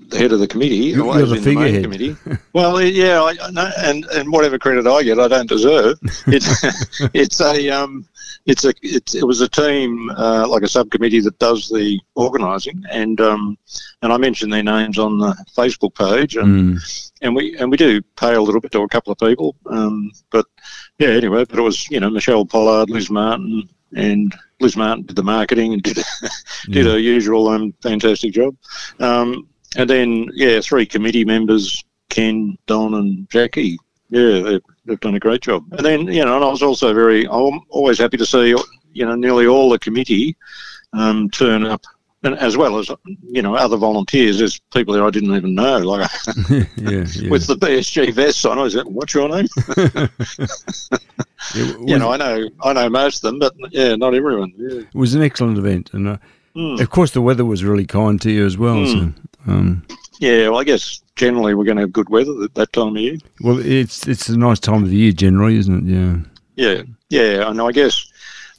the 0.08 0.18
head 0.18 0.32
of 0.32 0.40
the 0.40 0.46
committee. 0.46 0.76
You're, 0.76 1.18
you're 1.18 1.26
the 1.26 1.36
figurehead. 1.36 1.82
Committee. 1.82 2.16
well, 2.52 2.80
yeah, 2.80 3.22
I, 3.22 3.70
and 3.78 4.04
and 4.06 4.32
whatever 4.32 4.58
credit 4.58 4.86
I 4.86 5.02
get, 5.02 5.18
I 5.18 5.28
don't 5.28 5.48
deserve. 5.48 5.98
It's 6.26 6.64
it's 7.14 7.40
a 7.40 7.68
um, 7.70 8.06
it's 8.46 8.64
a 8.64 8.72
it's, 8.82 9.14
it 9.14 9.26
was 9.26 9.40
a 9.40 9.48
team 9.48 10.10
uh, 10.10 10.46
like 10.48 10.62
a 10.62 10.68
subcommittee 10.68 11.20
that 11.20 11.38
does 11.38 11.68
the 11.68 12.00
organising, 12.14 12.82
and 12.90 13.20
um, 13.20 13.58
and 14.02 14.12
I 14.12 14.16
mentioned 14.16 14.52
their 14.52 14.62
names 14.62 14.98
on 14.98 15.18
the 15.18 15.36
Facebook 15.56 15.94
page, 15.94 16.36
and 16.36 16.74
mm. 16.74 17.10
and 17.22 17.34
we 17.36 17.56
and 17.58 17.70
we 17.70 17.76
do 17.76 18.00
pay 18.16 18.34
a 18.34 18.42
little 18.42 18.60
bit 18.60 18.72
to 18.72 18.82
a 18.82 18.88
couple 18.88 19.12
of 19.12 19.18
people, 19.18 19.56
um, 19.66 20.10
but 20.30 20.46
yeah, 20.98 21.08
anyway, 21.08 21.44
but 21.44 21.58
it 21.58 21.62
was 21.62 21.88
you 21.90 22.00
know 22.00 22.10
Michelle 22.10 22.46
Pollard, 22.46 22.90
Liz 22.90 23.10
Martin, 23.10 23.68
and 23.94 24.34
Liz 24.60 24.76
Martin 24.76 25.04
did 25.04 25.16
the 25.16 25.22
marketing 25.22 25.74
and 25.74 25.82
did 25.82 25.96
did 26.70 26.86
yeah. 26.86 26.92
her 26.92 26.98
usual 26.98 27.48
um, 27.48 27.74
fantastic 27.82 28.32
job. 28.32 28.56
Um, 28.98 29.48
and 29.76 29.88
then 29.88 30.28
yeah, 30.34 30.60
three 30.60 30.86
committee 30.86 31.24
members: 31.24 31.84
Ken, 32.08 32.56
Don, 32.66 32.94
and 32.94 33.28
Jackie. 33.30 33.78
Yeah, 34.08 34.58
they've, 34.90 35.00
done 35.00 35.14
a 35.14 35.20
great 35.20 35.42
job. 35.42 35.64
And 35.72 35.84
then 35.86 36.06
you 36.08 36.24
know, 36.24 36.36
and 36.36 36.44
I 36.44 36.48
was 36.48 36.62
also 36.62 36.92
very, 36.92 37.24
I'm 37.26 37.60
always 37.70 37.98
happy 37.98 38.16
to 38.18 38.26
see 38.26 38.54
you 38.92 39.06
know 39.06 39.14
nearly 39.14 39.46
all 39.46 39.70
the 39.70 39.78
committee 39.78 40.36
um, 40.92 41.30
turn 41.30 41.64
up 41.64 41.82
and 42.22 42.34
as 42.38 42.56
well 42.56 42.78
as 42.78 42.90
you 43.22 43.40
know 43.42 43.54
other 43.54 43.76
volunteers. 43.76 44.38
There's 44.38 44.60
people 44.74 44.92
that 44.94 45.02
I 45.02 45.10
didn't 45.10 45.34
even 45.34 45.54
know, 45.54 45.78
like 45.78 46.10
yeah, 46.50 46.64
yeah. 46.76 47.30
with 47.30 47.46
the 47.46 47.56
BSG 47.56 48.12
vests 48.12 48.44
on. 48.44 48.58
I 48.58 48.62
was 48.62 48.74
like, 48.74 48.86
"What's 48.86 49.14
your 49.14 49.28
name?" 49.28 49.46
Yeah, 51.54 51.72
you 51.84 51.98
know, 51.98 52.12
I 52.12 52.16
know, 52.18 52.48
I 52.62 52.72
know 52.74 52.88
most 52.90 53.24
of 53.24 53.30
them, 53.30 53.38
but 53.38 53.54
yeah, 53.72 53.96
not 53.96 54.14
everyone. 54.14 54.52
It 54.58 54.94
was 54.94 55.14
an 55.14 55.22
excellent 55.22 55.58
event, 55.58 55.90
and 55.94 56.06
uh, 56.08 56.16
Mm. 56.56 56.80
of 56.80 56.90
course 56.90 57.12
the 57.12 57.20
weather 57.20 57.44
was 57.44 57.62
really 57.62 57.86
kind 57.86 58.20
to 58.22 58.30
you 58.30 58.44
as 58.44 58.58
well. 58.58 58.74
Mm. 58.74 59.14
So, 59.14 59.52
um, 59.52 59.82
Yeah, 60.18 60.48
well, 60.48 60.58
I 60.58 60.64
guess 60.64 61.00
generally 61.20 61.54
we're 61.54 61.64
going 61.64 61.76
to 61.76 61.82
have 61.82 61.92
good 61.92 62.08
weather 62.08 62.32
at 62.42 62.54
that 62.54 62.72
time 62.72 62.96
of 62.96 63.02
year. 63.02 63.18
well, 63.42 63.58
it's 63.58 64.08
it's 64.08 64.28
a 64.30 64.38
nice 64.38 64.58
time 64.58 64.82
of 64.82 64.88
the 64.88 64.96
year 64.96 65.12
generally, 65.12 65.56
isn't 65.58 65.86
it? 65.86 65.94
Yeah. 65.94 66.16
Yeah, 66.56 66.82
yeah, 67.10 67.48
and 67.50 67.60
I 67.60 67.72
guess 67.72 68.10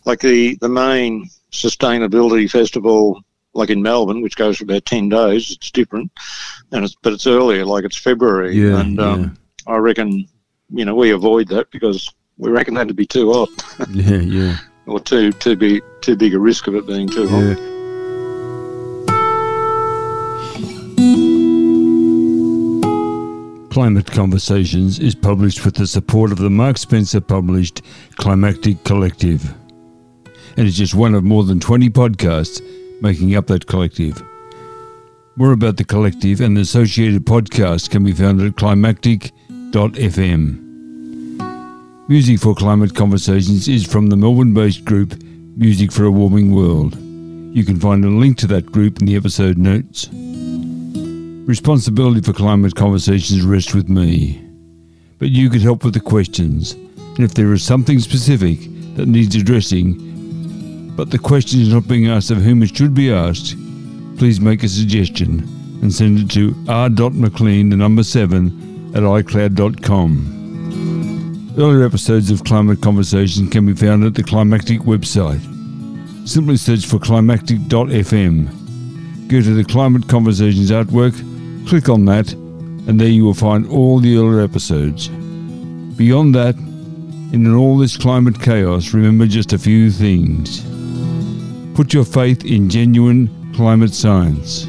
like 0.05 0.19
the 0.19 0.55
the 0.61 0.69
main 0.69 1.29
sustainability 1.51 2.49
festival, 2.49 3.21
like 3.53 3.69
in 3.69 3.81
Melbourne, 3.81 4.21
which 4.21 4.35
goes 4.35 4.57
for 4.57 4.63
about 4.65 4.85
ten 4.85 5.09
days, 5.09 5.51
it's 5.51 5.71
different, 5.71 6.11
and 6.71 6.85
it's 6.85 6.95
but 7.03 7.13
it's 7.13 7.27
earlier, 7.27 7.65
like 7.65 7.83
it's 7.85 7.97
February, 7.97 8.55
Yeah, 8.55 8.79
and 8.79 8.99
um, 8.99 9.38
I 9.67 9.77
reckon 9.77 10.25
you 10.69 10.85
know 10.85 10.95
we 10.95 11.11
avoid 11.11 11.47
that 11.49 11.69
because 11.71 12.11
we 12.38 12.49
reckon 12.49 12.73
that'd 12.73 12.95
be 12.95 13.05
too 13.05 13.31
hot 13.31 13.49
Yeah, 13.89 14.17
yeah, 14.17 14.57
or 14.88 14.99
too 14.99 15.31
too 15.33 15.55
big 15.55 15.83
too 16.01 16.15
big 16.15 16.33
a 16.33 16.39
risk 16.39 16.67
of 16.67 16.75
it 16.75 16.88
being 16.88 17.07
too 17.09 17.27
hot. 17.27 17.57
Climate 23.72 24.11
Conversations 24.11 24.99
is 24.99 25.15
published 25.15 25.64
with 25.64 25.76
the 25.76 25.88
support 25.88 26.34
of 26.34 26.39
the 26.39 26.49
Mark 26.49 26.77
Spencer 26.77 27.22
published 27.22 27.81
Climactic 28.18 28.84
Collective. 28.84 29.49
And 30.57 30.68
it's 30.68 30.76
just 30.76 30.93
one 30.93 31.15
of 31.15 31.23
more 31.23 31.45
than 31.45 31.61
20 31.61 31.89
podcasts 31.89 32.61
making 33.02 33.34
up 33.34 33.48
that 33.48 33.68
collective. 33.68 34.22
More 35.38 35.53
about 35.53 35.77
the 35.77 35.85
collective 35.85 36.41
and 36.41 36.57
the 36.57 36.61
associated 36.61 37.26
podcasts 37.26 37.89
can 37.89 38.03
be 38.03 38.11
found 38.11 38.41
at 38.41 38.57
climactic.fm. 38.57 39.30
Music 42.10 42.39
for 42.41 42.53
Climate 42.53 42.93
Conversations 42.93 43.69
is 43.69 43.85
from 43.85 44.07
the 44.07 44.18
Melbourne 44.18 44.53
based 44.53 44.84
group 44.84 45.14
Music 45.56 45.93
for 45.93 46.03
a 46.03 46.11
Warming 46.11 46.53
World. 46.53 46.98
You 47.56 47.64
can 47.64 47.80
find 47.80 48.03
a 48.03 48.10
link 48.10 48.38
to 48.39 48.48
that 48.48 48.65
group 48.65 48.99
in 48.99 49.06
the 49.06 49.15
episode 49.15 49.57
notes. 49.57 50.10
Responsibility 51.47 52.22
for 52.22 52.34
climate 52.34 52.76
conversations 52.76 53.41
rests 53.41 53.73
with 53.73 53.89
me. 53.89 54.39
But 55.18 55.30
you 55.30 55.49
could 55.49 55.63
help 55.63 55.84
with 55.84 55.95
the 55.95 55.99
questions, 55.99 56.73
and 56.73 57.22
if 57.22 57.34
there 57.34 57.51
is 57.51 57.63
something 57.63 57.99
specific 57.99 58.59
that 58.95 59.07
needs 59.07 59.35
addressing, 59.35 60.91
but 60.95 61.09
the 61.09 61.18
question 61.18 61.59
is 61.61 61.73
not 61.73 61.88
being 61.88 62.07
asked 62.07 62.30
of 62.30 62.43
whom 62.43 62.61
it 62.61 62.77
should 62.77 62.93
be 62.93 63.11
asked, 63.11 63.55
please 64.18 64.39
make 64.39 64.61
a 64.61 64.69
suggestion 64.69 65.39
and 65.81 65.91
send 65.91 66.19
it 66.19 66.30
to 66.30 66.53
r.mclean, 66.68 67.72
the 67.72 67.76
number 67.76 68.03
7, 68.03 68.93
at 68.95 69.01
iCloud.com. 69.01 70.38
Earlier 71.57 71.84
episodes 71.84 72.30
of 72.30 72.43
Climate 72.43 72.81
Conversation 72.81 73.49
can 73.49 73.65
be 73.65 73.73
found 73.73 74.03
at 74.03 74.13
the 74.13 74.22
Climactic 74.23 74.81
website. 74.81 75.41
Simply 76.27 76.55
search 76.55 76.85
for 76.85 76.99
climactic.fm. 76.99 78.47
Go 79.27 79.41
to 79.41 79.53
the 79.55 79.63
Climate 79.63 80.07
Conversations 80.07 80.69
artwork, 80.69 81.30
click 81.72 81.88
on 81.88 82.03
that, 82.03 82.34
and 82.34 82.99
there 82.99 83.07
you 83.07 83.23
will 83.23 83.34
find 83.34 83.65
all 83.68 83.98
the 84.02 84.18
earlier 84.18 84.41
episodes. 84.41 85.07
Beyond 85.95 86.35
that, 86.35 86.57
in 87.31 87.56
all 87.56 87.77
this 87.77 87.95
climate 87.95 88.41
chaos, 88.41 88.93
remember 88.93 89.26
just 89.26 89.53
a 89.53 89.57
few 89.57 89.89
things. 89.89 90.65
Put 91.73 91.93
your 91.93 92.03
faith 92.03 92.43
in 92.43 92.69
genuine 92.69 93.53
climate 93.56 93.93
science. 93.93 94.68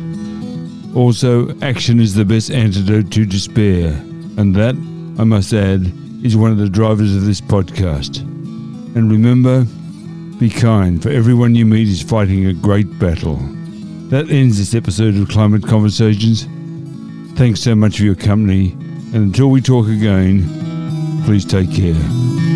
Also, 0.94 1.58
action 1.58 1.98
is 1.98 2.14
the 2.14 2.24
best 2.24 2.52
antidote 2.52 3.10
to 3.10 3.26
despair, 3.26 3.88
and 4.36 4.54
that, 4.54 4.76
I 5.20 5.24
must 5.24 5.52
add, 5.52 5.92
is 6.22 6.36
one 6.36 6.52
of 6.52 6.58
the 6.58 6.68
drivers 6.68 7.16
of 7.16 7.24
this 7.24 7.40
podcast. 7.40 8.18
And 8.94 9.10
remember, 9.10 9.64
be 10.38 10.50
kind, 10.50 11.02
for 11.02 11.10
everyone 11.10 11.56
you 11.56 11.66
meet 11.66 11.88
is 11.88 12.00
fighting 12.00 12.46
a 12.46 12.52
great 12.52 12.96
battle. 13.00 13.38
That 14.10 14.30
ends 14.30 14.56
this 14.56 14.76
episode 14.76 15.16
of 15.16 15.28
Climate 15.30 15.66
Conversations. 15.66 16.46
Thanks 17.34 17.60
so 17.60 17.74
much 17.74 17.96
for 17.98 18.04
your 18.04 18.14
company, 18.14 18.72
and 18.72 19.14
until 19.14 19.50
we 19.50 19.60
talk 19.60 19.86
again, 19.88 20.44
please 21.24 21.44
take 21.44 21.72
care. 21.72 22.51